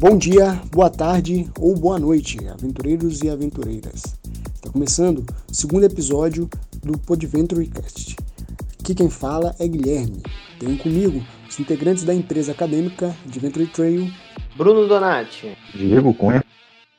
Bom 0.00 0.16
dia, 0.16 0.58
boa 0.72 0.88
tarde 0.88 1.46
ou 1.60 1.76
boa 1.76 1.98
noite, 1.98 2.38
aventureiros 2.48 3.20
e 3.20 3.28
aventureiras. 3.28 4.16
Está 4.54 4.70
começando 4.72 5.26
o 5.46 5.54
segundo 5.54 5.84
episódio 5.84 6.48
do 6.82 6.98
Podventurecast. 7.00 8.16
Aqui 8.80 8.94
quem 8.94 9.10
fala 9.10 9.54
é 9.58 9.68
Guilherme. 9.68 10.22
Tenho 10.58 10.78
comigo 10.78 11.22
os 11.46 11.60
integrantes 11.60 12.02
da 12.02 12.14
empresa 12.14 12.52
acadêmica 12.52 13.14
Adventure 13.26 13.66
Trail, 13.66 14.10
Bruno 14.56 14.88
Donati, 14.88 15.54
Diego 15.74 16.14
Cunha, 16.14 16.42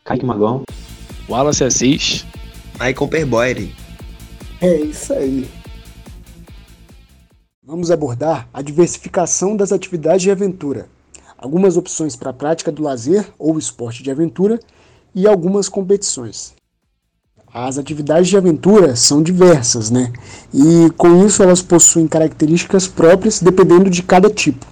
Kaique 0.05 0.23
Magão, 0.23 0.61
Wallace 1.27 1.63
Assis, 1.63 2.23
Michael 2.73 3.07
Perboire. 3.09 3.75
É 4.61 4.75
isso 4.75 5.11
aí. 5.11 5.49
Vamos 7.63 7.89
abordar 7.89 8.47
a 8.53 8.61
diversificação 8.61 9.57
das 9.57 9.71
atividades 9.71 10.21
de 10.21 10.29
aventura, 10.29 10.87
algumas 11.41 11.75
opções 11.75 12.15
para 12.15 12.29
a 12.29 12.33
prática 12.33 12.71
do 12.71 12.83
lazer 12.83 13.27
ou 13.37 13.57
esporte 13.57 14.03
de 14.03 14.11
aventura 14.11 14.59
e 15.13 15.27
algumas 15.27 15.67
competições. 15.67 16.53
As 17.53 17.77
atividades 17.77 18.29
de 18.29 18.37
aventura 18.37 18.95
são 18.95 19.21
diversas, 19.21 19.91
né? 19.91 20.13
E 20.53 20.89
com 20.91 21.25
isso 21.25 21.43
elas 21.43 21.61
possuem 21.61 22.07
características 22.07 22.87
próprias 22.87 23.41
dependendo 23.41 23.89
de 23.89 24.03
cada 24.03 24.29
tipo. 24.29 24.65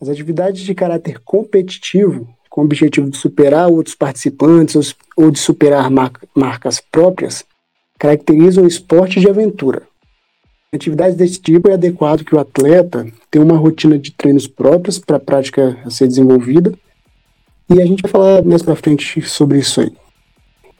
As 0.00 0.08
atividades 0.08 0.60
de 0.60 0.74
caráter 0.74 1.18
competitivo, 1.24 2.28
com 2.48 2.60
o 2.60 2.64
objetivo 2.64 3.10
de 3.10 3.16
superar 3.16 3.68
outros 3.68 3.96
participantes 3.96 4.94
ou 5.16 5.30
de 5.30 5.38
superar 5.38 5.90
marcas 6.34 6.80
próprias, 6.92 7.44
caracterizam 7.98 8.64
o 8.64 8.68
esporte 8.68 9.18
de 9.18 9.28
aventura. 9.28 9.82
Atividades 10.74 11.16
desse 11.16 11.40
tipo 11.40 11.70
é 11.70 11.74
adequado 11.74 12.24
que 12.24 12.34
o 12.34 12.40
atleta 12.40 13.06
tenha 13.30 13.44
uma 13.44 13.56
rotina 13.56 13.98
de 13.98 14.10
treinos 14.10 14.46
próprios 14.46 14.98
para 14.98 15.16
a 15.16 15.20
prática 15.20 15.78
a 15.84 15.90
ser 15.90 16.08
desenvolvida. 16.08 16.74
E 17.70 17.80
a 17.80 17.86
gente 17.86 18.02
vai 18.02 18.10
falar 18.10 18.42
mais 18.42 18.62
para 18.62 18.76
frente 18.76 19.22
sobre 19.22 19.58
isso 19.58 19.80
aí. 19.80 19.92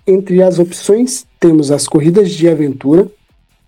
Entre 0.07 0.43
as 0.43 0.59
opções, 0.59 1.27
temos 1.41 1.71
as 1.71 1.89
corridas 1.89 2.31
de 2.31 2.49
aventura, 2.49 3.11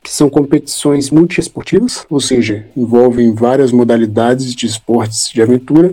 que 0.02 0.10
são 0.10 0.28
competições 0.28 1.10
multiesportivas, 1.10 2.06
ou 2.08 2.20
seja, 2.20 2.66
envolvem 2.76 3.34
várias 3.34 3.72
modalidades 3.72 4.54
de 4.54 4.66
esportes 4.66 5.30
de 5.30 5.42
aventura, 5.42 5.92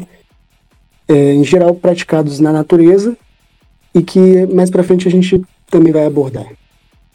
é, 1.07 1.33
em 1.33 1.43
geral 1.43 1.73
praticados 1.75 2.39
na 2.39 2.51
natureza 2.51 3.17
e 3.93 4.01
que 4.01 4.45
mais 4.47 4.69
para 4.69 4.83
frente 4.83 5.07
a 5.07 5.11
gente 5.11 5.41
também 5.69 5.91
vai 5.93 6.05
abordar. 6.05 6.51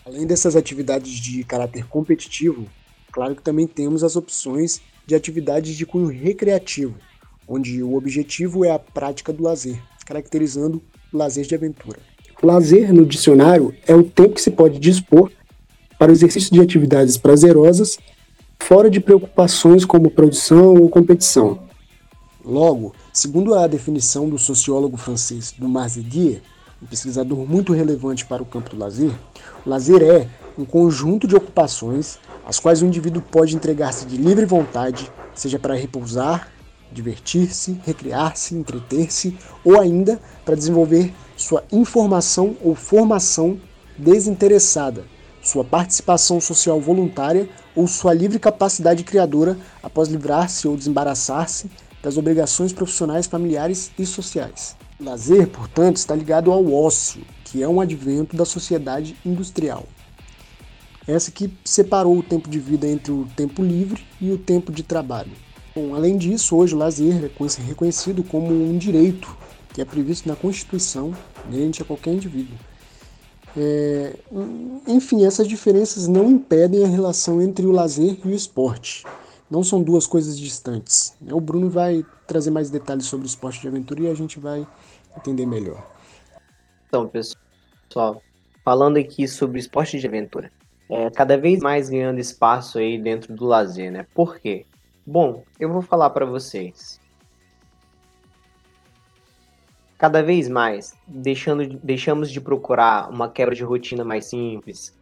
Além 0.04 0.26
dessas 0.26 0.56
atividades 0.56 1.12
de 1.12 1.44
caráter 1.44 1.84
competitivo, 1.86 2.66
claro 3.12 3.34
que 3.34 3.42
também 3.42 3.66
temos 3.66 4.02
as 4.02 4.16
opções 4.16 4.80
de 5.06 5.14
atividades 5.14 5.76
de 5.76 5.84
cunho 5.86 6.08
recreativo, 6.08 6.94
onde 7.46 7.82
o 7.82 7.94
objetivo 7.94 8.64
é 8.64 8.70
a 8.70 8.78
prática 8.78 9.32
do 9.32 9.42
lazer, 9.42 9.80
caracterizando 10.06 10.82
o 11.12 11.16
lazer 11.16 11.44
de 11.44 11.54
aventura. 11.54 11.98
Lazer, 12.42 12.92
no 12.94 13.04
dicionário, 13.04 13.74
é 13.86 13.94
o 13.94 14.02
tempo 14.02 14.34
que 14.34 14.40
se 14.40 14.50
pode 14.50 14.78
dispor 14.78 15.30
para 15.98 16.10
o 16.10 16.14
exercício 16.14 16.50
de 16.50 16.60
atividades 16.60 17.18
prazerosas, 17.18 17.98
fora 18.58 18.88
de 18.88 19.00
preocupações 19.00 19.84
como 19.84 20.10
produção 20.10 20.74
ou 20.74 20.88
competição. 20.88 21.60
Logo, 22.42 22.94
segundo 23.12 23.54
a 23.54 23.66
definição 23.66 24.28
do 24.28 24.38
sociólogo 24.38 24.96
francês 24.96 25.52
Dumas 25.56 25.94
Dier, 25.94 26.40
um 26.82 26.86
pesquisador 26.86 27.46
muito 27.46 27.74
relevante 27.74 28.24
para 28.24 28.42
o 28.42 28.46
campo 28.46 28.70
do 28.70 28.78
lazer, 28.78 29.10
o 29.66 29.68
lazer 29.68 30.02
é 30.02 30.26
um 30.56 30.64
conjunto 30.64 31.28
de 31.28 31.36
ocupações 31.36 32.18
às 32.46 32.58
quais 32.58 32.82
o 32.82 32.86
indivíduo 32.86 33.22
pode 33.22 33.54
entregar-se 33.54 34.06
de 34.06 34.16
livre 34.16 34.46
vontade, 34.46 35.10
seja 35.34 35.58
para 35.58 35.74
repousar, 35.74 36.48
divertir-se, 36.92 37.80
recriar-se, 37.84 38.54
entreter-se 38.54 39.36
ou 39.64 39.80
ainda 39.80 40.20
para 40.44 40.56
desenvolver 40.56 41.12
sua 41.36 41.64
informação 41.70 42.56
ou 42.62 42.74
formação 42.74 43.60
desinteressada, 43.96 45.04
sua 45.42 45.64
participação 45.64 46.40
social 46.40 46.80
voluntária 46.80 47.48
ou 47.74 47.86
sua 47.86 48.12
livre 48.12 48.38
capacidade 48.38 49.04
criadora 49.04 49.56
após 49.82 50.08
livrar-se 50.08 50.66
ou 50.66 50.76
desembaraçar-se 50.76 51.70
das 52.02 52.16
obrigações 52.16 52.72
profissionais, 52.72 53.26
familiares 53.26 53.90
e 53.98 54.04
sociais. 54.04 54.76
Lazer, 54.98 55.48
portanto, 55.48 55.96
está 55.96 56.14
ligado 56.14 56.52
ao 56.52 56.72
ócio, 56.72 57.22
que 57.44 57.62
é 57.62 57.68
um 57.68 57.80
advento 57.80 58.36
da 58.36 58.44
sociedade 58.44 59.16
industrial. 59.24 59.84
Essa 61.10 61.32
que 61.32 61.52
separou 61.64 62.16
o 62.16 62.22
tempo 62.22 62.48
de 62.48 62.60
vida 62.60 62.86
entre 62.86 63.10
o 63.10 63.26
tempo 63.34 63.64
livre 63.64 64.06
e 64.20 64.30
o 64.30 64.38
tempo 64.38 64.70
de 64.70 64.84
trabalho. 64.84 65.32
Bom, 65.74 65.92
além 65.92 66.16
disso, 66.16 66.54
hoje 66.54 66.72
o 66.72 66.78
lazer 66.78 67.16
é 67.16 67.66
reconhecido 67.66 68.22
como 68.22 68.52
um 68.52 68.78
direito 68.78 69.36
que 69.74 69.80
é 69.80 69.84
previsto 69.84 70.28
na 70.28 70.36
Constituição, 70.36 71.12
inerente 71.48 71.82
a 71.82 71.84
qualquer 71.84 72.12
indivíduo. 72.12 72.56
É, 73.56 74.14
enfim, 74.86 75.24
essas 75.24 75.48
diferenças 75.48 76.06
não 76.06 76.30
impedem 76.30 76.84
a 76.84 76.88
relação 76.88 77.42
entre 77.42 77.66
o 77.66 77.72
lazer 77.72 78.16
e 78.24 78.28
o 78.28 78.30
esporte. 78.30 79.04
Não 79.50 79.64
são 79.64 79.82
duas 79.82 80.06
coisas 80.06 80.38
distantes. 80.38 81.16
O 81.28 81.40
Bruno 81.40 81.68
vai 81.68 82.06
trazer 82.24 82.52
mais 82.52 82.70
detalhes 82.70 83.06
sobre 83.06 83.26
o 83.26 83.28
esporte 83.28 83.60
de 83.60 83.66
aventura 83.66 84.02
e 84.02 84.08
a 84.08 84.14
gente 84.14 84.38
vai 84.38 84.64
entender 85.16 85.44
melhor. 85.44 85.84
Então, 86.86 87.08
pessoal, 87.08 88.22
falando 88.64 88.96
aqui 88.96 89.26
sobre 89.26 89.58
esporte 89.58 89.98
de 89.98 90.06
aventura, 90.06 90.52
é, 90.90 91.08
cada 91.08 91.38
vez 91.38 91.60
mais 91.60 91.88
ganhando 91.88 92.18
espaço 92.18 92.78
aí 92.78 92.98
dentro 92.98 93.32
do 93.32 93.46
lazer, 93.46 93.92
né? 93.92 94.04
Por 94.12 94.40
quê? 94.40 94.66
Bom, 95.06 95.44
eu 95.58 95.72
vou 95.72 95.80
falar 95.80 96.10
para 96.10 96.26
vocês. 96.26 97.00
Cada 99.96 100.22
vez 100.22 100.48
mais, 100.48 100.94
deixando, 101.06 101.78
deixamos 101.82 102.30
de 102.30 102.40
procurar 102.40 103.08
uma 103.08 103.28
quebra 103.28 103.54
de 103.54 103.62
rotina 103.62 104.04
mais 104.04 104.26
simples 104.26 104.98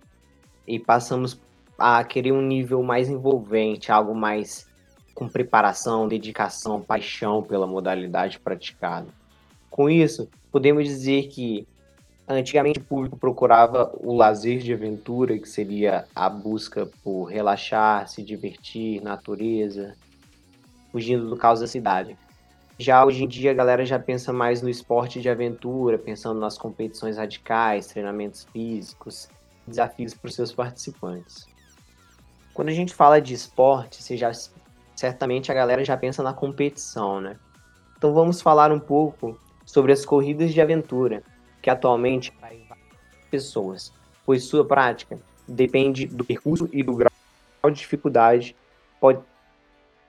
e 0.67 0.79
passamos 0.79 1.41
a 1.79 2.05
querer 2.05 2.33
um 2.33 2.43
nível 2.43 2.83
mais 2.83 3.09
envolvente, 3.09 3.91
algo 3.91 4.15
mais 4.15 4.69
com 5.15 5.29
preparação, 5.29 6.07
dedicação, 6.07 6.83
paixão 6.83 7.43
pela 7.43 7.67
modalidade 7.67 8.39
praticada. 8.39 9.07
Com 9.71 9.89
isso, 9.89 10.29
podemos 10.51 10.85
dizer 10.85 11.29
que 11.29 11.67
antigamente 12.29 12.79
o 12.79 12.85
público 12.85 13.17
procurava 13.17 13.91
o 14.01 14.15
lazer 14.15 14.59
de 14.59 14.73
aventura, 14.73 15.39
que 15.39 15.49
seria 15.49 16.05
a 16.15 16.29
busca 16.29 16.89
por 17.03 17.25
relaxar, 17.25 18.07
se 18.09 18.23
divertir, 18.23 19.03
natureza, 19.03 19.95
fugindo 20.93 21.29
do 21.29 21.37
caos 21.37 21.61
da 21.61 21.67
cidade. 21.67 22.17
Já 22.79 23.05
hoje 23.05 23.25
em 23.25 23.29
dia 23.29 23.51
a 23.51 23.55
galera 23.55 23.85
já 23.85 23.99
pensa 23.99 24.33
mais 24.33 24.63
no 24.63 24.69
esporte 24.69 25.21
de 25.21 25.29
aventura, 25.29 25.99
pensando 25.99 26.39
nas 26.39 26.57
competições 26.57 27.17
radicais, 27.17 27.89
treinamentos 27.89 28.47
físicos, 28.53 29.29
desafios 29.67 30.15
para 30.15 30.29
os 30.29 30.35
seus 30.35 30.53
participantes. 30.53 31.47
Quando 32.55 32.69
a 32.69 32.73
gente 32.73 32.95
fala 32.95 33.21
de 33.21 33.35
esporte, 33.35 34.03
você 34.03 34.17
já, 34.17 34.31
certamente 34.95 35.51
a 35.51 35.55
galera 35.55 35.85
já 35.85 35.97
pensa 35.97 36.23
na 36.23 36.33
competição, 36.33 37.21
né? 37.21 37.37
Então 37.97 38.13
vamos 38.13 38.41
falar 38.41 38.71
um 38.71 38.79
pouco 38.79 39.39
sobre 39.65 39.93
as 39.93 40.05
corridas 40.05 40.53
de 40.53 40.61
aventura, 40.61 41.23
que 41.69 41.71
atualmente 41.71 42.33
pessoas, 43.31 43.93
pois 44.25 44.45
sua 44.45 44.65
prática 44.65 45.19
depende 45.47 46.07
do 46.07 46.25
percurso 46.25 46.67
e 46.73 46.83
do 46.83 46.97
grau 46.97 47.11
de 47.67 47.73
dificuldade, 47.73 48.57
pode, 48.99 49.21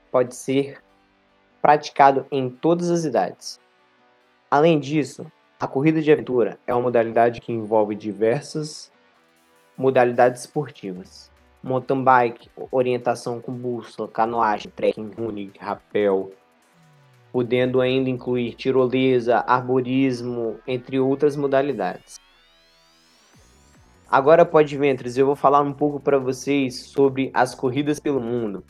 pode 0.10 0.36
ser 0.36 0.82
praticado 1.62 2.26
em 2.32 2.50
todas 2.50 2.90
as 2.90 3.04
idades. 3.04 3.60
Além 4.50 4.80
disso, 4.80 5.30
a 5.60 5.68
corrida 5.68 6.02
de 6.02 6.10
aventura 6.10 6.58
é 6.66 6.74
uma 6.74 6.84
modalidade 6.84 7.42
que 7.42 7.52
envolve 7.52 7.94
diversas 7.94 8.90
modalidades 9.78 10.44
esportivas. 10.44 11.30
Mountain 11.62 12.06
bike, 12.06 12.50
orientação 12.72 13.42
com 13.42 13.52
bússola, 13.52 14.08
canoagem, 14.08 14.72
trekking, 14.74 15.12
running, 15.18 15.52
rapel, 15.60 16.32
podendo 17.32 17.82
ainda 17.82 18.10
incluir 18.10 18.54
tirolesa, 18.56 19.44
arborismo, 19.48 20.60
entre 20.68 21.00
outras 21.00 21.36
modalidades. 21.36 22.20
Agora, 24.10 24.44
pode 24.44 24.76
ventres, 24.76 25.18
eu 25.18 25.26
vou 25.26 25.36
falar 25.36 25.62
um 25.62 25.72
pouco 25.72 26.00
para 26.00 26.18
vocês 26.18 26.76
sobre 26.88 27.30
as 27.34 27.54
corridas 27.54 28.00
pelo 28.00 28.20
mundo. 28.20 28.64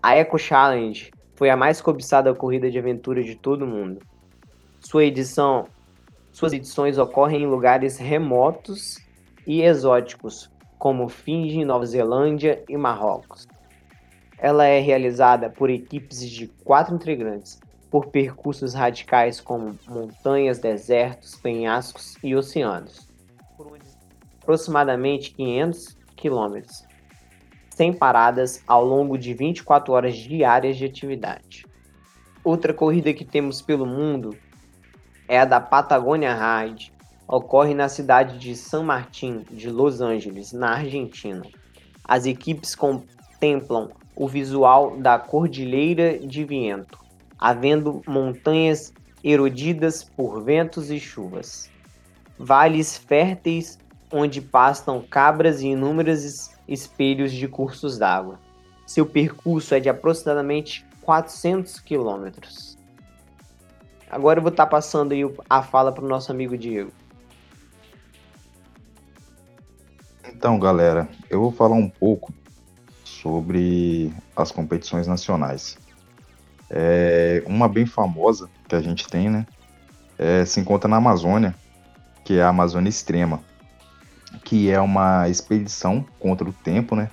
A 0.00 0.14
Eco 0.14 0.38
Challenge 0.38 1.10
foi 1.34 1.50
a 1.50 1.56
mais 1.56 1.80
cobiçada 1.80 2.32
corrida 2.32 2.70
de 2.70 2.78
aventura 2.78 3.22
de 3.24 3.34
todo 3.34 3.62
o 3.62 3.66
mundo. 3.66 4.00
Sua 4.78 5.04
edição, 5.04 5.66
suas 6.30 6.52
edições 6.52 6.96
ocorrem 6.96 7.42
em 7.42 7.46
lugares 7.46 7.98
remotos 7.98 8.98
e 9.44 9.62
exóticos, 9.62 10.48
como 10.78 11.08
Fiji, 11.08 11.64
Nova 11.64 11.84
Zelândia 11.84 12.62
e 12.68 12.76
Marrocos. 12.76 13.48
Ela 14.38 14.66
é 14.66 14.80
realizada 14.80 15.48
por 15.48 15.70
equipes 15.70 16.20
de 16.28 16.48
quatro 16.64 16.94
integrantes, 16.94 17.58
por 17.90 18.06
percursos 18.06 18.74
radicais 18.74 19.40
como 19.40 19.78
montanhas, 19.88 20.58
desertos, 20.58 21.34
penhascos 21.36 22.16
e 22.22 22.34
oceanos, 22.34 23.08
por 23.56 23.78
aproximadamente 24.42 25.32
500 25.32 25.96
quilômetros 26.14 26.86
sem 27.76 27.92
paradas 27.92 28.62
ao 28.66 28.82
longo 28.82 29.18
de 29.18 29.34
24 29.34 29.92
horas 29.92 30.16
diárias 30.16 30.78
de 30.78 30.86
atividade. 30.86 31.66
Outra 32.42 32.72
corrida 32.72 33.12
que 33.12 33.22
temos 33.22 33.60
pelo 33.60 33.84
mundo 33.84 34.34
é 35.28 35.38
a 35.38 35.44
da 35.44 35.60
Patagonia 35.60 36.34
Ride. 36.34 36.90
Ocorre 37.28 37.74
na 37.74 37.90
cidade 37.90 38.38
de 38.38 38.56
San 38.56 38.84
Martín 38.84 39.44
de 39.50 39.68
Los 39.68 40.00
Angeles, 40.00 40.54
na 40.54 40.76
Argentina. 40.76 41.42
As 42.02 42.24
equipes 42.24 42.74
contemplam 42.74 43.90
o 44.16 44.26
visual 44.26 44.96
da 44.96 45.18
Cordilheira 45.18 46.18
de 46.18 46.42
Viento, 46.42 46.98
havendo 47.38 48.02
montanhas 48.06 48.92
erodidas 49.22 50.02
por 50.02 50.42
ventos 50.42 50.90
e 50.90 50.98
chuvas, 50.98 51.70
vales 52.38 52.96
férteis 52.96 53.78
onde 54.10 54.40
pastam 54.40 55.02
cabras 55.02 55.60
e 55.60 55.68
inúmeros 55.68 56.50
espelhos 56.66 57.30
de 57.32 57.46
cursos 57.46 57.98
d'água. 57.98 58.40
Seu 58.86 59.04
percurso 59.04 59.74
é 59.74 59.80
de 59.80 59.88
aproximadamente 59.88 60.86
400 61.02 61.80
quilômetros. 61.80 62.78
Agora 64.08 64.38
eu 64.38 64.42
vou 64.42 64.50
estar 64.50 64.66
passando 64.66 65.12
aí 65.12 65.22
a 65.50 65.62
fala 65.62 65.92
para 65.92 66.04
o 66.04 66.08
nosso 66.08 66.30
amigo 66.30 66.56
Diego. 66.56 66.92
Então, 70.28 70.58
galera, 70.58 71.08
eu 71.28 71.40
vou 71.40 71.50
falar 71.50 71.74
um 71.74 71.88
pouco 71.88 72.32
sobre 73.26 74.12
as 74.36 74.52
competições 74.52 75.08
nacionais. 75.08 75.76
É, 76.70 77.42
uma 77.44 77.68
bem 77.68 77.84
famosa 77.84 78.48
que 78.68 78.74
a 78.76 78.80
gente 78.80 79.08
tem, 79.08 79.28
né? 79.28 79.46
É, 80.16 80.44
se 80.44 80.60
encontra 80.60 80.88
na 80.88 80.96
Amazônia, 80.96 81.52
que 82.24 82.38
é 82.38 82.42
a 82.42 82.48
Amazônia 82.48 82.88
Extrema, 82.88 83.40
que 84.44 84.70
é 84.70 84.80
uma 84.80 85.28
expedição 85.28 86.04
contra 86.20 86.48
o 86.48 86.52
tempo, 86.52 86.94
né? 86.94 87.10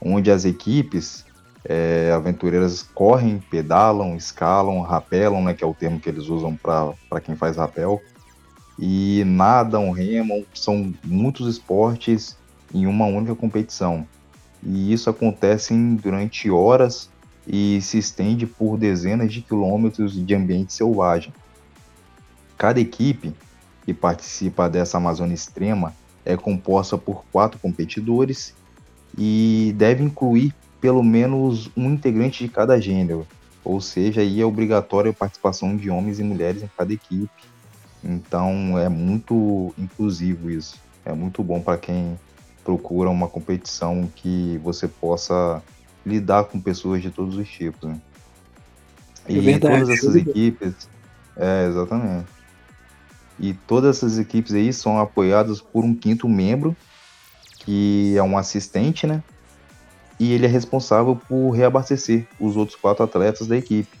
Onde 0.00 0.30
as 0.30 0.46
equipes 0.46 1.26
é, 1.62 2.10
aventureiras 2.14 2.82
correm, 2.82 3.38
pedalam, 3.50 4.16
escalam, 4.16 4.80
rapelam, 4.80 5.44
né? 5.44 5.52
Que 5.52 5.62
é 5.62 5.66
o 5.66 5.74
termo 5.74 6.00
que 6.00 6.08
eles 6.08 6.28
usam 6.28 6.56
para 6.56 7.20
quem 7.22 7.36
faz 7.36 7.58
rapel. 7.58 8.00
E 8.78 9.22
nadam, 9.26 9.90
remam, 9.90 10.42
são 10.54 10.92
muitos 11.04 11.46
esportes 11.48 12.36
em 12.74 12.86
uma 12.86 13.04
única 13.04 13.34
competição. 13.34 14.06
E 14.64 14.92
isso 14.92 15.10
acontece 15.10 15.74
durante 16.02 16.50
horas 16.50 17.10
e 17.46 17.80
se 17.82 17.98
estende 17.98 18.46
por 18.46 18.78
dezenas 18.78 19.32
de 19.32 19.42
quilômetros 19.42 20.14
de 20.14 20.34
ambiente 20.34 20.72
selvagem. 20.72 21.32
Cada 22.56 22.80
equipe 22.80 23.34
que 23.84 23.92
participa 23.92 24.68
dessa 24.68 24.96
Amazônia 24.96 25.34
Extrema 25.34 25.94
é 26.24 26.36
composta 26.36 26.96
por 26.96 27.24
quatro 27.30 27.58
competidores 27.58 28.54
e 29.16 29.74
deve 29.76 30.02
incluir 30.02 30.54
pelo 30.80 31.02
menos 31.02 31.70
um 31.76 31.90
integrante 31.90 32.44
de 32.44 32.50
cada 32.50 32.80
gênero, 32.80 33.26
ou 33.64 33.80
seja, 33.80 34.20
aí 34.20 34.40
é 34.40 34.44
obrigatória 34.44 35.10
a 35.10 35.14
participação 35.14 35.76
de 35.76 35.88
homens 35.88 36.18
e 36.18 36.22
mulheres 36.22 36.62
em 36.62 36.70
cada 36.76 36.92
equipe. 36.92 37.30
Então 38.02 38.78
é 38.78 38.88
muito 38.88 39.74
inclusivo 39.78 40.50
isso. 40.50 40.78
É 41.04 41.12
muito 41.12 41.42
bom 41.42 41.60
para 41.60 41.78
quem 41.78 42.18
procura 42.64 43.10
uma 43.10 43.28
competição 43.28 44.10
que 44.16 44.58
você 44.58 44.88
possa 44.88 45.62
lidar 46.04 46.44
com 46.44 46.60
pessoas 46.60 47.02
de 47.02 47.10
todos 47.10 47.36
os 47.36 47.48
tipos. 47.48 47.88
Né? 47.88 48.00
É 49.28 49.32
e 49.32 49.40
verdade, 49.40 49.80
todas 49.80 49.98
essas 49.98 50.16
equipes. 50.16 50.88
É, 51.36 51.66
exatamente. 51.68 52.26
E 53.38 53.52
todas 53.52 53.96
essas 53.96 54.18
equipes 54.18 54.54
aí 54.54 54.72
são 54.72 54.98
apoiadas 54.98 55.60
por 55.60 55.84
um 55.84 55.94
quinto 55.94 56.28
membro, 56.28 56.76
que 57.58 58.16
é 58.16 58.22
um 58.22 58.38
assistente, 58.38 59.06
né? 59.06 59.22
E 60.18 60.32
ele 60.32 60.46
é 60.46 60.48
responsável 60.48 61.16
por 61.16 61.50
reabastecer 61.50 62.26
os 62.38 62.56
outros 62.56 62.78
quatro 62.78 63.02
atletas 63.02 63.46
da 63.48 63.56
equipe. 63.56 63.98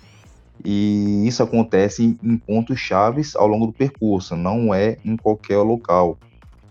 E 0.64 1.26
isso 1.26 1.42
acontece 1.42 2.16
em 2.22 2.36
pontos 2.36 2.78
chaves 2.78 3.34
ao 3.34 3.48
longo 3.48 3.66
do 3.66 3.72
percurso, 3.72 4.36
não 4.36 4.72
é 4.72 4.98
em 5.04 5.16
qualquer 5.16 5.58
local. 5.58 6.16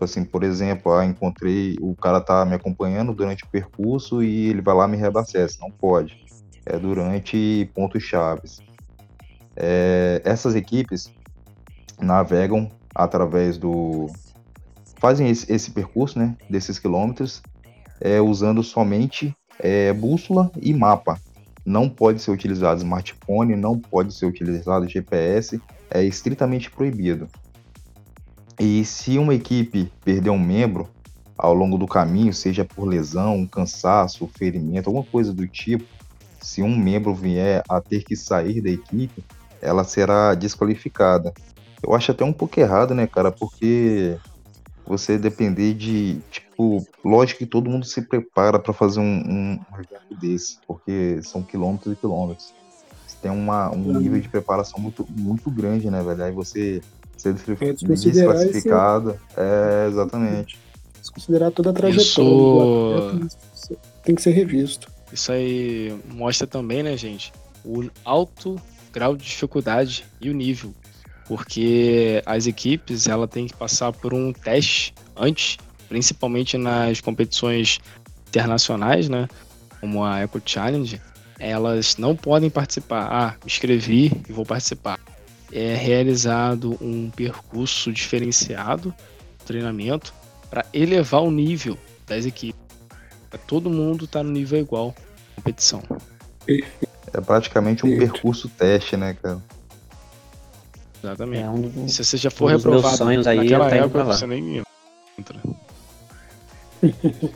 Tipo 0.03 0.19
assim, 0.19 0.25
por 0.25 0.44
exemplo, 0.44 0.94
ah, 0.94 1.05
encontrei, 1.05 1.77
o 1.79 1.95
cara 1.95 2.19
tá 2.19 2.44
me 2.45 2.55
acompanhando 2.55 3.13
durante 3.13 3.44
o 3.44 3.47
percurso 3.47 4.21
e 4.21 4.50
ele 4.50 4.61
vai 4.61 4.75
lá 4.75 4.88
me 4.88 4.97
reabastece. 4.97 5.59
Não 5.61 5.71
pode. 5.71 6.17
É 6.65 6.77
durante 6.77 7.69
pontos 7.73 8.03
chaves. 8.03 8.59
É, 9.55 10.21
essas 10.25 10.55
equipes 10.55 11.09
navegam 12.00 12.69
através 12.94 13.57
do. 13.57 14.07
fazem 15.00 15.29
esse, 15.29 15.51
esse 15.51 15.71
percurso, 15.71 16.19
né? 16.19 16.35
Desses 16.50 16.77
quilômetros, 16.77 17.41
é, 18.01 18.19
usando 18.19 18.61
somente 18.61 19.33
é, 19.59 19.94
bússola 19.94 20.51
e 20.61 20.73
mapa. 20.73 21.17
Não 21.65 21.88
pode 21.88 22.21
ser 22.21 22.31
utilizado 22.31 22.81
smartphone, 22.81 23.55
não 23.55 23.79
pode 23.79 24.13
ser 24.13 24.25
utilizado 24.25 24.89
GPS, 24.89 25.61
é 25.89 26.03
estritamente 26.03 26.69
proibido. 26.69 27.29
E 28.59 28.85
se 28.85 29.17
uma 29.17 29.33
equipe 29.33 29.91
perder 30.03 30.29
um 30.29 30.39
membro 30.39 30.89
ao 31.38 31.53
longo 31.53 31.77
do 31.77 31.88
caminho, 31.88 32.33
seja 32.33 32.63
por 32.63 32.85
lesão, 32.85 33.45
cansaço, 33.47 34.29
ferimento, 34.38 34.89
alguma 34.89 35.05
coisa 35.05 35.33
do 35.33 35.47
tipo, 35.47 35.85
se 36.41 36.61
um 36.61 36.75
membro 36.77 37.13
vier 37.15 37.63
a 37.67 37.81
ter 37.81 38.03
que 38.03 38.15
sair 38.15 38.61
da 38.61 38.69
equipe, 38.69 39.23
ela 39.61 39.83
será 39.83 40.35
desqualificada. 40.35 41.33
Eu 41.81 41.94
acho 41.94 42.11
até 42.11 42.23
um 42.23 42.33
pouco 42.33 42.59
errado, 42.59 42.94
né, 42.94 43.07
cara? 43.07 43.31
Porque 43.31 44.17
você 44.85 45.17
depender 45.17 45.73
de, 45.73 46.19
tipo, 46.29 46.85
lógico 47.03 47.39
que 47.39 47.45
todo 47.45 47.69
mundo 47.69 47.85
se 47.85 48.01
prepara 48.01 48.59
para 48.59 48.73
fazer 48.73 49.00
um, 49.00 49.03
um, 49.03 49.59
um 49.71 49.75
evento 49.79 50.15
desse, 50.19 50.57
porque 50.67 51.21
são 51.23 51.41
quilômetros 51.41 51.94
e 51.94 51.95
quilômetros. 51.95 52.53
Você 53.07 53.17
tem 53.21 53.31
uma, 53.31 53.69
um 53.71 54.00
nível 54.00 54.19
de 54.19 54.29
preparação 54.29 54.79
muito, 54.79 55.05
muito 55.09 55.50
grande, 55.50 55.89
né, 55.89 56.03
velho? 56.03 56.23
Aí 56.23 56.31
você 56.31 56.81
ser 57.18 57.36
É, 57.62 57.74
desclassificado. 57.74 59.19
É, 59.38 59.88
exatamente. 59.89 60.57
Desconsiderar 61.00 61.51
toda 61.51 61.69
a 61.69 61.74
trajetória 61.74 63.25
Isso- 63.54 63.77
tem 64.04 64.15
que 64.15 64.21
ser 64.21 64.31
revisto. 64.31 64.88
Isso 65.12 65.31
aí 65.31 65.95
mostra 66.13 66.48
também, 66.48 66.81
né, 66.81 66.98
gente, 66.98 67.31
o 67.63 67.89
alto 68.04 68.60
grau 68.92 69.15
de 69.15 69.24
dificuldade 69.24 70.06
e 70.19 70.30
o 70.30 70.33
nível. 70.33 70.74
Porque 71.27 72.21
as 72.25 72.48
equipes 72.48 73.07
ela 73.07 73.27
tem 73.27 73.48
que 73.48 73.56
passar 73.56 73.94
por 73.94 74.13
um 74.13 74.33
teste 74.33 74.94
antes, 75.15 75.57
principalmente 75.88 76.57
nas 76.57 77.00
competições 77.00 77.80
internacionais, 78.27 79.07
né? 79.07 79.27
Como 79.80 80.04
a 80.04 80.19
Eco 80.21 80.42
Challenge, 80.45 81.00
elas 81.39 81.95
não 81.98 82.15
podem 82.15 82.50
participar. 82.50 83.07
Ah, 83.12 83.36
me 83.44 83.48
inscrevi 83.51 84.12
e 84.27 84.33
vou 84.33 84.45
participar. 84.45 85.00
É 85.55 85.75
realizado 85.75 86.75
um 86.81 87.12
percurso 87.12 87.91
diferenciado, 87.91 88.91
treinamento, 89.45 90.12
para 90.50 90.65
elevar 90.74 91.22
o 91.22 91.29
nível 91.29 91.77
das 92.07 92.25
equipes. 92.25 92.60
Pra 93.29 93.38
todo 93.38 93.69
mundo 93.69 94.05
estar 94.05 94.24
no 94.24 94.31
nível 94.31 94.60
igual 94.60 94.95
na 95.29 95.36
competição. 95.36 95.83
É 96.48 97.22
praticamente 97.22 97.86
um 97.86 97.89
Eita. 97.89 98.12
percurso 98.12 98.50
teste, 98.50 98.98
né, 98.98 99.15
cara? 99.22 99.39
Exatamente. 101.03 101.43
É 101.43 101.50
um, 101.50 101.88
se 101.88 102.03
você 102.03 102.17
já 102.17 102.31
for 102.31 102.50
um 102.50 102.55
dos 102.55 102.65
meus 102.65 102.75
reprovado 102.75 102.98
sonhos 102.98 103.27
aí, 103.27 103.38
naquela 103.38 103.69
tá 103.69 103.75
época, 103.75 103.89
pra 103.91 104.03
lá. 104.05 104.17
você 104.17 104.25
nem 104.25 104.63
entra. 105.19 105.39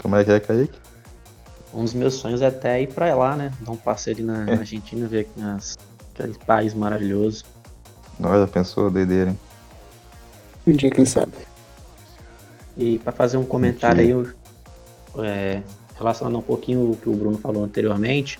Como 0.00 0.14
é 0.14 0.24
que 0.24 0.30
é, 0.30 0.38
Kaique? 0.38 0.78
um 1.74 1.84
dos 1.84 1.94
meus 1.94 2.14
sonhos 2.14 2.40
é 2.42 2.46
até 2.46 2.80
ir 2.82 2.88
pra 2.88 3.14
lá, 3.14 3.36
né? 3.36 3.52
Dar 3.60 3.72
um 3.72 3.76
passeio 3.76 4.16
ali 4.16 4.24
na, 4.24 4.44
na 4.44 4.52
Argentina, 4.60 5.06
ver 5.06 5.28
as, 5.56 5.76
aquele 6.22 6.38
país 6.38 6.74
maravilhoso. 6.74 7.44
Nós 8.18 8.40
já 8.40 8.46
pensou, 8.46 8.90
doideira, 8.90 9.30
hein? 9.30 9.38
Um 10.66 10.72
dia, 10.72 10.90
quem 10.90 11.04
sabe. 11.04 11.32
E 12.76 12.98
para 12.98 13.12
fazer 13.12 13.36
um 13.36 13.44
comentário 13.44 14.00
aí, 14.00 14.10
eu, 14.10 14.28
é, 15.24 15.62
relacionando 15.96 16.38
um 16.38 16.42
pouquinho 16.42 16.92
o 16.92 16.96
que 16.96 17.08
o 17.08 17.14
Bruno 17.14 17.38
falou 17.38 17.64
anteriormente, 17.64 18.38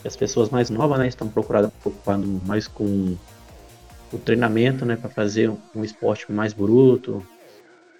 que 0.00 0.08
as 0.08 0.16
pessoas 0.16 0.50
mais 0.50 0.70
novas, 0.70 0.98
né, 0.98 1.08
estão 1.08 1.28
procurando 1.28 1.70
preocupando 1.80 2.40
mais 2.46 2.68
com 2.68 3.16
o 4.12 4.18
treinamento, 4.18 4.84
né, 4.84 4.96
para 4.96 5.10
fazer 5.10 5.50
um, 5.50 5.58
um 5.74 5.84
esporte 5.84 6.30
mais 6.30 6.52
bruto, 6.52 7.26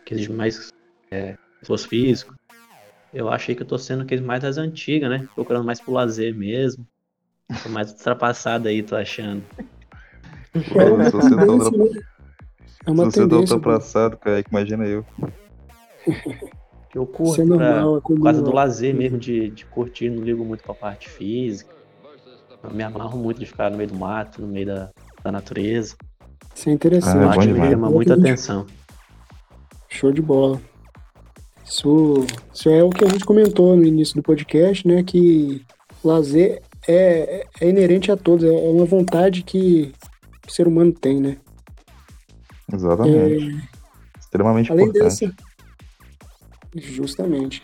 que 0.04 0.14
exige 0.14 0.32
mais 0.32 0.70
é, 1.10 1.36
esforço 1.60 1.88
físico. 1.88 2.34
Eu 3.12 3.28
achei 3.28 3.54
que 3.54 3.62
eu 3.62 3.66
tô 3.66 3.78
sendo 3.78 4.02
aquele 4.02 4.22
mais 4.22 4.42
das 4.42 4.56
antigas, 4.56 5.10
né, 5.10 5.28
procurando 5.34 5.64
mais 5.64 5.80
pro 5.80 5.92
lazer 5.92 6.34
mesmo. 6.34 6.86
Tô 7.62 7.68
mais 7.68 7.90
ultrapassado 7.92 8.68
aí, 8.68 8.82
tô 8.82 8.96
achando. 8.96 9.42
Pô, 10.52 11.04
se 11.04 11.10
você 11.10 11.36
tá 11.36 11.44
ultra- 11.44 12.00
É 12.86 12.90
uma 12.90 13.10
se 13.10 13.16
você 13.20 13.28
tá 13.28 13.36
ultrapassado, 13.36 14.16
Kaique, 14.16 14.50
imagina 14.50 14.84
eu. 14.84 15.04
Eu 16.94 17.06
curto 17.06 17.42
é 17.42 17.46
pra- 17.46 17.56
normal, 17.56 17.98
é 17.98 18.00
por 18.00 18.20
causa 18.22 18.40
do 18.40 18.44
comum. 18.46 18.56
lazer 18.56 18.94
mesmo, 18.94 19.18
de, 19.18 19.50
de 19.50 19.64
curtir, 19.66 20.08
não 20.10 20.22
ligo 20.22 20.44
muito 20.44 20.62
pra 20.64 20.74
parte 20.74 21.08
física. 21.08 21.74
Eu 22.62 22.70
me 22.72 22.82
amarro 22.82 23.18
muito 23.18 23.38
de 23.38 23.46
ficar 23.46 23.70
no 23.70 23.76
meio 23.76 23.90
do 23.90 23.96
mato, 23.96 24.40
no 24.42 24.48
meio 24.48 24.66
da, 24.66 24.90
da 25.22 25.30
natureza. 25.30 25.94
Isso 26.54 26.68
é 26.68 26.72
interessante. 26.72 27.16
Ah, 27.16 27.34
é 27.34 27.46
me 27.46 27.52
demais. 27.52 27.70
chama 27.70 27.90
muita 27.90 28.14
atenção. 28.14 28.66
Show 29.88 30.10
de 30.10 30.22
bola. 30.22 30.60
Isso, 31.64 32.24
isso 32.52 32.68
é 32.68 32.82
o 32.82 32.90
que 32.90 33.04
a 33.04 33.08
gente 33.08 33.24
comentou 33.24 33.76
no 33.76 33.84
início 33.84 34.16
do 34.16 34.22
podcast, 34.22 34.86
né? 34.86 35.02
Que 35.02 35.64
lazer 36.02 36.62
é, 36.88 37.46
é 37.60 37.68
inerente 37.68 38.10
a 38.10 38.16
todos, 38.16 38.44
é 38.44 38.50
uma 38.50 38.84
vontade 38.84 39.42
que 39.42 39.92
o 40.46 40.50
ser 40.50 40.66
humano 40.66 40.92
tem, 40.92 41.20
né? 41.20 41.38
Exatamente. 42.72 43.56
É, 43.56 44.20
Extremamente 44.20 44.72
além 44.72 44.86
importante. 44.86 45.26
dessa, 45.26 45.34
justamente. 46.74 47.62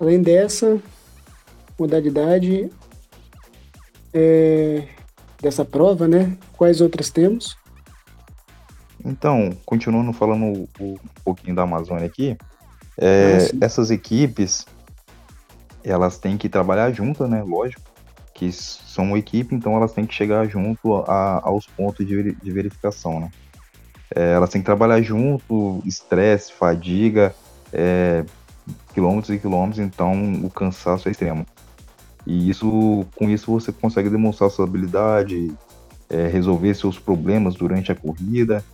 Além 0.00 0.20
dessa 0.20 0.80
modalidade 1.78 2.70
é, 4.12 4.86
dessa 5.40 5.64
prova, 5.64 6.06
né? 6.06 6.36
Quais 6.56 6.80
outras 6.80 7.10
temos? 7.10 7.56
Então, 9.04 9.50
continuando 9.66 10.12
falando 10.12 10.68
um, 10.80 10.96
pouquinho 11.24 11.56
da 11.56 11.62
Amazônia 11.62 12.06
aqui, 12.06 12.36
é, 12.96 13.38
Ah, 13.38 13.64
essas 13.64 13.90
equipes, 13.90 14.66
elas 15.82 16.18
têm 16.18 16.36
que 16.36 16.48
trabalhar 16.48 16.92
juntas, 16.92 17.28
né? 17.28 17.42
Lógico, 17.42 17.82
que 18.42 18.50
são 18.52 19.04
uma 19.04 19.18
equipe, 19.18 19.54
então 19.54 19.76
elas 19.76 19.92
têm 19.92 20.04
que 20.04 20.12
chegar 20.12 20.48
junto 20.48 20.96
a- 21.06 21.40
aos 21.44 21.64
pontos 21.66 22.04
de, 22.04 22.32
de 22.32 22.50
verificação, 22.50 23.20
né? 23.20 23.30
É, 24.14 24.32
elas 24.32 24.50
têm 24.50 24.60
que 24.60 24.66
trabalhar 24.66 25.00
junto, 25.00 25.80
estresse, 25.86 26.52
fadiga, 26.52 27.34
é, 27.72 28.24
quilômetros 28.92 29.34
e 29.34 29.38
quilômetros, 29.38 29.78
então 29.78 30.34
o 30.44 30.50
cansaço 30.50 31.08
é 31.08 31.12
extremo. 31.12 31.46
E 32.26 32.50
isso, 32.50 33.06
com 33.14 33.30
isso 33.30 33.50
você 33.52 33.70
consegue 33.70 34.10
demonstrar 34.10 34.50
sua 34.50 34.64
habilidade, 34.64 35.52
é, 36.10 36.26
resolver 36.26 36.74
seus 36.74 36.98
problemas 36.98 37.54
durante 37.54 37.92
a 37.92 37.94
corrida. 37.94 38.64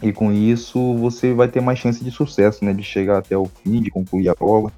E 0.00 0.12
com 0.12 0.32
isso 0.32 0.94
você 0.96 1.34
vai 1.34 1.48
ter 1.48 1.60
mais 1.60 1.78
chance 1.78 2.02
de 2.02 2.10
sucesso, 2.10 2.64
né? 2.64 2.72
De 2.72 2.82
chegar 2.84 3.18
até 3.18 3.36
o 3.36 3.46
fim, 3.46 3.82
de 3.82 3.90
concluir 3.90 4.28
a 4.28 4.34
prova. 4.34 4.72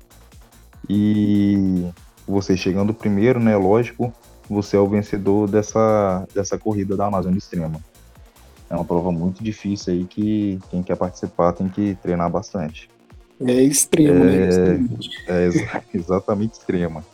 E 0.89 1.87
você 2.27 2.57
chegando 2.57 2.93
primeiro, 2.93 3.39
né? 3.39 3.57
Lógico, 3.57 4.13
você 4.49 4.77
é 4.77 4.81
o 4.81 4.89
vencedor 4.89 5.49
dessa, 5.49 6.27
dessa 6.35 6.59
corrida 6.59 6.97
da 6.97 7.07
Amazônia 7.07 7.39
Extrema. 7.39 7.81
É 8.69 8.75
uma 8.75 8.85
prova 8.85 9.13
muito 9.13 9.43
difícil 9.45 9.93
aí 9.93 10.05
que 10.05 10.59
quem 10.71 10.83
quer 10.83 10.97
participar 10.97 11.53
tem 11.53 11.69
que 11.69 11.97
treinar 12.03 12.29
bastante. 12.31 12.91
É 13.41 13.53
extremo, 13.63 14.25
né? 14.25 14.37
É. 14.37 14.49
Extremamente. 14.49 15.11
É 15.29 15.45
exa- 15.47 15.83
exatamente 15.95 16.53
extrema. 16.55 17.05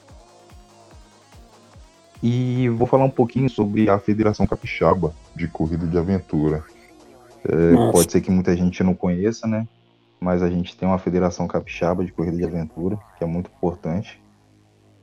E 2.22 2.68
vou 2.68 2.86
falar 2.86 3.04
um 3.04 3.10
pouquinho 3.10 3.50
sobre 3.50 3.90
a 3.90 3.98
Federação 3.98 4.46
Capixaba 4.46 5.12
de 5.34 5.48
Corrida 5.48 5.86
de 5.86 5.98
Aventura. 5.98 6.62
É, 7.44 7.90
pode 7.90 8.12
ser 8.12 8.20
que 8.20 8.30
muita 8.30 8.56
gente 8.56 8.82
não 8.84 8.94
conheça, 8.94 9.46
né? 9.48 9.66
Mas 10.20 10.40
a 10.40 10.48
gente 10.48 10.76
tem 10.76 10.86
uma 10.88 10.98
Federação 10.98 11.48
Capixaba 11.48 12.04
de 12.04 12.12
Corrida 12.12 12.36
de 12.36 12.44
Aventura, 12.44 12.96
que 13.18 13.24
é 13.24 13.26
muito 13.26 13.50
importante 13.50 14.22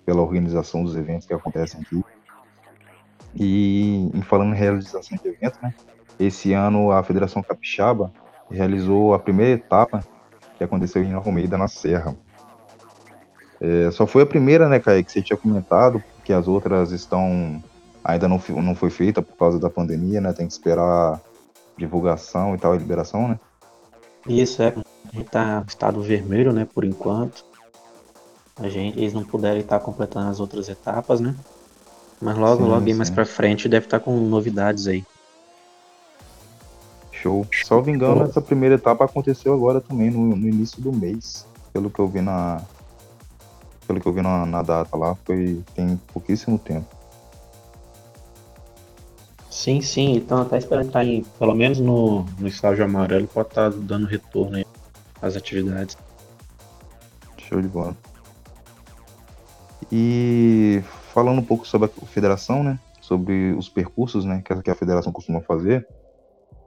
pela 0.09 0.23
organização 0.23 0.83
dos 0.83 0.95
eventos 0.95 1.27
que 1.27 1.33
acontecem 1.35 1.81
aqui. 1.81 2.03
E 3.35 4.09
falando 4.23 4.55
em 4.55 4.57
realização 4.57 5.15
de 5.21 5.29
eventos, 5.29 5.61
né? 5.61 5.71
Esse 6.19 6.51
ano 6.51 6.91
a 6.91 7.03
Federação 7.03 7.43
Capixaba 7.43 8.11
realizou 8.49 9.13
a 9.13 9.19
primeira 9.19 9.51
etapa 9.51 10.03
que 10.57 10.63
aconteceu 10.63 11.03
em 11.03 11.13
Almeida, 11.13 11.59
na 11.59 11.67
Serra. 11.67 12.17
É, 13.61 13.91
só 13.91 14.07
foi 14.07 14.23
a 14.23 14.25
primeira, 14.25 14.67
né, 14.67 14.79
Caio, 14.79 15.05
que 15.05 15.11
você 15.11 15.21
tinha 15.21 15.37
comentado, 15.37 16.03
que 16.25 16.33
as 16.33 16.47
outras 16.47 16.89
estão 16.91 17.63
ainda 18.03 18.27
não, 18.27 18.41
não 18.63 18.73
foi 18.73 18.89
feita 18.89 19.21
por 19.21 19.37
causa 19.37 19.59
da 19.59 19.69
pandemia, 19.69 20.19
né? 20.19 20.33
Tem 20.33 20.47
que 20.47 20.53
esperar 20.53 21.21
divulgação 21.77 22.55
e 22.55 22.57
tal, 22.57 22.73
e 22.73 22.79
liberação, 22.79 23.27
né? 23.27 23.39
Isso 24.27 24.63
é, 24.63 24.73
a 25.13 25.15
gente 25.15 25.29
tá 25.29 25.63
estado 25.67 26.01
vermelho, 26.01 26.51
né, 26.51 26.65
por 26.65 26.83
enquanto. 26.83 27.45
A 28.59 28.67
gente, 28.69 28.99
eles 28.99 29.13
não 29.13 29.23
puderam 29.23 29.59
estar 29.59 29.79
completando 29.79 30.29
as 30.29 30.39
outras 30.39 30.67
etapas, 30.67 31.19
né? 31.19 31.35
Mas 32.21 32.37
logo, 32.37 32.63
Sim, 32.63 32.69
logo 32.69 32.85
aí 32.85 32.93
mais 32.93 33.07
sim. 33.07 33.15
pra 33.15 33.25
frente 33.25 33.69
deve 33.69 33.85
estar 33.85 33.99
com 33.99 34.17
novidades 34.19 34.87
aí. 34.87 35.05
Show. 37.11 37.45
Salvo 37.65 37.89
engano, 37.89 38.23
essa 38.23 38.41
primeira 38.41 38.75
etapa 38.75 39.05
aconteceu 39.05 39.53
agora 39.53 39.81
também, 39.81 40.09
no, 40.09 40.35
no 40.35 40.47
início 40.47 40.81
do 40.81 40.91
mês. 40.91 41.45
Pelo 41.73 41.89
que 41.89 41.99
eu 41.99 42.07
vi 42.07 42.21
na. 42.21 42.61
Pelo 43.87 43.99
que 43.99 44.07
eu 44.07 44.13
vi 44.13 44.21
na, 44.21 44.45
na 44.45 44.61
data 44.61 44.95
lá, 44.95 45.15
foi 45.25 45.61
tem 45.75 45.99
pouquíssimo 46.13 46.57
tempo. 46.57 46.87
Sim, 49.49 49.81
sim, 49.81 50.15
então 50.15 50.41
até 50.41 50.57
esperando 50.57 50.87
estar 50.87 51.03
em, 51.03 51.23
pelo 51.37 51.53
menos 51.53 51.79
no, 51.79 52.23
no 52.39 52.47
estágio 52.47 52.85
amarelo, 52.85 53.27
pode 53.27 53.49
estar 53.49 53.69
dando 53.69 54.05
retorno 54.05 54.55
aí 54.55 54.65
às 55.21 55.35
atividades. 55.35 55.97
Show 57.37 57.61
de 57.61 57.67
bola. 57.67 57.97
E 59.91 60.83
falando 61.13 61.39
um 61.39 61.45
pouco 61.45 61.67
sobre 61.67 61.87
a 61.89 62.05
federação, 62.05 62.63
né? 62.63 62.79
Sobre 63.01 63.53
os 63.53 63.69
percursos, 63.69 64.25
né? 64.25 64.41
Que 64.43 64.71
a, 64.71 64.75
federação 64.75 65.11
costuma 65.11 65.41
fazer. 65.41 65.87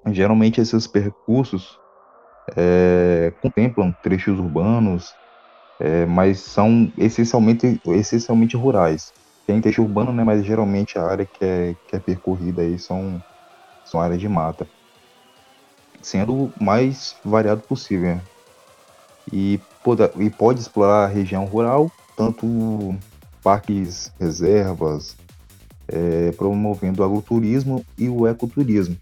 Geralmente 0.07 0.61
esses 0.61 0.87
percursos 0.87 1.79
é, 2.57 3.33
contemplam 3.41 3.95
trechos 4.03 4.39
urbanos, 4.39 5.15
é, 5.79 6.05
mas 6.07 6.41
são 6.41 6.93
essencialmente, 6.99 7.81
essencialmente 7.87 8.57
rurais. 8.57 9.13
Tem 9.47 9.61
trecho 9.61 9.83
urbano, 9.83 10.13
né? 10.13 10.25
Mas 10.25 10.45
geralmente 10.45 10.99
a 10.99 11.05
área 11.05 11.27
que 11.27 11.45
é, 11.45 11.77
que 11.87 11.97
é 11.97 12.01
percorrida 12.01 12.63
aí 12.63 12.79
são, 12.79 13.23
são 13.85 14.01
áreas 14.01 14.21
de 14.21 14.29
mata. 14.29 14.67
Sendo 16.01 16.35
o 16.35 16.53
mais 16.61 17.17
variado 17.25 17.63
possível, 17.63 18.21
e 19.31 19.61
pode 20.37 20.61
explorar 20.61 21.05
a 21.05 21.07
região 21.07 21.45
rural, 21.45 21.91
tanto 22.17 22.95
parques, 23.43 24.13
reservas, 24.21 25.17
eh, 25.89 26.33
promovendo 26.37 27.03
o 27.03 27.05
agroturismo 27.05 27.85
e 27.99 28.09
o 28.09 28.27
ecoturismo. 28.27 28.97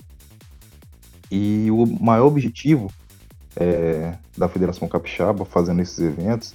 E 1.31 1.69
o 1.71 1.87
maior 2.03 2.27
objetivo 2.27 2.91
eh, 3.57 4.15
da 4.37 4.49
Federação 4.49 4.89
Capixaba 4.89 5.45
fazendo 5.45 5.81
esses 5.83 5.99
eventos 5.99 6.55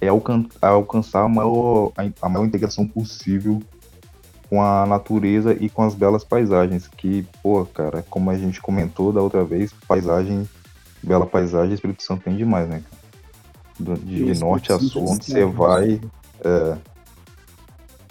é 0.00 0.08
alcan- 0.08 0.46
alcançar 0.60 1.24
a 1.24 1.28
maior, 1.28 1.92
a 2.22 2.28
maior 2.28 2.44
integração 2.44 2.86
possível 2.86 3.62
com 4.48 4.62
a 4.62 4.86
natureza 4.86 5.56
e 5.58 5.68
com 5.68 5.82
as 5.82 5.94
belas 5.94 6.22
paisagens, 6.22 6.86
que, 6.86 7.26
pô, 7.42 7.64
cara, 7.66 8.04
como 8.08 8.30
a 8.30 8.38
gente 8.38 8.60
comentou 8.60 9.12
da 9.12 9.20
outra 9.20 9.44
vez, 9.44 9.72
paisagem, 9.88 10.48
bela 11.02 11.26
paisagem, 11.26 11.74
Espírito 11.74 12.02
Santo 12.02 12.22
tem 12.24 12.36
demais, 12.36 12.68
né, 12.68 12.82
cara? 12.88 12.95
De, 13.78 13.94
de 14.32 14.40
norte 14.40 14.72
a 14.72 14.78
sul, 14.78 15.04
onde 15.10 15.24
você 15.24 15.44
vai, 15.44 16.00
é, 16.42 16.76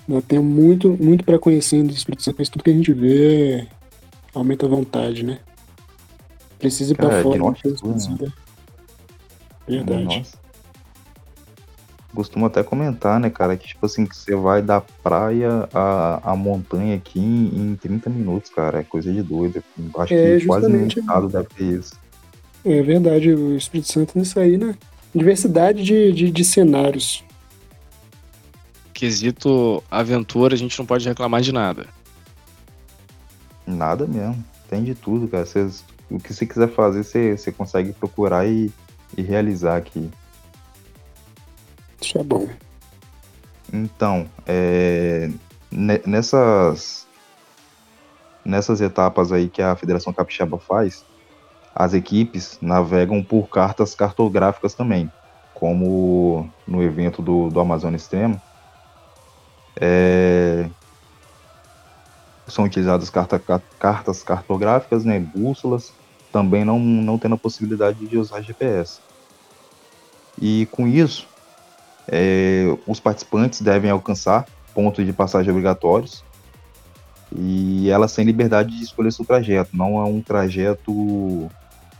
Eu 0.08 0.22
tenho 0.22 0.44
muito, 0.44 0.92
muito 1.02 1.24
para 1.24 1.40
conhecer 1.40 1.82
do 1.84 1.92
Espírito 1.92 2.22
Santo, 2.24 2.36
mas 2.38 2.50
tudo 2.50 2.64
que 2.64 2.70
a 2.70 2.74
gente 2.74 2.94
vê 2.94 3.52
é- 3.62 3.68
aumenta 4.34 4.66
a 4.68 4.70
vontade, 4.70 5.24
né? 5.24 5.40
Precisa 6.60 6.94
ir 6.94 6.96
pra 6.96 7.08
Cara, 7.10 7.18
de 7.18 7.24
fora. 7.24 7.38
norte 7.40 7.68
a 7.68 7.76
sul, 7.78 7.88
né? 7.90 7.94
Precisa. 7.96 8.34
Verdade. 9.68 10.04
Nossa. 10.04 10.38
Costumo 12.14 12.46
até 12.46 12.64
comentar, 12.64 13.20
né, 13.20 13.30
cara, 13.30 13.58
que 13.58 13.68
tipo 13.68 13.86
assim, 13.86 14.06
que 14.06 14.16
você 14.16 14.36
vai 14.36 14.62
da 14.62 14.80
praia 14.80 15.68
à, 15.74 16.32
à 16.32 16.36
montanha 16.36 16.96
aqui 16.96 17.20
em, 17.20 17.72
em 17.72 17.76
30 17.76 18.10
minutos, 18.10 18.50
cara. 18.52 18.80
É 18.80 18.84
coisa 18.84 19.12
de 19.12 19.22
doido. 19.22 19.62
Acho 19.98 20.14
É, 20.14 20.40
que 20.40 20.46
quase 20.46 20.70
nenhum 20.72 20.88
estado 20.88 21.28
deve 21.28 21.48
ter 21.50 21.64
isso. 21.80 21.96
É 22.64 22.82
verdade, 22.82 23.34
o 23.34 23.58
Espírito 23.58 23.92
Santo 23.92 24.18
nisso 24.18 24.40
aí, 24.40 24.58
né? 24.58 24.76
Diversidade 25.16 25.82
de, 25.82 26.12
de, 26.12 26.30
de 26.30 26.44
cenários. 26.44 27.24
Quesito 28.94 29.82
aventura, 29.90 30.56
a 30.56 30.58
gente 30.58 30.78
não 30.78 30.86
pode 30.86 31.08
reclamar 31.08 31.40
de 31.40 31.54
nada. 31.54 31.88
Nada 33.66 34.06
mesmo. 34.06 34.44
Tem 34.70 34.84
de 34.84 34.94
tudo, 34.94 35.28
cara. 35.30 35.46
O 36.12 36.20
que 36.20 36.34
você 36.34 36.46
quiser 36.46 36.70
fazer, 36.70 37.04
você, 37.38 37.52
consegue 37.52 37.94
procurar 37.94 38.46
e, 38.46 38.70
e 39.18 39.22
realizar 39.22 39.78
aqui. 39.78 40.12
Isso 42.02 42.18
é 42.18 42.24
bom. 42.24 42.50
Então, 43.72 44.30
é, 44.46 45.32
ne- 45.72 46.02
nessas, 46.06 47.08
nessas 48.44 48.82
etapas 48.82 49.32
aí 49.32 49.48
que 49.48 49.62
a 49.62 49.76
Federação 49.78 50.12
Capixaba 50.14 50.60
faz, 50.60 51.06
as 51.76 51.94
equipes 51.94 52.58
navegam 52.62 53.22
por 53.22 53.50
cartas 53.50 53.94
cartográficas 53.94 54.74
também, 54.74 55.12
como 55.54 56.50
no 56.66 56.82
evento 56.82 57.22
do, 57.22 57.50
do 57.50 57.60
Amazônia 57.60 57.98
Extremo. 57.98 58.42
É, 59.76 60.70
são 62.48 62.64
utilizadas 62.64 63.10
carta- 63.10 63.40
ca- 63.40 63.62
cartas 63.78 64.24
cartográficas, 64.24 65.04
né, 65.04 65.20
bússolas, 65.20 65.92
também 66.32 66.64
não, 66.64 66.80
não 66.80 67.18
tendo 67.18 67.36
a 67.36 67.38
possibilidade 67.38 68.08
de 68.08 68.18
usar 68.18 68.42
GPS. 68.42 69.00
E 70.42 70.66
com 70.72 70.88
isso, 70.88 71.28
é, 72.08 72.66
os 72.88 73.00
participantes 73.02 73.62
devem 73.62 73.92
alcançar 73.92 74.46
pontos 74.74 75.06
de 75.06 75.12
passagem 75.12 75.52
obrigatórios 75.52 76.24
e 77.36 77.90
elas 77.90 78.14
têm 78.14 78.26
liberdade 78.26 78.78
de 78.78 78.84
escolher 78.84 79.12
seu 79.12 79.26
trajeto. 79.26 79.76
Não 79.76 80.00
é 80.00 80.04
um 80.04 80.22
trajeto, 80.22 81.50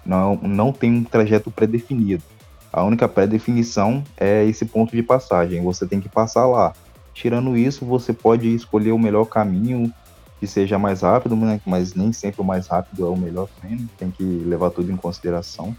não, 0.06 0.36
não 0.36 0.72
tem 0.72 0.92
um 0.92 1.04
trajeto 1.04 1.50
pré-definido. 1.50 2.24
A 2.72 2.84
única 2.84 3.08
pré-definição 3.08 4.04
é 4.18 4.44
esse 4.46 4.66
ponto 4.66 4.96
de 4.96 5.02
passagem. 5.02 5.64
Você 5.64 5.88
tem 5.88 6.02
que 6.02 6.10
passar 6.10 6.46
lá. 6.46 6.74
tirando 7.14 7.56
isso, 7.56 7.86
você 7.86 8.12
pode 8.12 8.54
escolher 8.54 8.92
o 8.92 9.00
melhor 9.00 9.26
caminho 9.26 9.92
que 10.40 10.46
seja 10.46 10.78
mais 10.78 11.02
rápido, 11.02 11.36
né? 11.38 11.62
mas 11.66 11.94
nem 11.94 12.12
sempre 12.12 12.42
o 12.42 12.44
mais 12.44 12.68
rápido 12.68 13.06
é 13.06 13.10
o 13.10 13.16
melhor 13.16 13.48
também, 13.48 13.78
né? 13.78 13.88
tem 13.98 14.12
que 14.12 14.24
levar 14.24 14.70
tudo 14.72 14.92
em 14.92 14.98
consideração. 14.98 15.76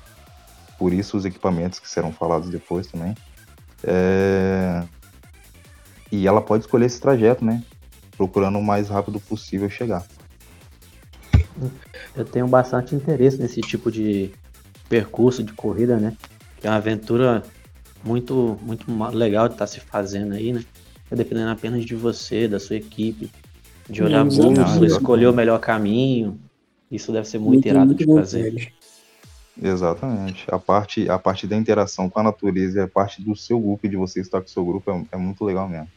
Por 0.79 0.93
isso 0.93 1.17
os 1.17 1.27
equipamentos 1.27 1.79
que 1.79 1.89
serão 1.89 2.13
falados 2.13 2.49
depois 2.49 2.87
também. 2.87 3.15
É... 3.85 4.83
E 6.11 6.27
ela 6.27 6.41
pode 6.41 6.65
escolher 6.65 6.87
esse 6.87 7.01
trajeto, 7.01 7.45
né? 7.45 7.63
Procurando 8.17 8.59
o 8.59 8.63
mais 8.63 8.89
rápido 8.89 9.21
possível 9.21 9.69
chegar. 9.69 10.05
Eu 12.15 12.25
tenho 12.25 12.47
bastante 12.47 12.95
interesse 12.95 13.39
nesse 13.39 13.61
tipo 13.61 13.91
de 13.91 14.31
percurso 14.89 15.43
de 15.43 15.53
corrida, 15.53 15.97
né? 15.97 16.17
Que 16.61 16.67
é 16.67 16.71
uma 16.71 16.77
aventura 16.77 17.43
muito, 18.05 18.59
muito 18.63 18.87
legal 19.15 19.49
de 19.49 19.55
estar 19.55 19.67
tá 19.67 19.73
se 19.73 19.81
fazendo 19.81 20.35
aí, 20.35 20.53
né? 20.53 20.65
É 21.11 21.17
dependendo 21.17 21.51
apenas 21.51 21.85
de 21.85 21.95
você, 21.95 22.49
da 22.49 22.59
sua 22.59 22.77
equipe, 22.77 23.31
de 23.89 24.03
olhar 24.03 24.25
bússola, 24.25 24.87
escolher 24.87 25.27
o 25.27 25.33
melhor 25.33 25.59
caminho. 25.61 26.39
Isso 26.91 27.13
deve 27.13 27.29
ser 27.29 27.39
muito, 27.39 27.53
muito 27.53 27.69
irado 27.69 27.87
muito 27.87 27.99
de 27.99 28.15
fazer. 28.15 28.73
Exatamente. 29.61 30.45
A 30.49 30.59
parte, 30.59 31.09
a 31.09 31.19
parte 31.19 31.47
da 31.47 31.57
interação 31.57 32.11
com 32.11 32.21
a 32.21 32.23
natureza 32.23 32.81
e 32.81 32.83
a 32.83 32.89
parte 32.89 33.23
do 33.23 33.35
seu 33.35 33.59
grupo 33.59 33.87
e 33.87 33.89
de 33.89 33.97
você 33.97 34.21
estar 34.21 34.41
com 34.41 34.47
o 34.47 34.51
seu 34.51 34.65
grupo 34.65 34.91
é, 34.91 35.05
é 35.13 35.17
muito 35.17 35.45
legal 35.45 35.69
mesmo. 35.69 35.89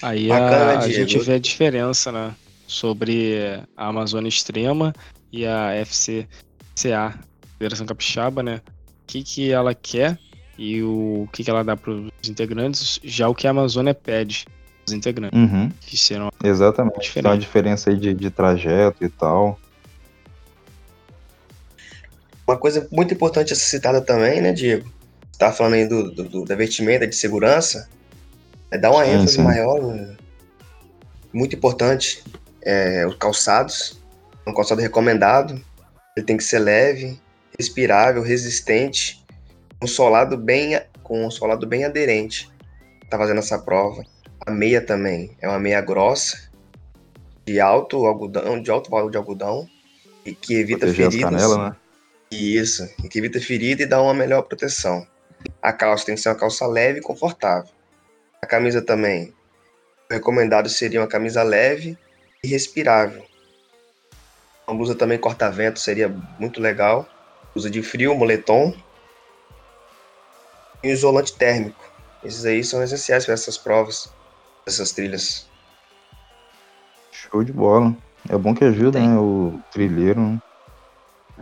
Aí 0.00 0.28
Bacana, 0.28 0.72
a, 0.72 0.78
a 0.80 0.88
gente 0.88 1.18
vê 1.18 1.34
a 1.34 1.38
diferença, 1.38 2.10
né? 2.10 2.34
Sobre 2.72 3.62
a 3.76 3.88
Amazônia 3.88 4.30
Extrema 4.30 4.94
e 5.30 5.46
a 5.46 5.72
FCCA, 5.84 7.18
Federação 7.58 7.84
Capixaba, 7.84 8.42
né? 8.42 8.62
O 8.66 9.06
que, 9.06 9.22
que 9.22 9.52
ela 9.52 9.74
quer 9.74 10.18
e 10.56 10.82
o 10.82 11.28
que, 11.32 11.44
que 11.44 11.50
ela 11.50 11.62
dá 11.62 11.76
para 11.76 11.92
os 11.92 12.28
integrantes, 12.28 12.98
já 13.04 13.28
o 13.28 13.34
que 13.34 13.46
a 13.46 13.50
Amazônia 13.50 13.92
pede 13.92 14.46
os 14.86 14.92
integrantes. 14.94 15.38
Uhum. 15.38 15.70
Que 15.82 15.96
serão 15.98 16.30
Exatamente. 16.42 17.12
Tem 17.12 17.22
uma 17.22 17.36
diferença 17.36 17.90
aí 17.90 17.96
de, 17.96 18.14
de 18.14 18.30
trajeto 18.30 19.04
e 19.04 19.08
tal. 19.10 19.58
Uma 22.46 22.56
coisa 22.56 22.88
muito 22.90 23.12
importante 23.12 23.52
a 23.52 23.56
ser 23.56 23.66
citada 23.66 24.00
também, 24.00 24.40
né, 24.40 24.52
Diego? 24.52 24.90
Você 25.30 25.38
tá 25.38 25.52
falando 25.52 25.74
aí 25.74 25.86
do, 25.86 26.10
do, 26.10 26.24
do 26.24 26.44
da 26.46 26.54
vestimenta, 26.54 27.06
de 27.06 27.14
segurança. 27.14 27.88
É 28.70 28.78
dar 28.78 28.90
uma 28.90 29.04
sim, 29.04 29.10
ênfase 29.10 29.34
sim. 29.34 29.42
maior. 29.42 29.82
Né? 29.82 30.16
Muito 31.32 31.54
importante. 31.54 32.24
É, 32.64 33.06
os 33.06 33.16
calçados. 33.16 34.00
Um 34.46 34.54
calçado 34.54 34.80
recomendado. 34.80 35.60
Ele 36.16 36.26
tem 36.26 36.36
que 36.36 36.44
ser 36.44 36.58
leve, 36.58 37.20
respirável, 37.58 38.22
resistente, 38.22 39.24
um 39.82 39.86
solado 39.86 40.36
bem, 40.36 40.80
com 41.02 41.26
um 41.26 41.30
solado 41.30 41.66
bem 41.66 41.84
aderente. 41.84 42.50
Tá 43.08 43.16
fazendo 43.18 43.38
essa 43.38 43.58
prova. 43.58 44.04
A 44.44 44.50
meia 44.50 44.80
também 44.80 45.36
é 45.40 45.48
uma 45.48 45.58
meia 45.58 45.80
grossa, 45.80 46.50
de 47.46 47.60
alto 47.60 48.04
algodão, 48.06 48.60
de 48.60 48.70
alto 48.70 48.90
valor 48.90 49.10
de 49.10 49.16
algodão, 49.16 49.68
e 50.24 50.34
que 50.34 50.54
evita 50.54 50.86
Proteger 50.86 51.10
feridas. 51.10 51.34
As 51.34 51.42
canela, 51.42 51.70
né? 51.70 51.76
Isso, 52.30 52.88
e 53.04 53.08
que 53.08 53.18
evita 53.18 53.40
ferida 53.40 53.82
e 53.82 53.86
dá 53.86 54.00
uma 54.00 54.14
melhor 54.14 54.42
proteção. 54.42 55.06
A 55.60 55.72
calça 55.72 56.06
tem 56.06 56.14
que 56.14 56.20
ser 56.20 56.30
uma 56.30 56.34
calça 56.34 56.66
leve 56.66 56.98
e 56.98 57.02
confortável. 57.02 57.70
A 58.40 58.46
camisa 58.46 58.80
também. 58.80 59.34
O 60.10 60.14
recomendado 60.14 60.68
seria 60.68 61.00
uma 61.00 61.06
camisa 61.06 61.42
leve 61.42 61.96
e 62.44 62.48
respirável. 62.48 63.24
Uma 64.66 64.76
blusa 64.76 64.94
também 64.94 65.18
corta-vento 65.18 65.78
seria 65.78 66.08
muito 66.38 66.60
legal. 66.60 67.06
Blusa 67.54 67.70
de 67.70 67.82
frio, 67.82 68.14
moletom. 68.14 68.74
E 70.82 70.88
um 70.88 70.90
isolante 70.90 71.34
térmico. 71.34 71.82
Esses 72.24 72.44
aí 72.44 72.64
são 72.64 72.82
essenciais 72.82 73.24
para 73.24 73.34
essas 73.34 73.56
provas, 73.56 74.12
essas 74.66 74.92
trilhas. 74.92 75.48
Show 77.12 77.44
de 77.44 77.52
bola. 77.52 77.94
É 78.28 78.36
bom 78.36 78.54
que 78.54 78.64
ajuda, 78.64 78.98
tem. 78.98 79.08
né? 79.08 79.18
O 79.18 79.60
trilheiro, 79.72 80.20
né? 80.20 80.42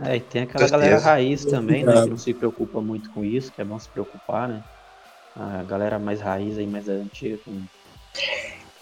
É, 0.03 0.15
e 0.15 0.19
tem 0.19 0.43
aquela 0.43 0.67
galera 0.67 0.99
raiz 0.99 1.45
também, 1.45 1.83
né? 1.83 2.03
Que 2.03 2.09
não 2.09 2.17
se 2.17 2.33
preocupa 2.33 2.81
muito 2.81 3.09
com 3.11 3.23
isso, 3.23 3.51
que 3.51 3.61
é 3.61 3.65
bom 3.65 3.77
se 3.79 3.89
preocupar, 3.89 4.47
né? 4.47 4.63
A 5.35 5.63
galera 5.63 5.99
mais 5.99 6.21
raiz 6.21 6.57
aí, 6.57 6.67
mais 6.67 6.87
antiga, 6.87 7.37
com... 7.43 7.61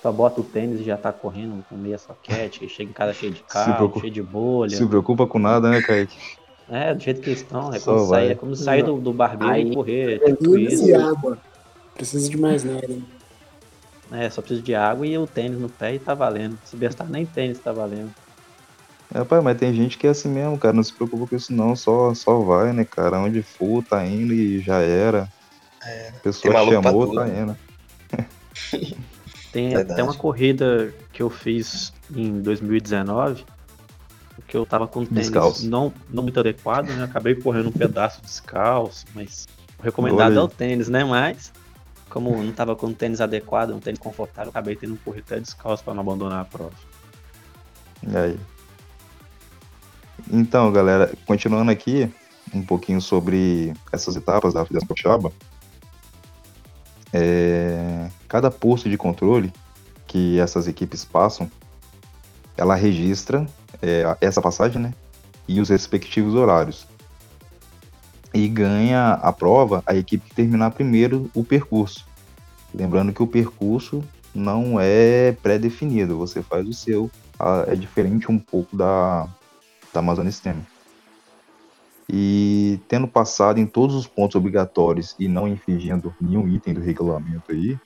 só 0.01 0.11
bota 0.11 0.41
o 0.41 0.43
tênis 0.43 0.81
e 0.81 0.83
já 0.83 0.97
tá 0.97 1.11
correndo 1.11 1.63
com 1.67 1.75
meia 1.75 1.97
soquete, 1.97 2.67
chega 2.69 2.89
em 2.89 2.93
casa 2.93 3.13
cheio 3.13 3.33
de 3.33 3.43
carro, 3.43 3.75
preocupa... 3.75 3.99
cheio 4.01 4.13
de 4.13 4.21
bolha. 4.21 4.77
Se 4.77 4.85
preocupa 4.85 5.27
com 5.27 5.39
nada, 5.39 5.69
né, 5.69 5.81
Kaique? 5.81 6.17
É, 6.69 6.93
do 6.93 7.01
jeito 7.01 7.21
que 7.21 7.31
estão, 7.31 7.73
é 7.73 7.79
como, 7.79 8.07
sair, 8.07 8.31
é 8.31 8.35
como 8.35 8.55
sair 8.55 8.83
do, 8.83 8.97
do 8.99 9.11
barbeiro 9.11 9.53
aí, 9.53 9.71
e 9.71 9.73
correr, 9.73 10.19
tipo 10.19 10.57
isso. 10.57 10.87
E 10.87 10.93
água. 10.93 11.37
Precisa 11.95 12.29
de 12.29 12.37
mais 12.37 12.63
nada. 12.63 12.87
É, 14.11 14.29
só 14.29 14.41
precisa 14.41 14.61
de 14.61 14.75
água 14.75 15.05
e 15.05 15.17
o 15.17 15.25
tênis 15.25 15.59
no 15.59 15.67
pé 15.67 15.95
e 15.95 15.99
tá 15.99 16.13
valendo. 16.13 16.57
Se 16.63 16.75
bestar 16.75 17.09
nem 17.09 17.25
tênis 17.25 17.59
tá 17.59 17.71
valendo. 17.71 18.11
É, 19.13 19.23
pai, 19.23 19.41
mas 19.41 19.57
tem 19.57 19.73
gente 19.73 19.97
que 19.97 20.05
é 20.05 20.11
assim 20.11 20.29
mesmo, 20.29 20.57
cara. 20.57 20.73
Não 20.73 20.83
se 20.83 20.93
preocupa 20.93 21.25
com 21.27 21.35
isso, 21.35 21.51
não. 21.51 21.75
Só, 21.75 22.13
só 22.13 22.39
vai, 22.39 22.71
né, 22.71 22.85
cara? 22.85 23.19
Onde 23.19 23.41
for, 23.41 23.83
tá 23.83 24.05
indo 24.05 24.33
e 24.33 24.59
já 24.59 24.79
era. 24.79 25.27
É, 25.83 26.09
a 26.09 26.19
pessoa 26.19 26.53
chamou, 26.53 27.15
tá 27.15 27.27
indo. 27.27 27.57
tem 29.51 29.75
até 29.75 30.03
uma 30.03 30.13
corrida 30.13 30.93
que 31.11 31.21
eu 31.21 31.29
fiz 31.29 31.93
em 32.13 32.41
2019 32.41 33.45
que 34.47 34.57
eu 34.57 34.65
tava 34.65 34.87
com 34.87 35.05
tênis 35.05 35.63
não, 35.63 35.93
não 36.09 36.23
muito 36.23 36.39
adequado, 36.39 36.87
né? 36.87 37.03
Acabei 37.03 37.35
correndo 37.35 37.69
um 37.69 37.71
pedaço 37.71 38.21
descalço, 38.21 39.05
mas 39.13 39.47
o 39.77 39.83
recomendado 39.83 40.37
é 40.37 40.41
o 40.41 40.47
tênis, 40.47 40.89
né? 40.89 41.03
Mas 41.03 41.51
como 42.09 42.35
não 42.41 42.51
tava 42.51 42.75
com 42.75 42.91
tênis 42.91 43.21
adequado, 43.21 43.71
um 43.71 43.79
tênis 43.79 43.99
confortável, 43.99 44.49
acabei 44.49 44.75
tendo 44.75 44.95
que 44.97 45.03
correr 45.03 45.19
até 45.19 45.39
descalço 45.39 45.83
para 45.83 45.93
não 45.93 46.01
abandonar 46.01 46.41
a 46.41 46.45
prova. 46.45 46.73
E 48.01 48.17
aí? 48.17 48.39
Então, 50.31 50.71
galera, 50.71 51.13
continuando 51.25 51.69
aqui 51.69 52.11
um 52.53 52.63
pouquinho 52.63 52.99
sobre 52.99 53.73
essas 53.91 54.15
etapas 54.15 54.53
da 54.53 54.65
Federação 54.65 54.87
Capixaba, 54.87 55.31
é, 57.13 57.98
cada 58.29 58.51
posto 58.51 58.87
de 58.87 58.95
controle 58.95 59.51
que 60.07 60.39
essas 60.39 60.67
equipes 60.67 61.03
passam, 61.03 61.51
ela 62.55 62.75
registra 62.75 63.45
é, 63.81 64.15
essa 64.21 64.41
passagem, 64.41 64.81
né? 64.81 64.93
E 65.47 65.59
os 65.59 65.69
respectivos 65.69 66.35
horários. 66.35 66.87
E 68.33 68.47
ganha 68.47 69.13
a 69.13 69.33
prova 69.33 69.83
a 69.85 69.95
equipe 69.95 70.29
que 70.29 70.35
terminar 70.35 70.71
primeiro 70.71 71.29
o 71.33 71.43
percurso. 71.43 72.05
Lembrando 72.73 73.11
que 73.11 73.23
o 73.23 73.27
percurso 73.27 74.03
não 74.33 74.79
é 74.79 75.31
pré-definido, 75.41 76.17
você 76.17 76.43
faz 76.43 76.67
o 76.67 76.73
seu. 76.73 77.09
É 77.67 77.75
diferente 77.75 78.31
um 78.31 78.37
pouco 78.37 78.75
da, 78.77 79.27
da 79.91 80.01
Amazônia. 80.01 80.31
E 82.07 82.79
tendo 82.87 83.07
passado 83.07 83.59
em 83.59 83.65
todos 83.65 83.95
os 83.95 84.05
pontos 84.05 84.35
obrigatórios 84.35 85.15
e 85.19 85.27
não 85.27 85.47
infringindo 85.47 86.13
nenhum 86.19 86.47
item 86.47 86.73
do 86.73 86.81
regulamento 86.81 87.51
aí, 87.51 87.79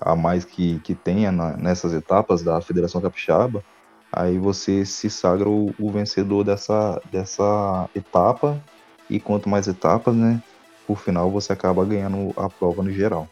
a 0.00 0.14
mais 0.14 0.44
que, 0.44 0.78
que 0.80 0.94
tenha 0.94 1.32
na, 1.32 1.56
nessas 1.56 1.92
etapas 1.92 2.42
da 2.42 2.60
Federação 2.60 3.00
Capixaba, 3.00 3.64
aí 4.12 4.38
você 4.38 4.84
se 4.84 5.10
sagra 5.10 5.48
o, 5.48 5.74
o, 5.78 5.90
vencedor 5.90 6.44
dessa, 6.44 7.00
dessa 7.10 7.88
etapa 7.94 8.60
e 9.08 9.18
quanto 9.18 9.48
mais 9.48 9.68
etapas, 9.68 10.14
né, 10.14 10.42
por 10.86 10.98
final 10.98 11.30
você 11.30 11.52
acaba 11.52 11.84
ganhando 11.84 12.32
a 12.36 12.48
prova 12.48 12.82
no 12.82 12.90
geral. 12.90 13.28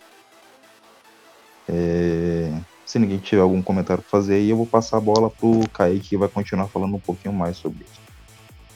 É, 1.69 2.53
se 2.85 2.99
ninguém 2.99 3.19
tiver 3.19 3.43
algum 3.43 3.63
comentário 3.63 4.03
para 4.03 4.11
fazer 4.11 4.35
aí, 4.35 4.51
eu 4.51 4.57
vou 4.57 4.67
passar 4.67 4.99
a 4.99 5.01
bola 5.01 5.31
pro 5.31 5.69
Kaique 5.73 6.11
que 6.11 6.17
vai 6.17 6.29
continuar 6.29 6.69
falando 6.69 6.97
um 6.97 7.01
pouquinho 7.01 7.33
mais 7.33 7.57
sobre 7.57 7.85
isso. 7.85 8.01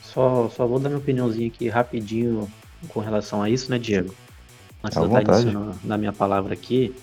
Só, 0.02 0.48
só 0.48 0.66
vou 0.66 0.78
dar 0.78 0.88
minha 0.88 0.98
opiniãozinha 0.98 1.48
aqui 1.48 1.68
rapidinho 1.68 2.48
com 2.88 3.00
relação 3.00 3.42
a 3.42 3.50
isso, 3.50 3.70
né, 3.70 3.78
Diego? 3.78 4.14
Antes 4.82 4.98
de 4.98 5.04
eu 5.04 5.18
estar 5.18 5.40
iniciando 5.40 5.74
na 5.84 5.98
minha 5.98 6.12
palavra 6.12 6.54
aqui, 6.54 6.94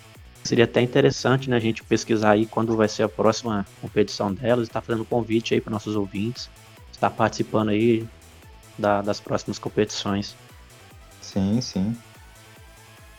seria 0.45 0.65
até 0.65 0.81
interessante 0.81 1.49
né, 1.49 1.58
a 1.58 1.60
gente 1.60 1.84
pesquisar 1.84 2.31
aí 2.31 2.45
quando 2.45 2.75
vai 2.75 2.88
ser 2.88 3.03
a 3.03 3.10
próxima 3.10 3.65
competição 3.81 4.34
delas, 4.34 4.67
estar 4.67 4.81
fazendo 4.81 5.03
convite 5.03 5.53
aí 5.53 5.62
para 5.62 5.71
nossos 5.71 5.95
ouvintes, 5.95 6.49
estar 6.91 7.10
participando 7.10 7.69
aí 7.69 8.05
da, 8.77 9.01
das 9.01 9.19
próximas 9.19 9.58
competições. 9.58 10.36
Sim, 11.21 11.60
sim. 11.62 11.95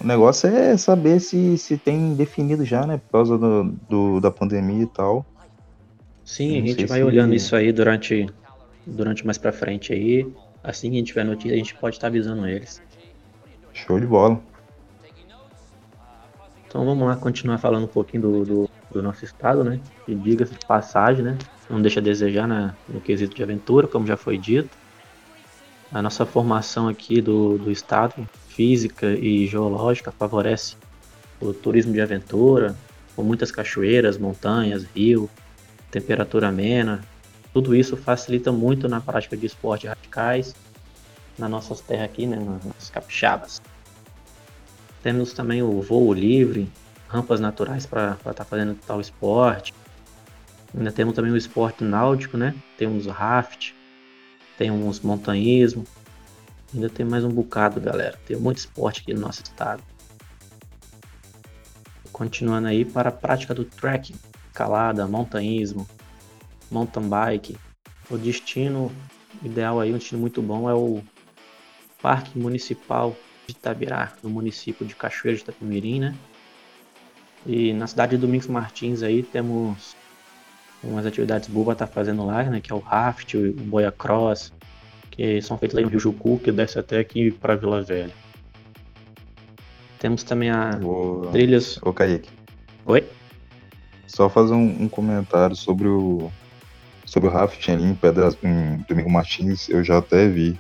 O 0.01 0.07
negócio 0.07 0.49
é 0.49 0.77
saber 0.77 1.21
se, 1.21 1.59
se 1.59 1.77
tem 1.77 2.15
definido 2.15 2.65
já, 2.65 2.87
né? 2.87 2.99
Por 2.99 3.11
causa 3.11 3.39
do, 3.39 3.65
do 3.89 4.21
da 4.21 4.31
pandemia 4.31 4.83
e 4.83 4.87
tal. 4.87 5.25
Sim, 6.25 6.61
a 6.61 6.67
gente 6.67 6.87
vai 6.87 7.03
olhando 7.03 7.35
isso 7.35 7.57
aí 7.57 7.73
durante, 7.73 8.29
durante 8.87 9.25
mais 9.25 9.39
pra 9.39 9.53
frente 9.53 9.93
aí. 9.93 10.27
Assim 10.63 10.91
que 10.91 10.97
a 10.97 10.99
gente 10.99 11.09
tiver 11.09 11.25
notícia, 11.25 11.55
a 11.55 11.57
gente 11.57 11.75
pode 11.75 11.97
estar 11.97 12.09
avisando 12.09 12.47
eles. 12.47 12.83
Show 13.73 13.99
de 13.99 14.07
bola. 14.07 14.41
Então 16.77 16.85
vamos 16.85 17.09
lá 17.09 17.17
continuar 17.17 17.57
falando 17.57 17.85
um 17.85 17.89
pouquinho 17.89 18.23
do, 18.23 18.45
do, 18.45 18.71
do 18.93 19.03
nosso 19.03 19.25
estado, 19.25 19.65
né? 19.65 19.81
E 20.07 20.15
diga-se 20.15 20.53
de 20.53 20.67
passagem, 20.67 21.25
né? 21.25 21.39
Não 21.71 21.81
deixa 21.81 22.01
a 22.01 22.03
desejar 22.03 22.47
na, 22.47 22.75
no 22.87 23.01
quesito 23.01 23.35
de 23.35 23.43
aventura, 23.43 23.89
como 23.89 24.07
já 24.07 24.15
foi 24.15 24.37
dito. 24.37 24.69
A 25.91 26.03
nossa 26.03 26.27
formação 26.27 26.87
aqui 26.87 27.23
do, 27.23 27.57
do 27.57 27.71
estado, 27.71 28.29
física 28.49 29.07
e 29.07 29.47
geológica, 29.47 30.13
favorece 30.13 30.77
o 31.41 31.55
turismo 31.55 31.95
de 31.95 32.01
aventura, 32.03 32.77
com 33.17 33.23
muitas 33.23 33.51
cachoeiras, 33.51 34.19
montanhas, 34.19 34.85
rio, 34.95 35.31
temperatura 35.91 36.49
amena. 36.49 37.01
Tudo 37.55 37.75
isso 37.75 37.97
facilita 37.97 38.53
muito 38.53 38.87
na 38.87 39.01
prática 39.01 39.35
de 39.35 39.47
esportes 39.47 39.89
radicais 39.89 40.55
nas 41.39 41.51
nossas 41.51 41.81
terras 41.81 42.05
aqui, 42.05 42.27
né, 42.27 42.37
nas 42.37 42.91
capixabas. 42.91 43.63
Temos 45.07 45.33
também 45.33 45.63
o 45.63 45.81
voo 45.81 46.13
livre, 46.13 46.69
rampas 47.07 47.39
naturais 47.39 47.87
para 47.87 48.15
estar 48.15 48.35
tá 48.35 48.45
fazendo 48.45 48.77
tal 48.89 49.01
esporte. 49.01 49.73
Ainda 50.77 50.91
temos 50.91 51.15
também 51.15 51.31
o 51.31 51.37
esporte 51.37 51.85
náutico, 51.85 52.37
né? 52.37 52.53
Temos 52.77 53.07
raft, 53.07 53.71
temos 54.59 54.99
montanhismo. 54.99 55.85
Ainda 56.75 56.91
tem 56.91 57.07
mais 57.07 57.23
um 57.23 57.29
bocado, 57.29 57.81
galera. 57.81 58.19
Tem 58.27 58.37
muito 58.37 58.57
esporte 58.57 59.03
aqui 59.03 59.15
no 59.15 59.21
nosso 59.21 59.45
estado. 59.45 59.81
Continuando 62.11 62.67
aí 62.67 62.85
para 62.85 63.11
a 63.11 63.13
prática 63.13 63.55
do 63.55 63.65
trekking, 63.65 64.17
escalada, 64.49 65.07
montanhismo, 65.07 65.87
mountain 66.69 67.09
bike. 67.09 67.57
O 68.11 68.19
destino 68.19 68.91
ideal 69.41 69.79
aí, 69.79 69.93
um 69.93 69.99
destino 69.99 70.21
muito 70.21 70.43
bom 70.43 70.69
é 70.69 70.75
o 70.75 71.01
Parque 72.03 72.37
Municipal 72.37 73.17
de 73.47 73.53
Itabirá, 73.53 74.13
no 74.23 74.31
município 74.31 74.85
de 74.87 74.95
Cachoeira 74.95 75.37
de 75.37 75.43
Itapemirim, 75.43 76.01
né? 76.01 76.15
E 77.47 77.73
na 77.73 77.87
cidade 77.87 78.17
de 78.17 78.19
Domingos 78.19 78.49
Martins 78.49 79.03
aí 79.03 79.23
temos 79.23 79.97
umas 80.83 81.07
atividades 81.07 81.49
estar 81.49 81.75
tá 81.75 81.87
fazendo 81.87 82.27
lá, 82.27 82.43
né? 82.43 82.61
Que 82.61 82.73
é 82.73 82.75
o 82.75 82.79
raft, 82.79 83.35
o 83.35 83.53
boia 83.53 83.93
cross, 83.93 84.53
que 85.11 85.41
são 85.43 85.57
feitos 85.57 85.77
lá 85.77 85.83
no 85.83 85.89
Rio 85.89 86.01
Jucu, 86.01 86.39
que 86.39 86.51
desce 86.51 86.79
até 86.79 86.99
aqui 86.99 87.31
para 87.31 87.57
Vila 87.57 87.83
Velha. 87.83 88.13
Temos 89.99 90.23
também 90.23 90.51
a 90.51 90.79
Ô, 90.83 91.29
trilhas. 91.33 91.79
Ô, 91.83 91.93
Kaique. 91.93 92.29
Oi? 92.85 93.05
Só 94.07 94.29
fazer 94.29 94.55
um, 94.55 94.83
um 94.83 94.89
comentário 94.89 95.57
sobre 95.57 95.89
o 95.89 96.31
sobre 97.05 97.29
o 97.29 97.33
rafting 97.33 97.73
ali 97.73 97.85
em 97.85 97.95
Pedras, 97.95 98.37
em 98.43 98.85
Domingo 98.89 99.09
Martins, 99.09 99.69
eu 99.69 99.83
já 99.83 99.99
até 99.99 100.27
vi. 100.29 100.59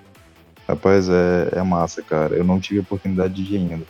Rapaz, 0.68 1.08
é, 1.08 1.50
é 1.52 1.62
massa, 1.62 2.02
cara. 2.02 2.34
Eu 2.34 2.44
não 2.44 2.58
tive 2.58 2.80
oportunidade 2.80 3.34
de 3.34 3.54
ir 3.54 3.58
ainda. 3.58 3.86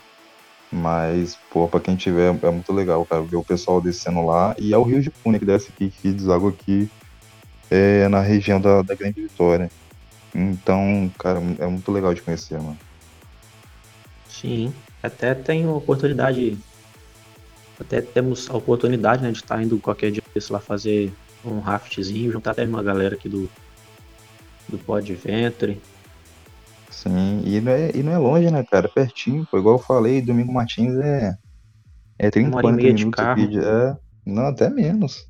Mas, 0.71 1.39
pô, 1.51 1.67
pra 1.69 1.81
quem 1.81 1.97
tiver, 1.97 2.37
é 2.43 2.51
muito 2.51 2.73
legal, 2.73 3.05
cara, 3.07 3.23
ver 3.23 3.37
o 3.37 3.45
pessoal 3.45 3.81
descendo 3.81 4.25
lá. 4.25 4.55
E 4.59 4.75
é 4.75 4.79
o 4.79 4.83
Rio 4.83 5.01
de 5.01 5.11
Pune 5.11 5.39
que 5.39 5.45
desce 5.45 5.71
aqui, 5.71 5.91
que 5.91 6.13
deságua 6.13 6.51
aqui 6.51 6.91
é, 7.71 8.09
na 8.09 8.21
região 8.21 8.61
da, 8.61 8.83
da 8.83 8.95
Grande 8.95 9.23
Vitória. 9.23 9.71
Então, 10.35 11.11
cara, 11.19 11.41
é 11.59 11.67
muito 11.67 11.91
legal 11.91 12.13
de 12.13 12.21
conhecer, 12.21 12.61
mano. 12.61 12.79
Sim, 14.29 14.75
até 15.03 15.35
tenho 15.35 15.75
oportunidade, 15.75 16.59
até 17.81 18.03
temos 18.03 18.51
a 18.51 18.57
oportunidade, 18.57 19.23
né, 19.23 19.31
de 19.31 19.39
estar 19.39 19.63
indo 19.63 19.79
qualquer 19.79 20.11
dia 20.11 20.23
lá 20.51 20.61
fazer 20.61 21.11
um 21.43 21.61
raftzinho, 21.61 22.33
juntar 22.33 22.51
até 22.51 22.65
uma 22.65 22.83
galera 22.83 23.15
aqui 23.15 23.29
do, 23.29 23.49
do 24.69 24.77
Pod 24.77 25.15
Venture. 25.15 25.81
Sim, 26.91 27.43
e 27.45 27.61
não, 27.61 27.73
é, 27.73 27.91
e 27.95 28.03
não 28.03 28.13
é 28.13 28.19
longe, 28.19 28.51
né, 28.51 28.63
cara? 28.65 28.89
Pertinho, 28.89 29.47
pô. 29.51 29.59
Igual 29.59 29.77
eu 29.77 29.83
falei, 29.83 30.23
Domingo 30.23 30.53
Martins 30.53 30.95
é, 30.97 31.37
é 32.19 32.31
30, 32.31 32.49
Uma 32.49 32.57
hora 32.59 32.67
e 32.67 32.71
40 32.71 32.83
meia 32.83 32.95
de 32.95 33.05
minutos 33.05 33.25
carro. 33.25 33.43
aqui. 33.43 33.51
de- 33.51 33.59
é, 33.65 33.97
não, 34.25 34.47
até 34.47 34.71
menos. 34.71 35.29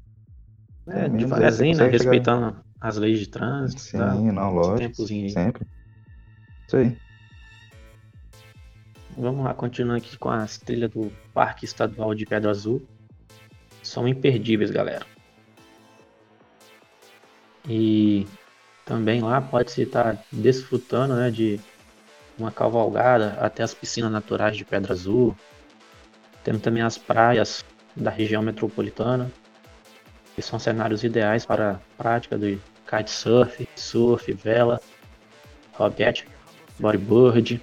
É, 0.89 0.93
É 1.01 1.03
mesmo, 1.09 1.19
devagarzinho, 1.19 1.75
você 1.75 1.81
né? 1.83 1.87
consegue 1.91 1.99
chegar- 1.99 2.13
Respeitando 2.13 2.57
as 2.81 2.97
leis 2.97 3.19
de 3.19 3.27
trânsito. 3.29 3.81
Sim, 3.81 3.99
tá? 3.99 4.15
não, 4.15 4.55
lógico. 4.55 5.07
Sempre. 5.07 5.67
Isso 6.67 6.77
aí. 6.77 6.97
Vamos 9.19 9.45
lá, 9.45 9.55
continuando 9.55 9.97
aqui 9.99 10.17
com 10.19 10.29
as 10.29 10.59
trilhas 10.59 10.91
do 10.91 11.11
Parque 11.33 11.65
Estadual 11.65 12.15
de 12.15 12.27
Pedra 12.27 12.51
Azul. 12.51 12.87
São 13.83 14.07
imperdíveis, 14.07 14.71
galera. 14.71 15.07
E 17.69 18.27
também 18.87 19.21
lá 19.21 19.41
pode-se 19.41 19.83
estar 19.83 20.17
desfrutando 20.31 21.17
né, 21.17 21.29
de 21.29 21.61
uma 22.39 22.53
cavalgada 22.53 23.37
até 23.41 23.65
as 23.65 23.75
piscinas 23.75 24.13
naturais 24.13 24.57
de 24.57 24.65
Pedra 24.65 24.93
Azul. 24.93 25.37
Temos 26.45 26.63
também 26.63 26.85
as 26.85 26.97
praias 26.97 27.65
da 27.97 28.11
região 28.11 28.43
metropolitana, 28.43 29.29
que 30.37 30.41
são 30.41 30.59
cenários 30.61 31.03
ideais 31.03 31.45
para 31.45 31.73
a 31.73 31.79
prática 32.01 32.39
de 32.39 32.61
kitesurf, 32.89 33.69
surf, 33.75 34.33
vela, 34.33 34.81
roguete, 35.73 36.29
bodyboard. 36.79 37.61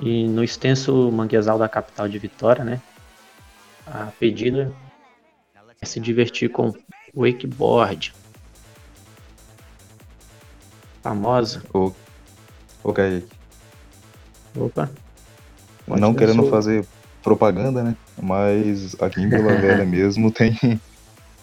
E 0.00 0.28
no 0.28 0.44
extenso 0.44 1.10
manguezal 1.10 1.58
da 1.58 1.68
capital 1.68 2.08
de 2.08 2.18
Vitória, 2.20 2.62
né? 2.62 2.80
A 3.86 4.12
pedida 4.20 4.72
é 5.80 5.84
se 5.84 5.98
divertir 5.98 6.48
com 6.48 6.72
wakeboard. 7.12 8.14
Famosa. 11.04 11.62
Ô, 11.72 11.92
ô 12.82 12.92
Kaique, 12.94 13.28
Opa. 14.56 14.88
não 15.86 15.96
Continua 15.96 16.14
querendo 16.14 16.42
sua- 16.44 16.50
fazer 16.50 16.86
propaganda, 17.22 17.82
né? 17.82 17.94
Mas 18.20 18.96
aqui 18.98 19.20
em 19.20 19.28
Vila 19.28 19.54
Velha 19.60 19.84
mesmo 19.84 20.30
tem, 20.30 20.58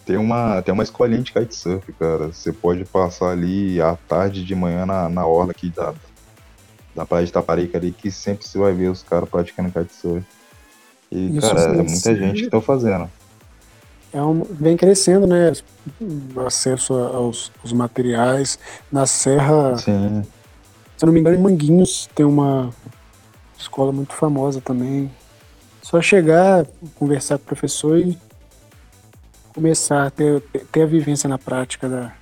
tem, 0.04 0.16
uma, 0.16 0.60
tem 0.62 0.74
uma 0.74 0.82
escolinha 0.82 1.22
de 1.22 1.30
kitesurf, 1.32 1.92
cara. 1.92 2.26
Você 2.32 2.52
pode 2.52 2.84
passar 2.84 3.30
ali 3.30 3.80
à 3.80 3.94
tarde 4.08 4.44
de 4.44 4.52
manhã 4.56 4.84
na, 4.84 5.08
na 5.08 5.24
orla 5.24 5.52
aqui 5.52 5.70
da, 5.70 5.94
da 6.96 7.06
praia 7.06 7.24
de 7.24 7.30
Taparica 7.32 7.78
ali, 7.78 7.92
que 7.92 8.10
sempre 8.10 8.44
você 8.44 8.58
vai 8.58 8.72
ver 8.72 8.88
os 8.90 9.04
caras 9.04 9.28
praticando 9.28 9.70
kitesurf. 9.70 10.26
E, 11.08 11.36
Isso 11.36 11.46
cara, 11.54 11.60
é 11.78 11.82
muita 11.82 12.16
gente 12.16 12.42
que 12.42 12.50
tá 12.50 12.60
fazendo. 12.60 13.08
É 14.12 14.20
um, 14.22 14.42
vem 14.42 14.76
crescendo, 14.76 15.26
né? 15.26 15.52
O 16.34 16.40
acesso 16.40 16.92
aos, 16.94 17.50
aos 17.62 17.72
materiais. 17.72 18.58
Na 18.90 19.06
Serra, 19.06 19.76
Sim, 19.78 20.22
se 20.96 21.06
não 21.06 21.12
me 21.12 21.20
engano, 21.20 21.36
em 21.36 21.40
Manguinhos 21.40 22.08
tem 22.14 22.26
uma 22.26 22.70
escola 23.58 23.90
muito 23.92 24.12
famosa 24.12 24.60
também. 24.60 25.10
Só 25.82 26.00
chegar, 26.02 26.66
conversar 26.96 27.38
com 27.38 27.44
o 27.44 27.46
professor 27.46 27.98
e 27.98 28.18
começar 29.54 30.06
a 30.06 30.10
ter, 30.10 30.40
ter 30.70 30.82
a 30.82 30.86
vivência 30.86 31.28
na 31.28 31.38
prática 31.38 31.88
da, 31.88 32.12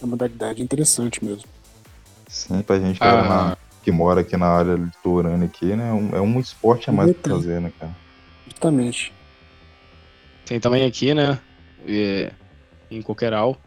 da 0.00 0.06
modalidade. 0.06 0.62
Interessante 0.62 1.24
mesmo. 1.24 1.44
sim, 2.28 2.60
pra 2.62 2.78
gente 2.78 2.98
que, 2.98 3.04
Ah. 3.04 3.22
na- 3.22 3.56
que 3.82 3.90
mora 3.92 4.20
aqui 4.20 4.36
na 4.36 4.46
área 4.48 4.74
litorânea 4.74 5.46
aqui, 5.46 5.74
né? 5.76 5.92
um- 5.92 6.10
é 6.14 6.20
um 6.20 6.38
esporte 6.40 6.90
a 6.90 6.92
mais 6.92 7.12
pra 7.16 7.30
Muito. 7.30 7.42
fazer, 7.46 7.60
né, 7.60 7.72
cara? 7.78 7.92
Justamente. 8.48 9.12
Tem 10.46 10.60
também 10.60 10.84
aqui, 10.86 11.14
né? 11.14 11.40
é, 11.86 12.32
em 12.90 13.02
Coqueiral, 13.02 13.60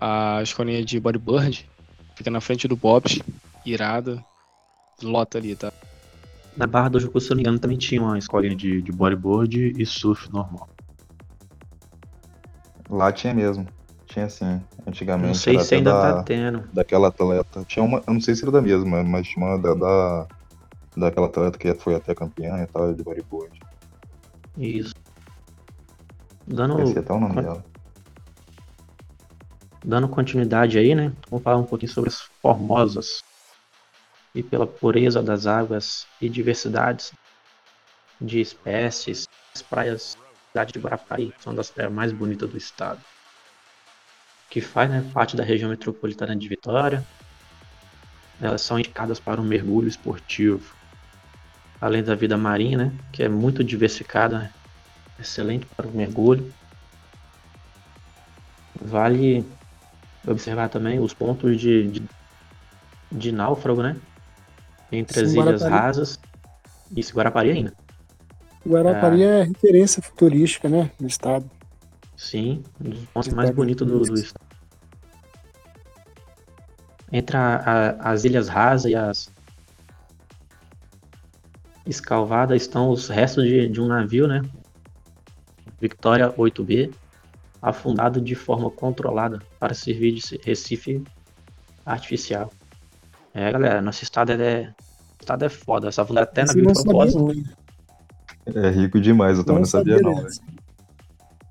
a 0.00 0.40
escolinha 0.42 0.84
de 0.84 1.00
bodyboard. 1.00 1.70
Fica 2.16 2.30
na 2.30 2.40
frente 2.40 2.68
do 2.68 2.76
Bob's, 2.76 3.20
irada. 3.66 4.24
Lota 5.02 5.38
ali, 5.38 5.56
tá? 5.56 5.70
Na 6.56 6.66
Barra 6.66 6.90
do 6.90 7.00
Jucu, 7.00 7.20
se 7.20 7.28
eu 7.28 7.30
não 7.30 7.36
me 7.38 7.42
engano, 7.42 7.60
também 7.60 7.78
tinha 7.78 8.02
uma 8.02 8.18
escolinha 8.18 8.56
de, 8.56 8.82
de 8.82 8.92
bodyboard 8.92 9.74
e 9.80 9.86
surf 9.86 10.30
normal. 10.32 10.70
Lá 12.88 13.12
tinha 13.12 13.34
mesmo. 13.34 13.72
Tinha 14.06 14.28
sim. 14.28 14.66
Antigamente. 14.86 15.26
Não 15.26 15.32
sei 15.32 15.58
era 15.58 15.58
se 15.58 15.74
ainda 15.74 15.94
da, 15.94 15.98
tá 15.98 16.12
tendo. 16.12 16.68
daquela 16.72 17.08
atleta. 17.08 17.64
Tinha 17.66 17.84
uma. 17.84 18.04
Eu 18.06 18.14
não 18.14 18.20
sei 18.20 18.34
se 18.34 18.42
era 18.42 18.52
da 18.52 18.62
mesma, 18.62 19.02
mas 19.04 19.26
tinha 19.28 19.44
uma 19.46 19.58
da, 19.60 19.74
da- 19.74 20.28
daquela 20.96 21.26
atleta 21.28 21.58
que 21.58 21.74
foi 21.76 21.94
até 21.96 22.14
campeã 22.14 22.62
e 22.62 22.68
tal, 22.68 22.94
de 22.94 23.04
bodyboard. 23.04 23.62
Isso. 24.56 24.91
Dando, 26.46 26.78
Esqueci 26.80 26.98
até 26.98 27.12
o 27.12 27.20
nome 27.20 27.34
con- 27.34 27.42
dela. 27.42 27.64
dando 29.84 30.08
continuidade 30.08 30.78
aí, 30.78 30.94
né? 30.94 31.12
Vamos 31.30 31.42
falar 31.42 31.58
um 31.58 31.64
pouquinho 31.64 31.90
sobre 31.92 32.10
as 32.10 32.20
formosas. 32.40 33.20
E 34.34 34.42
pela 34.42 34.66
pureza 34.66 35.22
das 35.22 35.46
águas 35.46 36.06
e 36.20 36.28
diversidades 36.28 37.12
de 38.20 38.40
espécies, 38.40 39.24
as 39.54 39.62
praias 39.62 40.14
da 40.14 40.62
cidade 40.64 40.72
de 40.72 40.78
Guarapari 40.80 41.34
são 41.40 41.54
das 41.54 41.70
praias 41.70 41.92
mais 41.92 42.12
bonitas 42.12 42.48
do 42.48 42.56
estado. 42.56 43.00
Que 44.48 44.60
faz 44.60 44.90
né, 44.90 45.10
parte 45.12 45.36
da 45.36 45.42
região 45.44 45.68
metropolitana 45.70 46.34
de 46.36 46.48
Vitória. 46.48 47.04
Elas 48.40 48.62
são 48.62 48.78
indicadas 48.78 49.20
para 49.20 49.40
um 49.40 49.44
mergulho 49.44 49.88
esportivo. 49.88 50.74
Além 51.80 52.02
da 52.02 52.14
vida 52.14 52.36
marinha, 52.36 52.78
né, 52.78 52.92
que 53.12 53.22
é 53.22 53.28
muito 53.28 53.62
diversificada, 53.62 54.38
né, 54.38 54.52
excelente 55.18 55.66
para 55.76 55.86
o 55.86 55.90
mergulho. 55.90 56.52
Vale 58.80 59.46
observar 60.26 60.68
também 60.68 60.98
os 60.98 61.12
pontos 61.14 61.60
de, 61.60 61.88
de, 61.88 62.02
de 63.10 63.32
náufrago, 63.32 63.82
né? 63.82 63.96
Entre 64.90 65.20
as 65.20 65.30
Sim, 65.30 65.40
ilhas 65.40 65.62
Guarapari. 65.62 65.72
rasas. 65.82 66.20
Isso, 66.96 67.14
Guarapari 67.14 67.50
ainda. 67.50 67.72
Guarapari 68.66 69.22
é 69.22 69.42
referência 69.44 70.02
turística, 70.16 70.68
né? 70.68 70.90
No 71.00 71.06
estado. 71.06 71.50
Sim, 72.16 72.62
um 72.80 72.90
dos 72.90 73.04
pontos 73.06 73.32
mais 73.32 73.50
bonitos 73.50 73.86
do, 73.86 74.00
do 74.00 74.14
estado. 74.14 74.44
Entre 77.10 77.36
a- 77.36 77.56
a- 77.56 78.12
as 78.12 78.24
ilhas 78.24 78.48
rasas 78.48 78.90
e 78.90 78.94
as. 78.94 79.30
escalvada 81.84 82.54
estão 82.54 82.90
os 82.90 83.08
restos 83.08 83.44
de, 83.44 83.68
de 83.68 83.80
um 83.80 83.86
navio, 83.88 84.26
né? 84.28 84.40
Victoria 85.82 86.32
8B, 86.32 86.94
afundado 87.60 88.20
de 88.20 88.36
forma 88.36 88.70
controlada 88.70 89.42
para 89.58 89.74
servir 89.74 90.12
de 90.12 90.40
recife 90.44 91.02
artificial. 91.84 92.52
É, 93.34 93.50
galera, 93.50 93.82
nosso 93.82 94.04
estado 94.04 94.30
é, 94.30 94.72
estado 95.20 95.44
é 95.44 95.48
foda. 95.48 95.88
Essa 95.88 96.02
afundada 96.02 96.30
até 96.30 96.44
navio 96.44 96.66
de 96.68 96.72
propósito. 96.72 97.32
É 98.46 98.70
rico 98.70 99.00
demais, 99.00 99.38
eu 99.38 99.44
também 99.44 99.62
não, 99.62 99.68
sabia, 99.68 99.98
não. 99.98 100.14
Velho. 100.14 100.28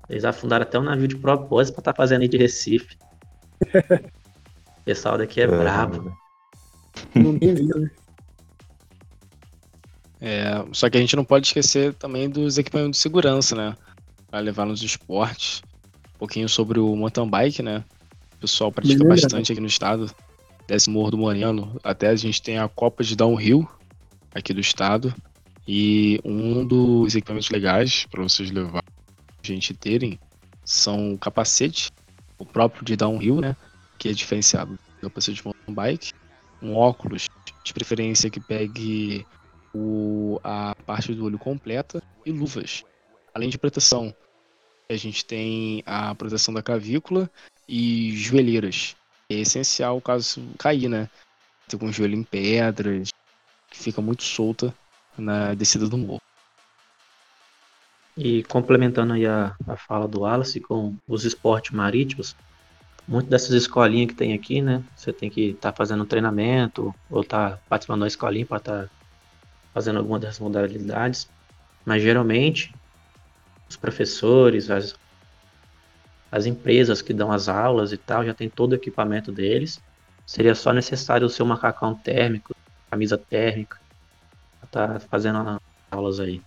Eles 0.08 0.24
afundaram 0.24 0.62
até 0.62 0.78
um 0.78 0.82
navio 0.82 1.08
de 1.08 1.16
propósito 1.16 1.74
pra 1.74 1.82
estar 1.82 1.92
tá 1.92 1.96
fazendo 1.96 2.22
aí 2.22 2.28
de 2.28 2.38
Recife. 2.38 2.96
o 3.60 4.80
pessoal 4.84 5.18
daqui 5.18 5.42
é, 5.42 5.44
é 5.44 5.46
brabo. 5.46 6.16
Ninguém 7.14 7.54
viu, 7.54 7.78
né? 7.78 7.90
É, 10.24 10.64
só 10.72 10.88
que 10.88 10.96
a 10.96 11.00
gente 11.00 11.16
não 11.16 11.24
pode 11.24 11.48
esquecer 11.48 11.92
também 11.94 12.30
dos 12.30 12.56
equipamentos 12.56 12.98
de 12.98 13.02
segurança, 13.02 13.56
né? 13.56 13.76
Pra 14.32 14.40
levar 14.40 14.64
nos 14.64 14.82
esportes. 14.82 15.60
Um 16.14 16.18
pouquinho 16.20 16.48
sobre 16.48 16.80
o 16.80 16.96
mountain 16.96 17.28
bike, 17.28 17.62
né? 17.62 17.84
O 18.36 18.38
pessoal 18.38 18.72
pratica 18.72 19.04
bastante 19.04 19.52
aqui 19.52 19.60
no 19.60 19.66
estado. 19.66 20.10
Desce 20.66 20.88
Morro 20.88 21.10
do 21.10 21.18
Moreno. 21.18 21.78
Até 21.84 22.08
a 22.08 22.16
gente 22.16 22.40
tem 22.40 22.56
a 22.56 22.66
Copa 22.66 23.04
de 23.04 23.14
Downhill 23.14 23.68
aqui 24.34 24.54
do 24.54 24.60
estado. 24.60 25.14
E 25.68 26.18
um 26.24 26.64
dos 26.64 27.14
equipamentos 27.14 27.50
legais 27.50 28.06
para 28.06 28.22
vocês 28.22 28.50
levar 28.50 28.82
gente 29.42 29.74
terem 29.74 30.18
são 30.64 31.12
o 31.12 31.18
capacete, 31.18 31.90
o 32.38 32.46
próprio 32.46 32.86
de 32.86 32.96
downhill, 32.96 33.38
né? 33.38 33.54
Que 33.98 34.08
é 34.08 34.12
diferenciado 34.14 34.72
do 34.72 35.08
capacete 35.10 35.42
de 35.42 35.44
mountain 35.44 35.74
bike. 35.74 36.12
Um 36.62 36.74
óculos, 36.74 37.28
de 37.62 37.74
preferência 37.74 38.30
que 38.30 38.40
pegue 38.40 39.26
o, 39.74 40.40
a 40.42 40.74
parte 40.86 41.12
do 41.12 41.26
olho 41.26 41.38
completa 41.38 42.02
e 42.24 42.32
luvas. 42.32 42.82
Além 43.34 43.48
de 43.48 43.58
proteção, 43.58 44.14
a 44.90 44.96
gente 44.96 45.24
tem 45.24 45.82
a 45.86 46.14
proteção 46.14 46.52
da 46.52 46.62
clavícula 46.62 47.30
e 47.66 48.14
joelheiras. 48.16 48.94
É 49.30 49.36
essencial 49.36 50.00
caso 50.00 50.42
cair, 50.58 50.88
né? 50.88 51.08
Ter 51.66 51.82
o 51.82 51.92
joelho 51.92 52.14
em 52.14 52.22
pedras, 52.22 53.08
que 53.70 53.78
fica 53.78 54.02
muito 54.02 54.22
solta 54.22 54.74
na 55.16 55.54
descida 55.54 55.88
do 55.88 55.96
morro. 55.96 56.18
E 58.14 58.42
complementando 58.44 59.14
aí 59.14 59.26
a, 59.26 59.56
a 59.66 59.76
fala 59.76 60.06
do 60.06 60.20
Wallace 60.20 60.60
com 60.60 60.94
os 61.08 61.24
esportes 61.24 61.72
marítimos, 61.72 62.36
muitas 63.08 63.30
dessas 63.30 63.54
escolinhas 63.54 64.10
que 64.10 64.14
tem 64.14 64.34
aqui, 64.34 64.60
né? 64.60 64.84
Você 64.94 65.10
tem 65.10 65.30
que 65.30 65.50
estar 65.50 65.72
tá 65.72 65.76
fazendo 65.76 66.02
um 66.02 66.06
treinamento 66.06 66.94
ou 67.10 67.24
tá 67.24 67.58
participando 67.66 68.00
da 68.00 68.06
escolinha 68.06 68.44
para 68.44 68.58
estar 68.58 68.82
tá 68.84 68.90
fazendo 69.72 69.98
alguma 69.98 70.18
dessas 70.18 70.40
modalidades. 70.40 71.26
Mas 71.86 72.02
geralmente 72.02 72.74
os 73.72 73.76
professores, 73.76 74.70
as, 74.70 74.94
as 76.30 76.46
empresas 76.46 77.02
que 77.02 77.12
dão 77.12 77.32
as 77.32 77.48
aulas 77.48 77.92
e 77.92 77.96
tal, 77.96 78.24
já 78.24 78.34
tem 78.34 78.48
todo 78.48 78.72
o 78.72 78.76
equipamento 78.76 79.32
deles. 79.32 79.80
Seria 80.26 80.54
só 80.54 80.72
necessário 80.72 81.26
o 81.26 81.30
seu 81.30 81.44
macacão 81.44 81.94
térmico, 81.94 82.54
camisa 82.90 83.18
térmica, 83.18 83.78
tá 84.70 85.00
fazendo 85.00 85.60
aulas 85.90 86.20
aí. 86.20 86.40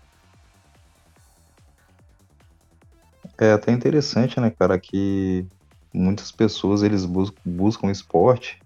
É 3.38 3.52
até 3.52 3.72
interessante, 3.72 4.40
né, 4.40 4.50
cara, 4.50 4.80
que 4.80 5.46
muitas 5.94 6.32
pessoas 6.32 6.84
eles 6.84 7.06
buscam, 7.06 7.42
buscam 7.44 7.92
esporte, 7.92 8.60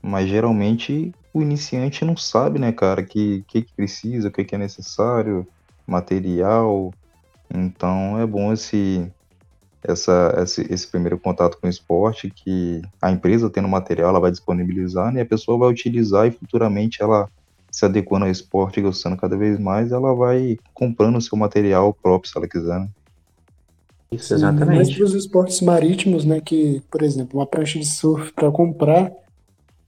mas 0.00 0.28
geralmente 0.28 1.12
o 1.34 1.42
iniciante 1.42 2.04
não 2.04 2.16
sabe, 2.16 2.58
né, 2.58 2.72
cara, 2.72 3.02
que 3.02 3.42
que, 3.48 3.62
que 3.62 3.72
precisa, 3.74 4.28
o 4.28 4.32
que, 4.32 4.44
que 4.44 4.54
é 4.54 4.58
necessário, 4.58 5.46
material. 5.86 6.92
Então 7.54 8.18
é 8.18 8.26
bom 8.26 8.52
esse, 8.52 9.10
essa, 9.82 10.34
esse, 10.42 10.72
esse 10.72 10.86
primeiro 10.86 11.18
contato 11.18 11.58
com 11.60 11.66
o 11.66 11.70
esporte, 11.70 12.30
que 12.30 12.82
a 13.00 13.10
empresa 13.10 13.50
tendo 13.50 13.68
material, 13.68 14.10
ela 14.10 14.20
vai 14.20 14.30
disponibilizar, 14.30 15.12
né, 15.12 15.20
e 15.20 15.22
a 15.22 15.26
pessoa 15.26 15.58
vai 15.58 15.68
utilizar 15.68 16.26
e 16.26 16.30
futuramente 16.30 17.02
ela 17.02 17.28
se 17.70 17.84
adequando 17.86 18.26
ao 18.26 18.30
esporte, 18.30 18.80
gostando 18.80 19.16
cada 19.16 19.36
vez 19.36 19.58
mais, 19.58 19.92
ela 19.92 20.14
vai 20.14 20.58
comprando 20.74 21.16
o 21.16 21.20
seu 21.20 21.38
material 21.38 21.94
próprio, 21.94 22.30
se 22.30 22.36
ela 22.36 22.46
quiser. 22.46 22.80
Né? 22.80 22.88
Isso, 24.12 24.34
exatamente. 24.34 24.94
Para 24.94 25.04
os 25.04 25.14
esportes 25.14 25.60
marítimos, 25.62 26.26
né? 26.26 26.38
Que, 26.38 26.82
por 26.90 27.02
exemplo, 27.02 27.40
uma 27.40 27.46
prancha 27.46 27.78
de 27.78 27.86
surf 27.86 28.30
para 28.34 28.50
comprar, 28.50 29.10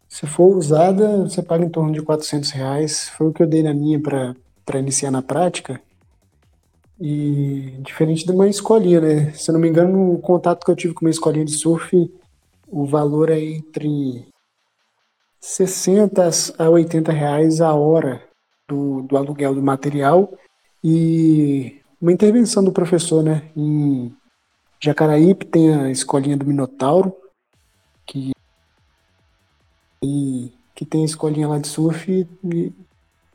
se 0.08 0.26
for 0.26 0.56
usada, 0.56 1.24
você 1.28 1.42
paga 1.42 1.64
em 1.64 1.68
torno 1.68 1.92
de 1.92 2.00
400 2.00 2.50
reais. 2.52 3.10
Foi 3.10 3.28
o 3.28 3.32
que 3.32 3.42
eu 3.42 3.46
dei 3.46 3.62
na 3.62 3.74
minha 3.74 4.00
para 4.00 4.78
iniciar 4.78 5.10
na 5.10 5.20
prática. 5.20 5.80
E 7.00 7.76
diferente 7.80 8.24
de 8.24 8.32
uma 8.32 8.48
escolinha, 8.48 9.00
né? 9.00 9.32
Se 9.32 9.50
eu 9.50 9.54
não 9.54 9.60
me 9.60 9.68
engano, 9.68 10.12
o 10.12 10.18
contato 10.18 10.64
que 10.64 10.70
eu 10.70 10.76
tive 10.76 10.94
com 10.94 11.04
uma 11.04 11.10
escolinha 11.10 11.44
de 11.44 11.52
surf, 11.52 12.10
o 12.68 12.86
valor 12.86 13.30
é 13.30 13.40
entre 13.40 14.26
60 15.40 16.30
a 16.58 16.70
80 16.70 17.12
reais 17.12 17.60
a 17.60 17.74
hora 17.74 18.22
do, 18.68 19.02
do 19.02 19.16
aluguel 19.16 19.54
do 19.54 19.62
material 19.62 20.32
e 20.82 21.80
uma 22.00 22.12
intervenção 22.12 22.62
do 22.62 22.72
professor, 22.72 23.22
né? 23.22 23.50
Em 23.56 24.14
Jacaraípe 24.80 25.46
tem 25.46 25.74
a 25.74 25.90
escolinha 25.90 26.36
do 26.36 26.46
Minotauro, 26.46 27.14
que, 28.06 28.32
e, 30.02 30.52
que 30.74 30.84
tem 30.84 31.02
a 31.02 31.06
escolinha 31.06 31.48
lá 31.48 31.58
de 31.58 31.68
surf 31.68 32.26
e, 32.44 32.72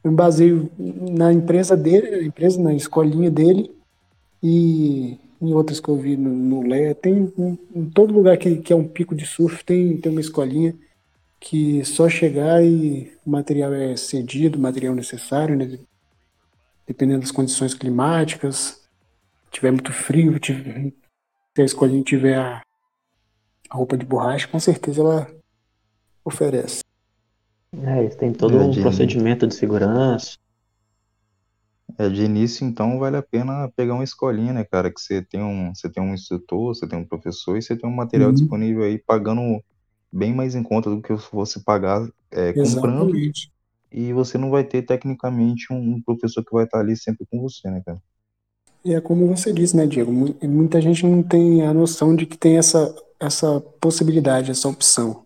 eu 0.03 0.11
me 0.11 0.17
baseio 0.17 0.69
na 0.77 1.31
empresa 1.33 1.75
dele, 1.75 2.11
na 2.11 2.23
empresa, 2.23 2.61
na 2.61 2.73
escolinha 2.73 3.29
dele 3.29 3.71
e 4.41 5.17
em 5.41 5.53
outras 5.53 5.79
que 5.79 5.89
eu 5.89 5.97
vi 5.97 6.15
no, 6.15 6.29
no 6.29 6.67
LEA. 6.67 6.95
Tem 6.95 7.31
em, 7.37 7.59
em 7.75 7.89
todo 7.89 8.13
lugar 8.13 8.37
que, 8.37 8.57
que 8.57 8.71
é 8.71 8.75
um 8.75 8.87
pico 8.87 9.15
de 9.15 9.25
surf 9.25 9.63
tem, 9.63 9.97
tem 9.97 10.11
uma 10.11 10.21
escolinha 10.21 10.75
que 11.39 11.83
só 11.85 12.09
chegar 12.09 12.63
e 12.63 13.11
o 13.25 13.29
material 13.29 13.73
é 13.73 13.95
cedido, 13.95 14.57
o 14.57 14.61
material 14.61 14.93
necessário, 14.93 15.55
né? 15.55 15.79
dependendo 16.85 17.21
das 17.21 17.31
condições 17.31 17.73
climáticas. 17.73 18.81
Se 19.45 19.51
tiver 19.51 19.71
muito 19.71 19.93
frio, 19.93 20.39
se 20.43 21.61
a 21.61 21.63
escolinha 21.63 22.03
tiver 22.03 22.37
a 22.37 22.61
roupa 23.71 23.97
de 23.97 24.05
borracha, 24.05 24.47
com 24.47 24.59
certeza 24.59 25.01
ela 25.01 25.31
oferece. 26.25 26.81
É, 27.71 27.99
eles 27.99 28.15
têm 28.15 28.33
todo 28.33 28.57
é, 28.57 28.61
um 28.61 28.71
de 28.71 28.81
procedimento 28.81 29.45
de 29.45 29.53
segurança. 29.53 30.37
É, 31.97 32.07
de 32.07 32.23
início, 32.23 32.65
então, 32.65 32.97
vale 32.99 33.17
a 33.17 33.21
pena 33.21 33.69
pegar 33.75 33.93
uma 33.93 34.03
escolinha, 34.03 34.53
né, 34.53 34.63
cara? 34.63 34.91
Que 34.91 35.01
você 35.01 35.21
tem 35.21 35.41
um, 35.41 35.73
você 35.73 35.89
tem 35.89 36.01
um 36.01 36.13
instrutor, 36.13 36.73
você 36.73 36.87
tem 36.87 36.97
um 36.97 37.05
professor 37.05 37.57
e 37.57 37.61
você 37.61 37.75
tem 37.75 37.89
um 37.89 37.93
material 37.93 38.29
uhum. 38.29 38.35
disponível 38.35 38.83
aí 38.83 38.97
pagando 38.97 39.61
bem 40.11 40.33
mais 40.33 40.55
em 40.55 40.63
conta 40.63 40.89
do 40.89 41.01
que 41.01 41.15
se 41.17 41.25
fosse 41.25 41.63
pagar 41.63 42.07
é, 42.31 42.53
comprando. 42.53 43.13
E 43.91 44.13
você 44.13 44.37
não 44.37 44.51
vai 44.51 44.63
ter, 44.63 44.83
tecnicamente, 44.83 45.73
um, 45.73 46.01
professor 46.01 46.43
que 46.43 46.53
vai 46.53 46.65
estar 46.65 46.79
ali 46.79 46.95
sempre 46.95 47.25
com 47.29 47.41
você, 47.41 47.69
né, 47.69 47.81
cara? 47.83 47.99
E 48.85 48.93
é 48.93 49.01
como 49.01 49.27
você 49.27 49.51
disse, 49.51 49.75
né, 49.75 49.85
Diego? 49.85 50.11
Muita 50.11 50.79
gente 50.79 51.05
não 51.05 51.21
tem 51.21 51.65
a 51.65 51.73
noção 51.73 52.15
de 52.15 52.25
que 52.25 52.37
tem 52.37 52.57
essa, 52.57 52.95
essa 53.19 53.59
possibilidade, 53.81 54.51
essa 54.51 54.69
opção. 54.69 55.25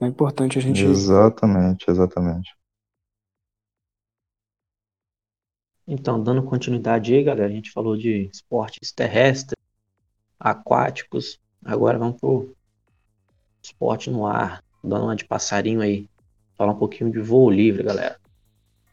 É 0.00 0.06
importante 0.06 0.58
a 0.58 0.62
gente. 0.62 0.84
Exatamente, 0.84 1.90
exatamente. 1.90 2.56
Então, 5.86 6.22
dando 6.22 6.42
continuidade 6.42 7.14
aí, 7.14 7.24
galera, 7.24 7.46
a 7.46 7.52
gente 7.52 7.72
falou 7.72 7.96
de 7.96 8.28
esportes 8.32 8.92
terrestres, 8.92 9.56
aquáticos. 10.38 11.40
Agora 11.64 11.98
vamos 11.98 12.20
pro 12.20 12.54
esporte 13.62 14.10
no 14.10 14.26
ar, 14.26 14.62
dando 14.84 15.04
uma 15.04 15.16
de 15.16 15.24
passarinho 15.24 15.80
aí. 15.80 16.06
Falar 16.56 16.72
um 16.72 16.78
pouquinho 16.78 17.10
de 17.10 17.20
voo 17.20 17.50
livre, 17.50 17.82
galera. 17.82 18.18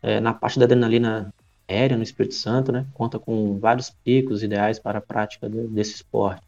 É, 0.01 0.19
na 0.19 0.33
parte 0.33 0.57
da 0.57 0.65
adrenalina 0.65 1.33
aérea 1.67 1.97
no 1.97 2.03
Espírito 2.03 2.35
Santo, 2.35 2.71
né, 2.71 2.85
conta 2.93 3.19
com 3.19 3.59
vários 3.59 3.89
picos 3.89 4.43
ideais 4.43 4.79
para 4.79 4.99
a 4.99 5.01
prática 5.01 5.49
de, 5.49 5.67
desse 5.67 5.95
esporte. 5.95 6.43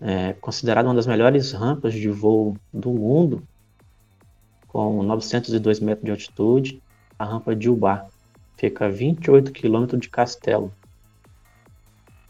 É 0.00 0.32
considerada 0.34 0.88
uma 0.88 0.94
das 0.94 1.06
melhores 1.06 1.52
rampas 1.52 1.92
de 1.92 2.08
voo 2.08 2.56
do 2.72 2.90
mundo, 2.90 3.42
com 4.68 5.02
902 5.02 5.80
metros 5.80 6.04
de 6.04 6.10
altitude, 6.10 6.82
a 7.18 7.24
rampa 7.24 7.54
de 7.54 7.68
Ubá 7.68 8.06
fica 8.56 8.86
a 8.86 8.90
28 8.90 9.52
quilômetros 9.52 10.00
de 10.00 10.08
Castelo, 10.08 10.72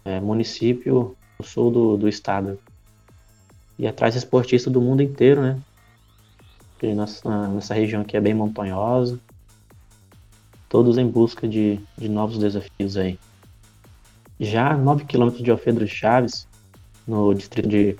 é, 0.05 0.21
município 0.21 1.17
no 1.39 1.45
sul 1.45 1.71
do, 1.71 1.97
do 1.97 2.09
estado 2.09 2.59
e 3.79 3.87
atrás 3.87 4.15
esportistas 4.15 4.73
do 4.73 4.81
mundo 4.81 5.03
inteiro, 5.03 5.43
né? 5.43 5.61
Porque 6.73 6.95
nossa, 6.95 7.49
nessa 7.49 7.75
região 7.75 8.03
aqui 8.03 8.17
é 8.17 8.21
bem 8.21 8.35
montanhosa. 8.35 9.19
Todos 10.69 10.99
em 10.99 11.07
busca 11.07 11.49
de, 11.49 11.81
de 11.99 12.09
novos 12.09 12.39
desafios 12.39 12.97
aí. 12.97 13.19
Já 14.39 14.71
a 14.71 14.77
9 14.77 15.05
km 15.05 15.31
de 15.31 15.51
Alfredo 15.51 15.87
Chaves, 15.87 16.47
no 17.11 17.35
distrito 17.35 17.69
de 17.69 17.97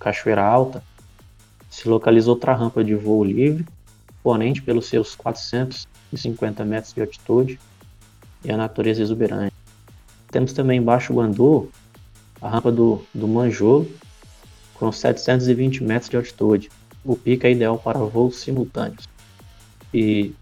Cachoeira 0.00 0.42
Alta, 0.42 0.82
se 1.68 1.86
localiza 1.88 2.30
outra 2.30 2.54
rampa 2.54 2.82
de 2.82 2.94
voo 2.94 3.22
livre, 3.22 3.66
imponente 4.18 4.62
pelos 4.62 4.86
seus 4.86 5.14
450 5.14 6.64
metros 6.64 6.94
de 6.94 7.02
altitude 7.02 7.60
e 8.42 8.50
a 8.50 8.56
natureza 8.56 9.02
exuberante. 9.02 9.52
Temos 10.30 10.54
também 10.54 10.78
embaixo 10.78 11.12
Guandu, 11.12 11.70
a 12.40 12.48
rampa 12.48 12.72
do, 12.72 13.04
do 13.14 13.28
Manjolo, 13.28 13.90
com 14.74 14.90
720 14.90 15.84
metros 15.84 16.08
de 16.08 16.16
altitude. 16.16 16.70
O 17.04 17.16
pico 17.16 17.46
é 17.46 17.52
ideal 17.52 17.78
para 17.78 17.98
voos 17.98 18.36
simultâneos. 18.36 19.06
E 19.92 20.34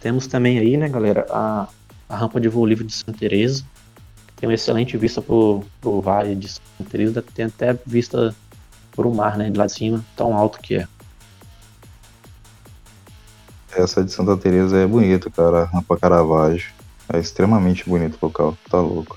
temos 0.00 0.28
também 0.28 0.58
aí, 0.58 0.76
né, 0.76 0.88
galera, 0.88 1.26
a, 1.30 1.68
a 2.08 2.16
rampa 2.16 2.40
de 2.40 2.48
voo 2.48 2.64
livre 2.64 2.84
de 2.84 2.92
Santa 2.92 3.18
Teresa. 3.18 3.64
Tem 4.42 4.48
uma 4.48 4.54
excelente 4.54 4.96
vista 4.96 5.22
para 5.22 5.32
o 5.36 6.00
vale 6.02 6.34
de 6.34 6.48
Santa 6.48 6.90
Teresa, 6.90 7.22
tem 7.22 7.44
até 7.44 7.78
vista 7.86 8.34
para 8.90 9.06
o 9.06 9.14
mar, 9.14 9.38
né, 9.38 9.48
de 9.48 9.56
lá 9.56 9.66
de 9.66 9.72
cima, 9.72 10.04
tão 10.16 10.36
alto 10.36 10.58
que 10.58 10.74
é. 10.74 10.88
Essa 13.70 14.02
de 14.02 14.10
Santa 14.10 14.36
Teresa 14.36 14.78
é 14.78 14.84
bonita, 14.84 15.30
cara, 15.30 15.62
a 15.62 15.64
rampa 15.66 15.96
Caravaggio. 15.96 16.72
É 17.12 17.20
extremamente 17.20 17.88
bonito 17.88 18.18
o 18.20 18.26
local, 18.26 18.58
tá 18.68 18.80
louco. 18.80 19.16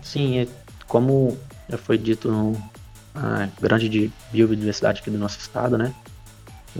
Sim, 0.00 0.38
é, 0.38 0.48
como 0.86 1.36
já 1.68 1.76
foi 1.76 1.98
dito, 1.98 2.30
a 3.16 3.48
grande 3.60 4.12
biodiversidade 4.30 5.00
aqui 5.00 5.10
do 5.10 5.18
nosso 5.18 5.40
estado, 5.40 5.76
né? 5.76 5.92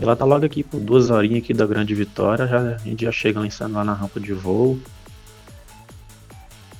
Ela 0.01 0.15
tá 0.15 0.23
logo 0.23 0.45
aqui 0.45 0.63
por 0.63 0.79
duas 0.79 1.09
horinhas 1.09 1.43
aqui 1.43 1.53
da 1.53 1.67
Grande 1.67 1.93
Vitória, 1.93 2.47
já, 2.47 2.59
a 2.59 2.77
gente 2.77 3.03
já 3.03 3.11
chega 3.11 3.41
lá, 3.41 3.45
em, 3.45 3.71
lá 3.73 3.83
na 3.83 3.93
rampa 3.93 4.21
de 4.21 4.31
voo. 4.31 4.79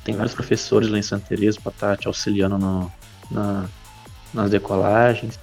Tem 0.06 0.16
vários 0.16 0.36
professores 0.36 0.88
lá 0.88 1.00
em 1.00 1.02
Santa 1.02 1.26
Teresa 1.28 1.60
para 1.60 1.72
estar 1.72 1.90
tá 1.90 1.98
te 1.98 2.08
auxiliando 2.08 2.60
no, 2.60 2.92
na, 3.32 3.66
nas 4.32 4.52
decolagens. 4.52 5.40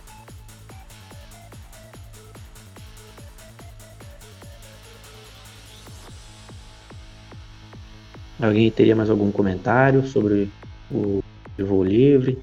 Alguém 8.40 8.70
teria 8.70 8.94
mais 8.94 9.10
algum 9.10 9.32
comentário 9.32 10.06
sobre 10.06 10.48
o 10.88 11.24
voo 11.58 11.82
livre? 11.82 12.40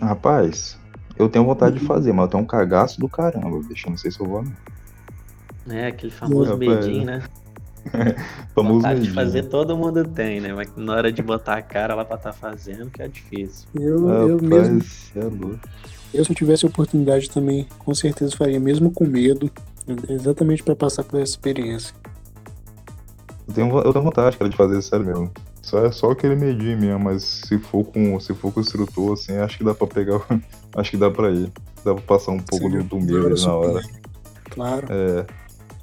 Rapaz, 0.00 0.78
eu 1.18 1.28
tenho 1.28 1.44
vontade 1.44 1.80
de 1.80 1.84
fazer, 1.84 2.12
mas 2.12 2.26
eu 2.26 2.30
tenho 2.30 2.44
um 2.44 2.46
cagaço 2.46 3.00
do 3.00 3.08
caramba, 3.08 3.60
bicho. 3.66 3.90
Não 3.90 3.96
sei 3.96 4.12
se 4.12 4.20
eu 4.20 4.26
vou. 4.26 4.44
Não. 5.66 5.74
É, 5.74 5.88
aquele 5.88 6.12
famoso 6.12 6.56
medinho, 6.56 7.04
né? 7.04 7.22
famoso 8.54 8.76
vontade 8.76 9.02
de 9.02 9.10
fazer 9.10 9.44
todo 9.44 9.76
mundo 9.76 10.04
tem, 10.04 10.40
né? 10.40 10.52
Mas 10.52 10.72
na 10.76 10.94
hora 10.94 11.12
de 11.12 11.22
botar 11.22 11.56
a 11.56 11.62
cara 11.62 11.94
lá 11.94 12.04
pra 12.04 12.16
estar 12.16 12.32
tá 12.32 12.36
fazendo, 12.36 12.90
que 12.90 13.02
é 13.02 13.08
difícil. 13.08 13.68
Eu, 13.74 14.06
Rapaz, 14.06 14.30
eu 15.14 15.30
mesmo. 15.30 15.60
É 15.62 16.18
eu, 16.18 16.24
se 16.24 16.32
eu 16.32 16.36
tivesse 16.36 16.66
oportunidade 16.66 17.30
também, 17.30 17.66
com 17.78 17.94
certeza 17.94 18.36
faria, 18.36 18.58
mesmo 18.58 18.90
com 18.90 19.06
medo, 19.06 19.50
exatamente 20.08 20.62
para 20.62 20.74
passar 20.74 21.04
por 21.04 21.20
essa 21.20 21.32
experiência. 21.32 21.94
Eu 23.46 23.54
tenho, 23.54 23.78
eu 23.78 23.92
tenho 23.92 24.04
vontade, 24.04 24.36
cara, 24.36 24.50
de 24.50 24.56
fazer 24.56 24.78
isso 24.78 24.88
sério 24.88 25.06
mesmo. 25.06 25.30
Só 25.62 25.84
é 25.84 25.92
só 25.92 26.10
aquele 26.10 26.34
medinho 26.34 26.78
mesmo, 26.78 26.98
mas 26.98 27.22
se 27.22 27.58
for 27.58 27.84
com 27.84 28.18
se 28.18 28.34
for 28.34 28.52
com 28.52 28.60
o 28.60 28.62
instrutor, 28.62 29.12
assim, 29.12 29.36
acho 29.36 29.58
que 29.58 29.64
dá 29.64 29.74
pra 29.74 29.86
pegar. 29.86 30.20
acho 30.74 30.90
que 30.90 30.96
dá 30.96 31.10
pra 31.10 31.30
ir. 31.30 31.52
Dá 31.84 31.94
pra 31.94 32.02
passar 32.02 32.32
um 32.32 32.40
pouco 32.40 32.68
Sim, 32.68 32.78
do, 32.78 32.84
do 32.84 33.00
medo 33.00 33.26
ali 33.26 33.40
na 33.40 33.54
hora. 33.54 33.80
Claro. 34.50 34.86
É. 34.90 35.26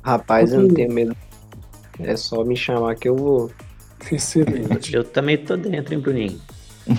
Rapaz, 0.02 0.52
eu 0.52 0.62
não 0.62 0.70
tenho 0.70 0.92
medo. 0.92 1.16
É 2.00 2.16
só 2.16 2.44
me 2.44 2.56
chamar 2.56 2.96
que 2.96 3.08
eu 3.08 3.16
vou. 3.16 3.52
Excelente. 4.12 4.96
Eu 4.96 5.04
também 5.04 5.38
tô 5.38 5.58
dentro, 5.58 5.94
hein, 5.94 6.00
Bruninho? 6.00 6.42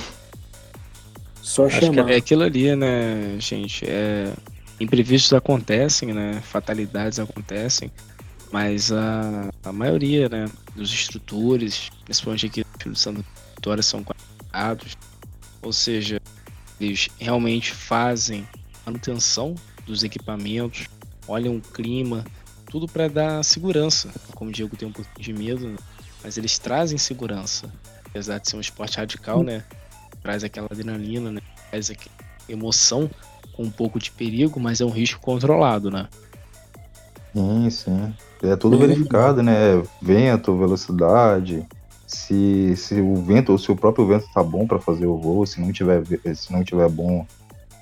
Só 1.43 1.67
Acho 1.67 1.81
chamar. 1.81 2.05
que 2.05 2.13
é 2.13 2.17
aquilo 2.17 2.43
ali, 2.43 2.77
né, 2.77 3.37
gente? 3.39 3.85
É... 3.89 4.33
Imprevistos 4.79 5.33
acontecem, 5.33 6.13
né? 6.13 6.41
Fatalidades 6.43 7.19
acontecem. 7.19 7.91
Mas 8.53 8.93
a, 8.93 9.51
a 9.65 9.73
maioria, 9.73 10.29
né, 10.29 10.47
dos 10.75 10.93
instrutores, 10.93 11.91
principalmente 12.05 12.47
aqui 12.47 12.65
no 12.87 12.95
Santa 12.95 13.25
Vitória, 13.57 13.83
são 13.83 14.05
qualificados. 14.05 14.97
Ou 15.63 15.73
seja, 15.73 16.21
eles 16.81 17.09
realmente 17.19 17.73
fazem 17.73 18.47
manutenção 18.87 19.55
dos 19.87 20.05
equipamentos, 20.05 20.87
olham 21.27 21.57
o 21.57 21.61
clima, 21.61 22.25
tudo 22.71 22.87
para 22.87 23.09
dar 23.09 23.45
segurança. 23.45 24.11
Como 24.39 24.51
o 24.51 24.53
Diego 24.53 24.77
tem 24.77 24.87
um 24.87 24.93
pouquinho 24.93 25.19
de 25.19 25.33
medo, 25.33 25.67
né? 25.67 25.77
mas 26.23 26.39
eles 26.39 26.61
trazem 26.61 26.97
segurança. 26.97 27.69
Apesar 28.07 28.39
de 28.39 28.49
ser 28.49 28.57
um 28.57 28.61
esporte 28.61 28.97
radical, 28.97 29.43
né? 29.43 29.65
Traz 30.23 30.45
aquela 30.45 30.69
adrenalina, 30.71 31.33
né? 31.33 31.41
Traz 31.69 31.91
aquela 31.91 32.15
emoção 32.49 33.11
com 33.53 33.65
um 33.65 33.71
pouco 33.71 33.99
de 33.99 34.13
perigo, 34.13 34.61
mas 34.61 34.81
é 34.81 34.85
um 34.85 34.91
risco 34.91 35.21
controlado, 35.21 35.91
né? 35.91 36.09
Sim, 37.35 37.69
sim. 37.69 38.15
É 38.41 38.55
tudo 38.55 38.79
verificado, 38.79 39.43
né? 39.43 39.83
Vento, 40.01 40.57
velocidade, 40.57 41.67
se, 42.07 42.77
se 42.77 43.01
o 43.01 43.17
vento 43.17 43.51
ou 43.51 43.59
se 43.59 43.73
o 43.73 43.77
próprio 43.77 44.07
vento 44.07 44.29
tá 44.33 44.43
bom 44.43 44.69
para 44.69 44.79
fazer 44.79 45.07
o 45.07 45.19
voo, 45.19 45.45
se 45.47 45.61
não 45.61 45.73
tiver 45.73 46.05
se 46.37 46.53
não 46.53 46.63
tiver 46.63 46.89
bom 46.89 47.27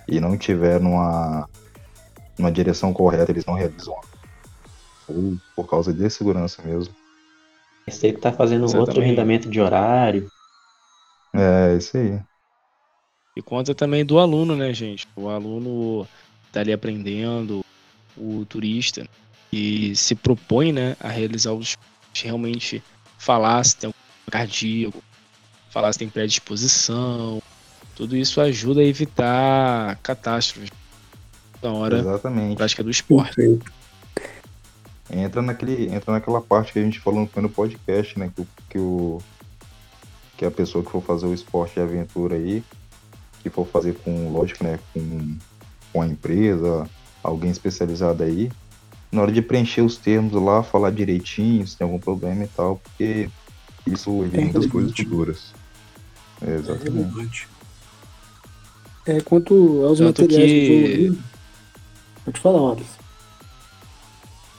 e 0.09 0.19
não 0.21 0.38
tiver 0.38 0.81
numa 0.81 1.47
numa 2.38 2.51
direção 2.51 2.95
correta, 2.95 3.31
eles 3.31 3.45
não 3.45 3.55
realizam 3.55 3.95
ou 5.09 5.37
por 5.55 5.69
causa 5.69 5.92
de 5.92 6.09
segurança 6.11 6.62
mesmo. 6.62 6.95
Esse 7.87 8.07
aí 8.07 8.12
que 8.12 8.21
tá 8.21 8.33
fazendo 8.33 8.64
Exatamente. 8.64 8.88
outro 8.88 9.03
arrendamento 9.03 9.49
de 9.49 9.61
horário. 9.61 10.29
É, 11.35 11.77
isso 11.77 11.97
aí. 11.97 12.21
E 13.37 13.42
conta 13.42 13.75
também 13.75 14.05
do 14.05 14.19
aluno, 14.19 14.57
né, 14.57 14.73
gente? 14.73 15.07
O 15.14 15.29
aluno 15.29 16.09
tá 16.51 16.61
ali 16.61 16.73
aprendendo, 16.73 17.64
o 18.16 18.45
turista, 18.47 19.07
e 19.53 19.95
se 19.95 20.14
propõe 20.14 20.73
né, 20.73 20.97
a 20.99 21.09
realizar 21.09 21.53
os 21.53 21.77
realmente 22.14 22.83
falar 23.19 23.62
se 23.62 23.77
tem 23.77 23.90
um 23.90 24.31
cardíaco, 24.31 25.03
falar 25.71 25.92
se 25.92 25.99
tem 25.99 26.09
predisposição. 26.09 27.42
Tudo 27.95 28.16
isso 28.16 28.40
ajuda 28.40 28.81
a 28.81 28.85
evitar 28.85 29.97
catástrofes 30.03 30.71
na 31.62 31.73
hora 31.73 31.99
Exatamente. 31.99 32.51
da 32.51 32.57
prática 32.57 32.83
do 32.83 32.90
esporte. 32.90 33.35
Entra, 35.11 35.40
naquele, 35.40 35.95
entra 35.95 36.12
naquela 36.12 36.40
parte 36.40 36.73
que 36.73 36.79
a 36.79 36.83
gente 36.83 36.99
falou 37.01 37.29
no 37.37 37.49
podcast, 37.49 38.19
né? 38.19 38.31
Que, 38.35 38.47
que, 38.71 38.79
o, 38.79 39.21
que 40.37 40.45
a 40.45 40.51
pessoa 40.51 40.85
que 40.85 40.90
for 40.90 41.03
fazer 41.03 41.27
o 41.27 41.35
esporte 41.35 41.75
de 41.75 41.81
aventura 41.81 42.37
aí, 42.37 42.62
que 43.42 43.49
for 43.49 43.66
fazer 43.66 43.95
com, 43.95 44.33
lógico, 44.33 44.64
né? 44.64 44.79
Com, 44.92 45.37
com 45.92 46.03
a 46.03 46.07
empresa, 46.07 46.88
alguém 47.23 47.51
especializado 47.51 48.23
aí, 48.23 48.51
na 49.11 49.23
hora 49.23 49.33
de 49.33 49.40
preencher 49.40 49.83
os 49.83 49.97
termos 49.97 50.33
lá, 50.33 50.62
falar 50.62 50.90
direitinho, 50.90 51.66
se 51.66 51.77
tem 51.77 51.85
algum 51.85 51.99
problema 51.99 52.45
e 52.45 52.49
tal, 52.49 52.77
porque 52.77 53.31
isso 53.87 54.25
evita 54.25 54.37
é 54.37 54.40
muitas 54.42 54.66
coisas 54.66 54.92
futuras. 54.92 55.55
É, 56.42 56.55
exatamente. 56.57 57.49
É, 59.07 59.21
quanto 59.21 59.85
aos 59.85 59.99
Tanto 59.99 60.23
materiais 60.23 60.51
que... 60.51 61.09
do 61.09 61.19
pode 62.25 62.40
falar, 62.40 62.73
Anderson. 62.73 63.06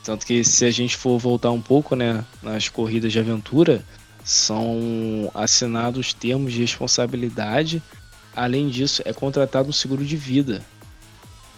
Tanto 0.08 0.26
que 0.26 0.42
se 0.42 0.64
a 0.64 0.72
gente 0.72 0.96
for 0.96 1.20
voltar 1.20 1.52
um 1.52 1.62
pouco, 1.62 1.94
né, 1.94 2.24
nas 2.42 2.70
corridas 2.70 3.12
de 3.12 3.20
aventura, 3.20 3.84
são 4.24 5.30
assinados 5.34 6.14
termos 6.14 6.54
de 6.54 6.62
responsabilidade. 6.62 7.84
Além 8.34 8.70
disso, 8.70 9.02
é 9.04 9.12
contratado 9.12 9.68
um 9.68 9.74
seguro 9.74 10.06
de 10.06 10.16
vida. 10.16 10.64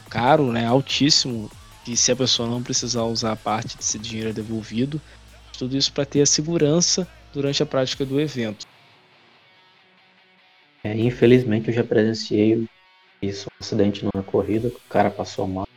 Caro, 0.10 0.52
né, 0.52 0.66
altíssimo, 0.66 1.48
que 1.86 1.96
se 1.96 2.12
a 2.12 2.16
pessoa 2.16 2.50
não 2.50 2.64
precisar 2.64 3.04
usar 3.04 3.36
parte 3.36 3.78
desse 3.78 4.00
dinheiro 4.00 4.32
é 4.32 4.34
devolvido. 4.34 5.00
Tudo 5.56 5.78
isso 5.78 5.94
para 5.94 6.04
ter 6.04 6.22
a 6.22 6.26
segurança 6.26 7.08
durante 7.32 7.62
a 7.62 7.68
prática 7.68 8.04
do 8.04 8.20
evento. 8.20 8.66
É, 10.84 10.98
infelizmente 10.98 11.68
eu 11.68 11.74
já 11.76 11.84
presenciei 11.84 12.66
isso, 13.22 13.46
um 13.46 13.64
acidente 13.64 14.04
numa 14.04 14.24
corrida, 14.24 14.70
o 14.70 14.90
cara 14.90 15.12
passou 15.12 15.46
mal. 15.46 15.69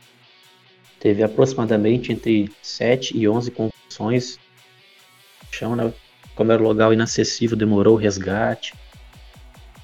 Teve 1.03 1.21
aproximadamente 1.21 2.13
entre 2.13 2.49
7 2.61 3.17
e 3.17 3.27
11 3.27 3.51
concussões. 3.51 4.39
Chão, 5.51 5.75
né? 5.75 5.91
Como 6.33 6.49
era 6.49 6.63
um 6.63 6.65
lugar 6.65 6.93
inacessível, 6.93 7.57
demorou 7.57 7.95
o 7.95 7.97
resgate. 7.97 8.73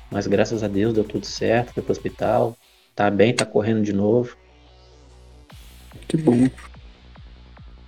Mas 0.09 0.27
graças 0.27 0.63
a 0.63 0.69
Deus 0.69 0.93
deu 0.93 1.03
tudo 1.03 1.25
certo, 1.25 1.73
foi 1.73 1.83
pro 1.83 1.91
hospital. 1.91 2.55
Tá 2.95 3.11
bem, 3.11 3.35
tá 3.35 3.45
correndo 3.45 3.83
de 3.83 3.91
novo. 3.91 4.37
Que 6.07 6.15
bom. 6.15 6.47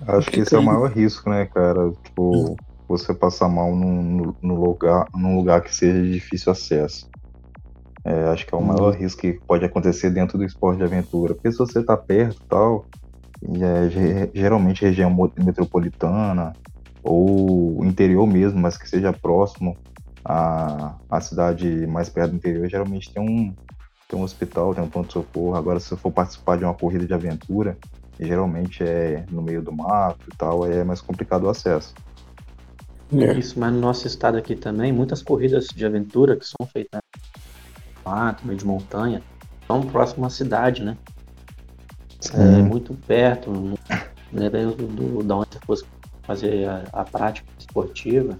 Acho 0.06 0.30
que, 0.30 0.34
que 0.34 0.40
esse 0.42 0.54
é 0.54 0.60
o 0.60 0.64
maior 0.64 0.92
risco, 0.92 1.30
né, 1.30 1.46
cara? 1.46 1.90
Tipo, 2.04 2.58
você 2.86 3.14
passar 3.14 3.48
mal 3.48 3.74
num, 3.74 4.36
num, 4.42 4.56
lugar, 4.56 5.08
num 5.16 5.38
lugar 5.38 5.62
que 5.62 5.74
seja 5.74 6.04
de 6.04 6.12
difícil 6.12 6.52
acesso. 6.52 7.10
É, 8.04 8.26
acho 8.26 8.46
que 8.46 8.54
é 8.54 8.58
o 8.58 8.62
maior 8.62 8.94
uhum. 8.94 9.00
risco 9.00 9.22
que 9.22 9.40
pode 9.48 9.64
acontecer 9.64 10.10
dentro 10.10 10.38
do 10.38 10.44
esporte 10.44 10.80
de 10.80 10.84
aventura. 10.84 11.34
Porque 11.34 11.50
se 11.50 11.58
você 11.58 11.82
tá 11.82 11.96
perto 11.96 12.42
e 12.44 12.48
tal, 12.50 12.86
e 13.42 13.64
é, 13.64 14.30
geralmente 14.34 14.84
região 14.84 15.12
metropolitana 15.38 16.54
ou 17.04 17.84
interior 17.86 18.28
mesmo, 18.28 18.60
mas 18.60 18.78
que 18.78 18.88
seja 18.88 19.12
próximo 19.12 19.76
à, 20.24 20.96
à 21.10 21.22
cidade 21.22 21.88
mais 21.88 22.10
perto 22.10 22.32
do 22.32 22.38
interior, 22.38 22.70
geralmente 22.70 23.12
tem 23.12 23.22
um, 23.22 23.54
tem 24.08 24.20
um 24.20 24.24
hospital, 24.24 24.76
tem 24.76 24.84
um 24.84 24.90
ponto-socorro. 24.90 25.56
Agora, 25.56 25.80
se 25.80 25.90
você 25.90 25.98
for 25.98 26.12
participar 26.12 26.58
de 26.58 26.64
uma 26.64 26.74
corrida 26.74 27.06
de 27.06 27.14
aventura, 27.14 27.78
geralmente 28.20 28.84
é 28.84 29.26
no 29.32 29.42
meio 29.42 29.62
do 29.62 29.72
mato 29.72 30.28
e 30.32 30.38
tal, 30.38 30.64
aí 30.64 30.78
é 30.78 30.84
mais 30.84 31.02
complicado 31.02 31.46
o 31.46 31.50
acesso. 31.50 31.94
É. 33.14 33.34
Isso, 33.34 33.60
mas 33.60 33.74
no 33.74 33.80
nosso 33.80 34.08
estado 34.08 34.38
aqui 34.38 34.56
também, 34.56 34.92
muitas 34.92 35.22
corridas 35.22 35.68
de 35.68 35.86
aventura 35.86 36.38
que 36.38 36.46
são 36.46 36.66
feitas 36.68 37.02
no 38.06 38.12
mato, 38.12 38.46
meio 38.46 38.58
de 38.58 38.66
montanha, 38.66 39.22
são 39.68 39.82
próximo 39.82 40.26
à 40.26 40.30
cidade, 40.30 40.84
né? 40.84 40.98
É, 42.34 42.62
muito 42.62 42.94
perto, 42.94 43.74
dependendo 44.32 44.76
do, 44.76 44.88
do, 44.88 45.24
da 45.24 45.38
onde 45.38 45.50
você 45.52 45.60
fosse 45.66 45.86
fazer 46.22 46.70
a, 46.70 46.84
a, 46.94 47.04
prática 47.04 47.48
esportiva, 47.58 48.38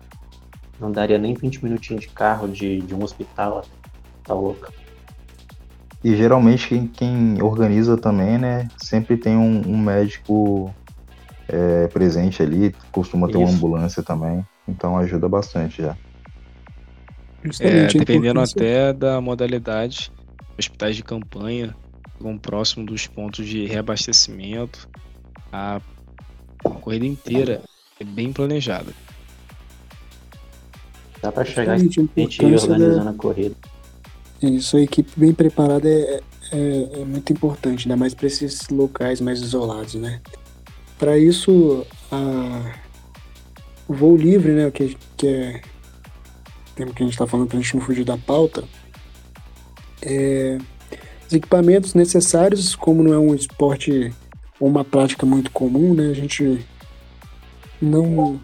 não 0.80 0.92
daria 0.92 1.18
nem 1.18 1.34
20 1.34 1.64
minutinhos 1.64 2.04
de 2.04 2.10
carro 2.10 2.48
de, 2.48 2.82
de 2.82 2.94
um 2.94 3.04
hospital 3.04 3.64
tá 4.24 4.34
louca. 4.34 4.72
E 6.04 6.16
geralmente 6.16 6.68
quem, 6.68 6.88
quem, 6.88 7.42
organiza 7.42 7.98
também, 7.98 8.38
né, 8.38 8.68
sempre 8.78 9.18
tem 9.18 9.36
um, 9.36 9.62
um 9.68 9.78
médico 9.78 10.74
é, 11.48 11.88
presente 11.88 12.42
ali, 12.42 12.76
costuma 12.92 13.28
ter 13.28 13.34
Isso. 13.34 13.44
uma 13.44 13.50
ambulância 13.50 14.04
também, 14.04 14.46
então 14.68 14.98
ajuda 14.98 15.28
bastante 15.28 15.82
já. 15.82 15.98
É, 17.60 17.88
dependendo 17.88 18.40
até 18.40 18.94
da 18.94 19.20
modalidade, 19.20 20.12
hospitais 20.58 20.96
de 20.96 21.04
campanha 21.04 21.76
ficam 22.22 22.38
próximo 22.38 22.86
dos 22.86 23.08
pontos 23.08 23.46
de 23.48 23.66
reabastecimento. 23.66 24.88
A, 25.52 25.82
corrida 26.82 27.06
inteira 27.06 27.62
é 28.00 28.04
bem 28.04 28.32
planejada. 28.32 28.94
Dá 31.22 31.32
para 31.32 31.44
chegar 31.44 31.74
a 31.74 31.78
gente 31.78 32.00
organizando 32.00 33.04
da... 33.04 33.10
a 33.10 33.14
corrida. 33.14 33.56
Isso, 34.42 34.78
a 34.78 34.82
equipe 34.82 35.12
bem 35.16 35.34
preparada 35.34 35.88
é, 35.90 36.22
é, 36.52 37.02
é 37.02 37.06
muito 37.06 37.34
importante, 37.34 37.86
ainda 37.86 37.98
mais 37.98 38.14
para 38.14 38.28
esses 38.28 38.70
locais 38.70 39.22
mais 39.22 39.40
isolados, 39.40 39.96
né? 39.96 40.22
Para 40.98 41.18
isso, 41.18 41.86
a, 42.12 42.76
o 43.88 43.94
voo 43.94 44.16
livre, 44.16 44.52
né, 44.52 44.72
que, 44.72 44.98
que 45.18 45.28
é 45.28 45.62
o 46.72 46.76
tempo 46.76 46.94
que 46.94 47.04
a 47.04 47.06
gente 47.06 47.14
está 47.14 47.28
falando 47.28 47.48
para 47.48 47.58
a 47.58 47.62
gente 47.62 47.76
não 47.76 47.82
fugir 47.84 48.04
da 48.04 48.18
pauta, 48.18 48.64
é, 50.02 50.58
os 51.32 51.34
equipamentos 51.34 51.94
necessários, 51.94 52.76
como 52.76 53.02
não 53.02 53.14
é 53.14 53.18
um 53.18 53.34
esporte 53.34 54.14
ou 54.60 54.68
uma 54.68 54.84
prática 54.84 55.26
muito 55.26 55.50
comum, 55.52 55.94
né, 55.94 56.10
a 56.10 56.14
gente 56.14 56.66
não 57.82 58.40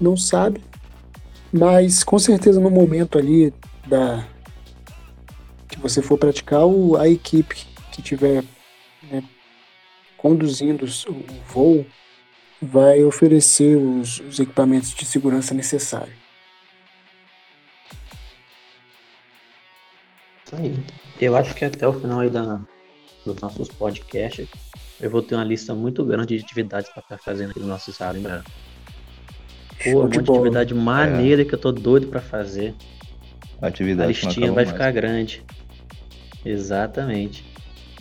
não 0.00 0.16
sabe, 0.16 0.62
mas 1.52 2.04
com 2.04 2.18
certeza 2.18 2.60
no 2.60 2.70
momento 2.70 3.18
ali 3.18 3.52
da 3.86 4.24
que 5.68 5.78
você 5.78 6.00
for 6.00 6.16
praticar, 6.16 6.64
o, 6.64 6.96
a 6.96 7.08
equipe 7.08 7.66
que 7.92 8.00
tiver 8.00 8.44
né, 9.10 9.22
conduzindo 10.16 10.86
o 11.08 11.24
voo 11.52 11.84
vai 12.62 13.02
oferecer 13.02 13.76
os, 13.76 14.20
os 14.20 14.38
equipamentos 14.38 14.94
de 14.94 15.04
segurança 15.04 15.52
necessários. 15.54 16.14
Isso 20.50 20.56
aí. 20.56 20.74
Eu 21.20 21.36
acho 21.36 21.54
que 21.54 21.64
até 21.64 21.86
o 21.86 21.92
final 21.92 22.20
aí 22.20 22.30
da, 22.30 22.60
dos 23.24 23.36
nossos 23.40 23.68
podcasts, 23.68 24.48
eu 25.00 25.08
vou 25.08 25.22
ter 25.22 25.36
uma 25.36 25.44
lista 25.44 25.74
muito 25.74 26.04
grande 26.04 26.36
de 26.36 26.44
atividades 26.44 26.90
para 26.90 27.02
estar 27.02 27.18
fazendo 27.18 27.50
aqui 27.50 27.60
no 27.60 27.66
nosso 27.66 27.90
estado, 27.90 28.18
hein, 28.18 28.24
Pô, 29.84 30.00
um 30.00 30.02
monte 30.02 30.22
de 30.22 30.30
atividade 30.30 30.74
maneira 30.74 31.42
é. 31.42 31.44
que 31.44 31.54
eu 31.54 31.58
tô 31.58 31.72
doido 31.72 32.08
para 32.08 32.20
fazer. 32.20 32.74
Atividade 33.62 34.04
a 34.04 34.08
listinha 34.08 34.46
vai 34.48 34.64
mais. 34.64 34.70
ficar 34.70 34.90
grande. 34.90 35.42
Exatamente. 36.44 37.44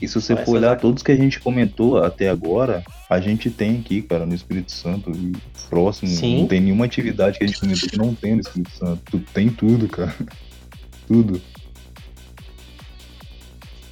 E 0.02 0.08
se 0.08 0.16
você 0.16 0.36
for 0.36 0.56
olhar 0.56 0.78
todos 0.78 1.04
que 1.04 1.12
a 1.12 1.16
gente 1.16 1.39
comentou 1.39 2.04
até 2.04 2.30
agora, 2.30 2.84
a 3.10 3.20
gente 3.20 3.50
tem 3.50 3.80
aqui, 3.80 4.02
cara, 4.02 4.26
no 4.26 4.34
Espírito 4.34 4.72
Santo 4.72 5.12
e 5.12 5.34
próximo. 5.70 6.10
Sim. 6.10 6.41
Não 6.41 6.47
tem 6.47 6.62
nenhuma 6.62 6.86
atividade 6.86 7.38
que 7.38 7.43
a 7.43 7.47
gente 7.47 7.60
comentou 7.60 7.89
que 7.89 7.97
não 7.97 8.16
tem 8.16 8.36
no 8.36 8.41
Espírito 8.41 8.72
Santo. 8.72 9.20
Tem 9.34 9.50
tudo, 9.50 9.88
cara. 9.88 10.16
tudo. 11.08 11.41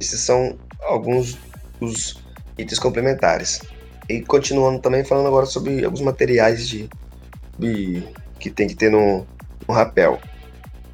Esses 0.00 0.20
são 0.20 0.58
alguns 0.82 1.38
dos 1.80 2.22
itens 2.58 2.78
complementares. 2.78 3.60
E 4.08 4.20
continuando 4.20 4.80
também 4.80 5.04
falando 5.04 5.28
agora 5.28 5.46
sobre 5.46 5.84
alguns 5.84 6.00
materiais 6.00 6.68
de, 6.68 6.88
de 7.58 8.02
que 8.38 8.50
tem 8.50 8.68
que 8.68 8.74
ter 8.74 8.90
no, 8.90 9.26
no 9.66 9.74
rapel. 9.74 10.20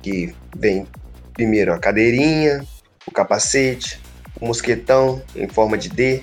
Que 0.03 0.35
vem 0.57 0.87
primeiro 1.35 1.73
a 1.73 1.79
cadeirinha, 1.79 2.65
o 3.07 3.11
capacete, 3.11 4.01
o 4.41 4.47
mosquetão 4.47 5.23
em 5.35 5.49
forma 5.49 5.77
de 5.77 5.89
D. 5.89 6.23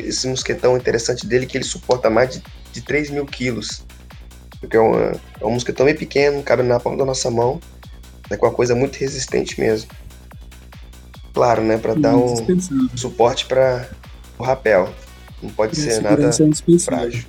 Esse, 0.00 0.26
mosquetão 0.26 0.76
interessante 0.76 1.26
dele 1.26 1.44
é 1.44 1.48
que 1.48 1.56
ele 1.56 1.64
suporta 1.64 2.10
mais 2.10 2.30
de, 2.30 2.42
de 2.72 2.82
3 2.82 3.10
mil 3.10 3.26
quilos. 3.26 3.84
Porque 4.60 4.76
é, 4.76 4.80
uma, 4.80 5.12
é 5.40 5.44
um 5.44 5.50
mosquetão 5.50 5.86
bem 5.86 5.94
pequeno, 5.94 6.42
cabe 6.42 6.62
na 6.62 6.78
palma 6.78 6.98
da 6.98 7.04
nossa 7.04 7.30
mão. 7.30 7.60
É 8.30 8.36
uma 8.36 8.50
coisa 8.50 8.74
muito 8.74 8.96
resistente 8.96 9.60
mesmo. 9.60 9.90
Claro, 11.34 11.62
né? 11.62 11.78
Para 11.78 11.94
dar 11.94 12.16
um 12.16 12.36
suporte 12.96 13.46
para 13.46 13.88
o 14.38 14.42
rapel. 14.42 14.92
Não 15.42 15.50
pode 15.50 15.74
ser 15.74 16.00
nada 16.00 16.30
é 16.30 16.78
frágil. 16.78 17.26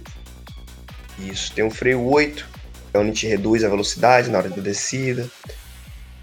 Isso, 1.17 1.51
tem 1.53 1.63
um 1.63 1.71
freio 1.71 2.05
8, 2.05 2.47
é 2.93 2.97
onde 2.99 3.09
a 3.09 3.13
gente 3.13 3.27
reduz 3.27 3.63
a 3.63 3.69
velocidade 3.69 4.29
na 4.29 4.37
hora 4.37 4.49
da 4.49 4.61
descida. 4.61 5.27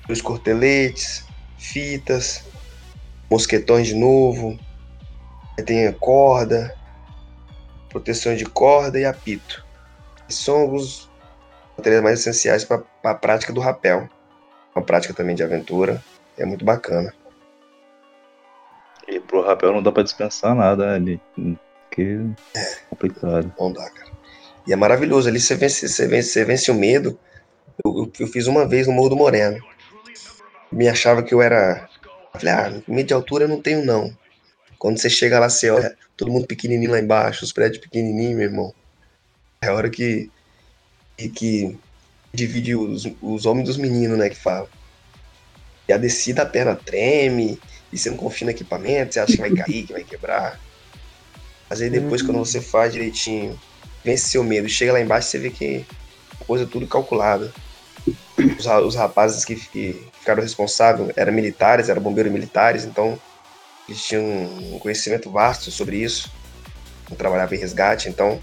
Os 0.08 0.20
corteletes, 0.20 1.24
fitas, 1.58 2.44
mosquetões 3.28 3.88
de 3.88 3.94
novo. 3.94 4.58
Aí 5.58 5.64
tem 5.64 5.86
a 5.86 5.92
corda, 5.92 6.76
proteção 7.88 8.36
de 8.36 8.44
corda 8.44 8.98
e 8.98 9.04
apito. 9.04 9.64
Esses 10.28 10.44
são 10.44 10.60
alguns 10.60 11.10
materiais 11.76 12.02
mais 12.02 12.20
essenciais 12.20 12.64
para 12.64 12.84
a 13.04 13.14
prática 13.14 13.52
do 13.52 13.60
rapel. 13.60 14.08
Uma 14.74 14.84
prática 14.84 15.12
também 15.12 15.34
de 15.34 15.42
aventura. 15.42 16.02
É 16.38 16.44
muito 16.44 16.64
bacana. 16.64 17.12
E 19.08 19.18
pro 19.18 19.44
rapel 19.44 19.72
não 19.72 19.82
dá 19.82 19.90
para 19.90 20.04
dispensar 20.04 20.54
nada 20.54 20.94
ali 20.94 21.20
porque 21.90 22.20
é 22.54 22.76
complicado. 22.88 23.52
Não 23.58 23.72
dá, 23.72 23.90
cara. 23.90 24.10
E 24.66 24.72
é 24.72 24.76
maravilhoso. 24.76 25.28
Ali 25.28 25.40
você 25.40 25.56
vence, 25.56 25.88
você 25.88 26.06
vence, 26.06 26.28
você 26.30 26.44
vence 26.44 26.70
o 26.70 26.74
medo. 26.74 27.18
Eu, 27.84 28.10
eu, 28.18 28.26
fiz 28.28 28.46
uma 28.46 28.66
vez 28.66 28.86
no 28.86 28.92
Morro 28.92 29.10
do 29.10 29.16
Moreno. 29.16 29.58
Me 30.70 30.88
achava 30.88 31.22
que 31.22 31.34
eu 31.34 31.42
era. 31.42 31.88
Falei, 32.32 32.54
ah, 32.54 32.82
medo 32.86 33.08
de 33.08 33.14
altura 33.14 33.44
eu 33.44 33.48
não 33.48 33.60
tenho, 33.60 33.84
não. 33.84 34.16
Quando 34.78 34.98
você 34.98 35.10
chega 35.10 35.40
lá, 35.40 35.50
você 35.50 35.68
olha 35.68 35.96
todo 36.16 36.30
mundo 36.30 36.46
pequenininho 36.46 36.92
lá 36.92 37.00
embaixo, 37.00 37.44
os 37.44 37.52
prédios 37.52 37.82
pequenininhos, 37.82 38.36
meu 38.36 38.46
irmão. 38.46 38.74
É 39.60 39.66
a 39.66 39.74
hora 39.74 39.90
que, 39.90 40.30
que, 41.16 41.76
divide 42.32 42.76
os, 42.76 43.06
os 43.20 43.44
homens 43.44 43.66
dos 43.66 43.76
meninos, 43.76 44.16
né, 44.16 44.30
que 44.30 44.36
fala. 44.36 44.68
E 45.88 45.92
a 45.92 45.98
descida, 45.98 46.42
a 46.42 46.46
perna 46.46 46.76
treme, 46.76 47.60
e 47.92 47.98
você 47.98 48.08
não 48.08 48.16
confia 48.16 48.46
no 48.46 48.52
equipamento, 48.52 49.12
você 49.12 49.20
acha 49.20 49.32
que 49.32 49.40
vai 49.40 49.50
cair, 49.50 49.86
que 49.86 49.92
vai 49.92 50.04
quebrar. 50.04 50.58
Mas 51.70 51.80
aí 51.80 51.88
depois, 51.88 52.20
quando 52.20 52.38
você 52.38 52.60
faz 52.60 52.92
direitinho, 52.92 53.56
vence 54.04 54.28
seu 54.28 54.42
medo, 54.42 54.68
chega 54.68 54.92
lá 54.92 55.00
embaixo, 55.00 55.28
você 55.28 55.38
vê 55.38 55.50
que 55.50 55.86
coisa 56.44 56.66
tudo 56.66 56.84
calculada. 56.84 57.52
Os, 58.58 58.66
os 58.66 58.96
rapazes 58.96 59.44
que, 59.44 59.54
que 59.54 60.04
ficaram 60.18 60.42
responsáveis 60.42 61.12
eram 61.14 61.32
militares, 61.32 61.88
eram 61.88 62.02
bombeiros 62.02 62.32
militares, 62.32 62.84
então 62.84 63.16
eles 63.88 64.02
tinham 64.02 64.24
um 64.74 64.80
conhecimento 64.80 65.30
vasto 65.30 65.70
sobre 65.70 65.96
isso. 65.98 66.32
Eu 67.08 67.16
trabalhava 67.16 67.54
em 67.54 67.58
resgate, 67.58 68.08
então 68.08 68.40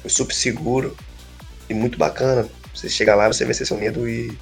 foi 0.00 0.10
super 0.10 0.34
seguro 0.34 0.96
e 1.68 1.74
muito 1.74 1.98
bacana. 1.98 2.48
Você 2.74 2.88
chega 2.88 3.14
lá, 3.14 3.28
você 3.28 3.44
vencer 3.44 3.66
seu 3.66 3.76
medo 3.76 4.08
e 4.08 4.36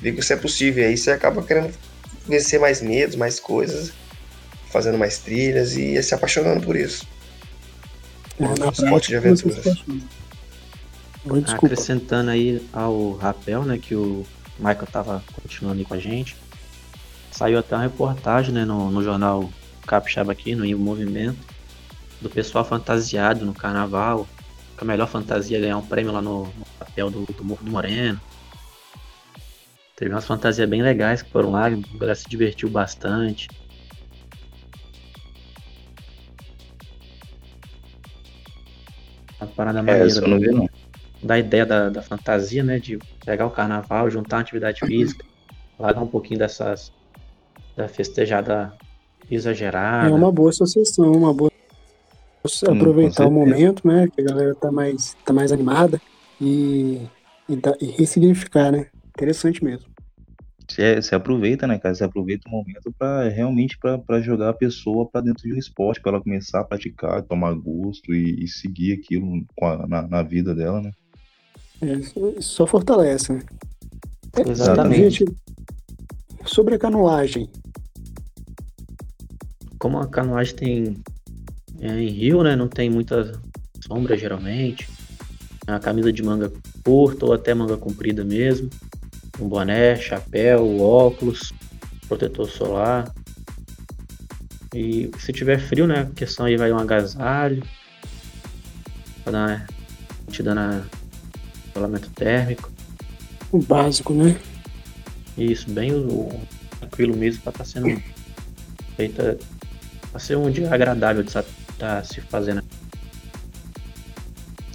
ver 0.00 0.12
que 0.12 0.20
isso 0.20 0.32
é 0.32 0.36
possível. 0.36 0.82
E 0.82 0.86
aí 0.86 0.96
você 0.96 1.12
acaba 1.12 1.40
querendo 1.42 1.72
vencer 2.26 2.58
mais 2.58 2.80
medos, 2.80 3.14
mais 3.14 3.38
coisas, 3.38 3.92
fazendo 4.74 4.98
mais 4.98 5.18
trilhas 5.18 5.76
e 5.76 6.02
se 6.02 6.12
apaixonando 6.16 6.60
por 6.66 6.74
isso. 6.74 7.06
É, 8.40 8.58
na 8.58 8.70
esporte 8.70 9.06
de 9.06 9.16
aventuras. 9.16 9.64
Oi, 11.24 11.40
desculpa. 11.40 11.66
Acrescentando 11.66 12.30
aí 12.30 12.60
ao 12.72 13.12
rapel, 13.12 13.62
né, 13.62 13.78
que 13.78 13.94
o 13.94 14.26
Michael 14.58 14.88
tava 14.90 15.22
continuando 15.32 15.78
aí 15.78 15.84
com 15.84 15.94
a 15.94 15.98
gente. 15.98 16.36
Saiu 17.30 17.60
até 17.60 17.76
uma 17.76 17.82
reportagem, 17.82 18.52
né, 18.52 18.64
no, 18.64 18.90
no 18.90 19.02
jornal 19.02 19.48
Capixaba 19.86 20.32
aqui, 20.32 20.56
no 20.56 20.64
Em 20.64 20.74
Movimento, 20.74 21.38
do 22.20 22.28
pessoal 22.28 22.64
fantasiado 22.64 23.46
no 23.46 23.54
carnaval, 23.54 24.26
com 24.76 24.84
a 24.84 24.88
melhor 24.88 25.06
fantasia 25.06 25.60
ganhar 25.60 25.76
um 25.76 25.86
prêmio 25.86 26.10
lá 26.10 26.20
no, 26.20 26.46
no 26.46 26.66
papel 26.80 27.10
do, 27.10 27.24
do 27.26 27.44
Morro 27.44 27.64
do 27.64 27.70
Moreno. 27.70 28.20
Teve 29.94 30.12
umas 30.12 30.26
fantasias 30.26 30.68
bem 30.68 30.82
legais 30.82 31.22
que 31.22 31.30
foram 31.30 31.52
lá, 31.52 31.66
a 31.66 31.70
galera 31.70 32.16
se 32.16 32.28
divertiu 32.28 32.68
bastante. 32.68 33.48
Uma 39.44 39.52
parada 39.54 39.78
É, 39.80 39.82
maneira 39.82 40.08
eu 40.08 40.28
não 40.28 40.38
vi, 40.38 40.50
não. 40.50 40.68
da 41.22 41.38
ideia 41.38 41.64
da, 41.64 41.88
da 41.90 42.02
fantasia, 42.02 42.62
né? 42.62 42.78
De 42.78 42.98
pegar 43.24 43.46
o 43.46 43.50
carnaval, 43.50 44.10
juntar 44.10 44.36
uma 44.36 44.42
atividade 44.42 44.80
física, 44.86 45.24
largar 45.78 46.02
um 46.02 46.06
pouquinho 46.06 46.38
dessas 46.38 46.92
da 47.76 47.88
festejada 47.88 48.72
exagerada. 49.30 50.08
É 50.08 50.12
uma 50.12 50.30
boa 50.30 50.50
associação, 50.50 51.12
uma 51.12 51.32
boa 51.32 51.50
aproveitar 52.68 53.26
o 53.26 53.30
momento, 53.30 53.86
né? 53.86 54.08
Que 54.08 54.20
a 54.20 54.24
galera 54.24 54.54
tá 54.54 54.70
mais, 54.70 55.14
tá 55.24 55.32
mais 55.32 55.50
animada 55.50 56.00
e, 56.40 57.00
e, 57.48 57.58
e 57.80 57.86
ressignificar, 57.86 58.70
né? 58.70 58.86
Interessante 59.08 59.64
mesmo. 59.64 59.93
Você, 60.68 61.00
você 61.00 61.14
aproveita, 61.14 61.66
né, 61.66 61.78
cara? 61.78 61.94
Você 61.94 62.04
aproveita 62.04 62.48
o 62.48 62.50
momento 62.50 62.92
para 62.98 63.28
realmente 63.28 63.78
para 63.78 64.20
jogar 64.20 64.48
a 64.50 64.54
pessoa 64.54 65.08
para 65.08 65.20
dentro 65.20 65.42
de 65.46 65.54
um 65.54 65.58
esporte, 65.58 66.00
para 66.00 66.12
ela 66.12 66.22
começar 66.22 66.60
a 66.60 66.64
praticar, 66.64 67.22
tomar 67.22 67.52
gosto 67.54 68.14
e, 68.14 68.42
e 68.44 68.48
seguir 68.48 68.92
aquilo 68.94 69.44
com 69.56 69.66
a- 69.66 69.86
na, 69.86 70.02
na 70.02 70.22
vida 70.22 70.54
dela, 70.54 70.80
né? 70.80 70.90
É, 71.82 71.92
isso 71.94 72.34
só 72.40 72.66
fortalece, 72.66 73.32
né? 73.32 73.42
É, 74.36 74.48
Exatamente. 74.48 75.18
Gente, 75.18 75.36
sobre 76.46 76.74
a 76.74 76.78
canoagem, 76.78 77.48
Como 79.84 79.98
a 79.98 80.06
canoagem 80.06 80.56
tem 80.56 80.96
é, 81.78 82.00
em 82.00 82.08
rio, 82.08 82.42
né? 82.42 82.56
Não 82.56 82.68
tem 82.68 82.88
muita 82.88 83.38
sombra 83.86 84.16
geralmente. 84.16 84.88
É 85.66 85.72
uma 85.72 85.78
camisa 85.78 86.10
de 86.10 86.22
manga 86.22 86.50
curta 86.82 87.26
ou 87.26 87.34
até 87.34 87.52
manga 87.52 87.76
comprida 87.76 88.24
mesmo. 88.24 88.70
Um 89.40 89.48
boné, 89.48 89.96
chapéu, 89.96 90.80
óculos, 90.80 91.52
protetor 92.08 92.48
solar. 92.48 93.12
E 94.74 95.10
se 95.18 95.32
tiver 95.32 95.58
frio, 95.58 95.86
né? 95.86 96.00
A 96.00 96.06
questão 96.06 96.46
aí 96.46 96.56
vai 96.56 96.72
um 96.72 96.78
agasalho. 96.78 97.62
Pra 99.22 99.32
dar, 99.32 99.66
te 100.30 100.42
dando 100.42 100.84
isolamento 101.70 102.10
térmico. 102.10 102.70
o 103.50 103.58
básico, 103.58 104.12
né? 104.12 104.38
Isso, 105.36 105.68
bem 105.70 105.92
o, 105.92 106.10
o- 106.28 106.40
tranquilo 106.80 107.16
mesmo 107.16 107.42
pra 107.42 107.50
estar 107.52 107.64
sendo 107.64 108.00
feita. 108.96 109.36
Pra 110.10 110.20
ser 110.20 110.36
um 110.36 110.50
dia 110.50 110.72
agradável 110.72 111.22
de 111.24 111.30
estar 111.30 112.04
se 112.04 112.20
fazendo. 112.20 112.62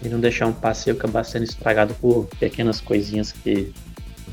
E 0.03 0.07
não 0.09 0.19
deixar 0.19 0.47
um 0.47 0.53
passeio 0.53 0.95
acabar 0.95 1.23
sendo 1.25 1.43
estragado 1.43 1.93
por 1.95 2.25
pequenas 2.39 2.79
coisinhas 2.79 3.31
que 3.33 3.73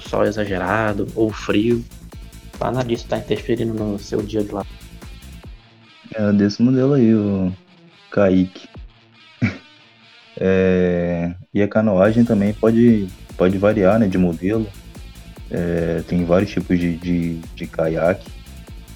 sol 0.08 0.24
exagerado 0.24 1.06
ou 1.14 1.30
frio. 1.32 1.84
Nada 2.60 2.82
disso 2.82 3.06
tá 3.08 3.18
interferindo 3.18 3.74
no 3.74 3.98
seu 3.98 4.22
dia 4.22 4.42
de 4.42 4.52
lá. 4.52 4.64
É 6.14 6.32
desse 6.32 6.62
modelo 6.62 6.94
aí, 6.94 7.14
o 7.14 7.52
Kaique. 8.10 8.68
É, 10.38 11.34
e 11.54 11.62
a 11.62 11.66
canoagem 11.66 12.22
também 12.22 12.52
pode, 12.52 13.08
pode 13.38 13.56
variar, 13.56 13.98
né, 13.98 14.06
de 14.06 14.18
modelo. 14.18 14.66
É, 15.50 16.02
tem 16.06 16.26
vários 16.26 16.50
tipos 16.50 16.78
de, 16.78 16.94
de, 16.94 17.38
de 17.54 17.66
caiaque 17.66 18.30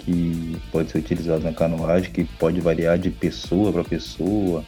que 0.00 0.58
pode 0.70 0.90
ser 0.90 0.98
utilizado 0.98 1.42
na 1.42 1.52
canoagem, 1.54 2.10
que 2.10 2.24
pode 2.24 2.60
variar 2.60 2.98
de 2.98 3.08
pessoa 3.08 3.72
para 3.72 3.84
pessoa. 3.84 4.62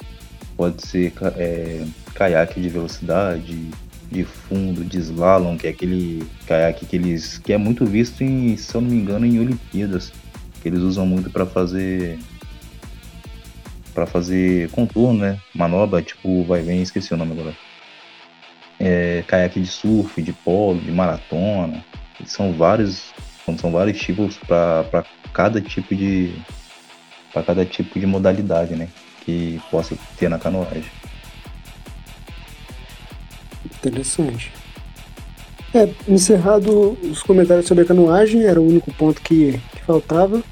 Pode 0.57 0.87
ser 0.87 1.13
é, 1.37 1.85
caiaque 2.15 2.59
de 2.59 2.71
velocidade, 2.71 3.71
de 4.13 4.25
fundo, 4.25 4.85
de 4.85 4.99
slalom, 4.99 5.57
que 5.57 5.67
é 5.67 5.71
aquele 5.71 6.23
caiaque 6.47 6.87
que 6.87 6.97
eles 6.97 7.39
que 7.39 7.53
é 7.53 7.57
muito 7.57 7.85
visto 7.87 8.23
em, 8.23 8.57
se 8.57 8.75
eu 8.75 8.81
não 8.81 8.91
me 8.91 8.97
engano, 8.97 9.27
em 9.27 9.41
Olimpíadas, 9.41 10.13
que 10.61 10.69
eles 10.69 10.81
usam 10.81 11.07
muito 11.07 11.31
para 11.31 11.47
fazer 11.47 12.19
para 13.95 14.07
fazer 14.07 14.71
contorno, 14.71 15.21
né? 15.21 15.39
Manobra, 15.55 16.03
tipo, 16.03 16.45
vai 16.45 16.63
vem, 16.63 16.83
esqueci 16.83 17.13
o 17.13 17.17
nome 17.17 17.33
agora. 17.33 17.55
É, 18.79 19.23
caiaque 19.27 19.61
de 19.61 19.67
surf, 19.67 20.21
de 20.23 20.33
polo, 20.33 20.81
de 20.81 20.91
maratona. 20.91 21.85
São 22.25 22.53
vários, 22.53 23.13
são, 23.45 23.57
são 23.59 23.73
vários 23.73 23.99
tipos 23.99 24.37
para 24.39 25.05
cada 25.33 25.61
tipo 25.61 25.95
de 25.95 26.35
para 27.33 27.43
cada 27.43 27.65
tipo 27.65 27.99
de 27.99 28.07
modalidade, 28.07 28.75
né? 28.77 28.89
Que 29.25 29.61
possa 29.71 29.97
ter 30.19 30.29
na 30.29 30.39
canoagem. 30.39 30.85
Interessante. 33.85 34.53
É, 35.75 35.89
encerrado 36.07 36.97
os 37.03 37.23
comentários 37.23 37.67
sobre 37.67 37.83
a 37.85 37.87
canoagem, 37.87 38.45
era 38.45 38.61
o 38.61 38.69
único 38.69 38.93
ponto 38.95 39.21
que, 39.23 39.59
que 39.75 39.83
faltava. 39.85 40.43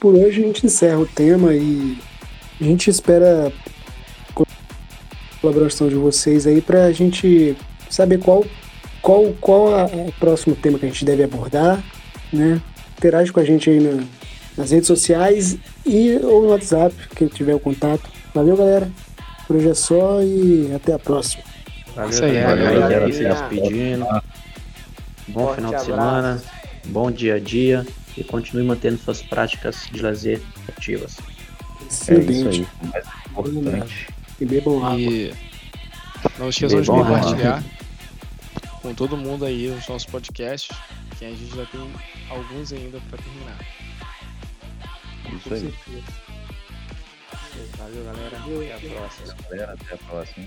Por 0.00 0.14
hoje 0.14 0.42
a 0.42 0.46
gente 0.46 0.64
encerra 0.64 0.98
o 0.98 1.06
tema 1.06 1.52
e 1.54 1.98
a 2.60 2.64
gente 2.64 2.88
espera 2.88 3.52
a 4.36 4.44
colaboração 5.40 5.88
de 5.88 5.96
vocês 5.96 6.46
aí 6.46 6.60
para 6.60 6.84
a 6.84 6.92
gente 6.92 7.56
saber 7.90 8.18
qual 8.18 8.44
qual 9.02 9.32
qual 9.40 9.86
o 9.86 10.12
próximo 10.18 10.54
tema 10.56 10.78
que 10.78 10.86
a 10.86 10.88
gente 10.88 11.04
deve 11.04 11.22
abordar, 11.24 11.82
né? 12.32 12.60
Interage 12.96 13.32
com 13.32 13.40
a 13.40 13.44
gente 13.44 13.68
aí 13.68 13.80
na- 13.80 14.02
nas 14.56 14.70
redes 14.70 14.86
sociais 14.86 15.58
e 15.84 16.18
ou 16.22 16.42
no 16.42 16.48
WhatsApp, 16.48 16.94
quem 17.14 17.28
tiver 17.28 17.54
o 17.54 17.60
contato. 17.60 18.08
Valeu, 18.34 18.56
galera. 18.56 18.90
Por 19.46 19.56
hoje 19.56 19.68
é 19.68 19.74
só 19.74 20.22
e 20.22 20.72
até 20.74 20.92
a 20.92 20.98
próxima. 20.98 21.42
Valeu, 21.96 22.10
Isso 22.10 22.24
aí, 22.24 22.34
galera. 22.34 22.48
valeu, 22.56 22.68
Aí, 22.68 22.78
galera. 22.80 23.12
se 23.12 23.24
despedindo. 23.24 24.04
Bom 25.28 25.40
Forte 25.46 25.56
final 25.56 25.70
de 25.70 25.76
abraço. 25.76 25.84
semana, 25.86 26.42
bom 26.84 27.10
dia 27.10 27.34
a 27.34 27.40
dia 27.40 27.86
e 28.16 28.22
continue 28.22 28.62
mantendo 28.64 28.98
suas 28.98 29.22
práticas 29.22 29.88
de 29.90 30.00
lazer 30.02 30.40
ativas. 30.68 31.16
É 31.18 31.84
isso 31.86 32.10
Excelente. 32.12 32.66
aí. 32.82 32.90
Mais 32.92 33.04
importante. 33.26 34.08
E 34.40 34.44
bebam 34.44 34.84
água. 34.86 35.00
E 35.00 35.34
não 36.38 36.48
esqueçam 36.50 36.80
de 36.80 36.86
compartilhar 36.86 37.64
com 38.82 38.94
todo 38.94 39.16
mundo 39.16 39.44
aí 39.44 39.68
os 39.68 39.88
nossos 39.88 40.06
podcasts, 40.06 40.76
que 41.18 41.24
a 41.24 41.28
gente 41.30 41.48
já 41.56 41.64
tem 41.66 41.90
alguns 42.30 42.72
ainda 42.72 43.00
para 43.08 43.18
terminar. 43.18 43.58
Isso 45.34 45.54
aí. 45.54 45.74
Valeu, 47.78 48.04
galera. 48.04 48.36
Até 48.36 48.74
a 48.74 48.90
próxima. 49.00 49.34
Galera, 49.50 49.72
até 49.72 49.94
a 49.94 49.98
próxima. 49.98 50.46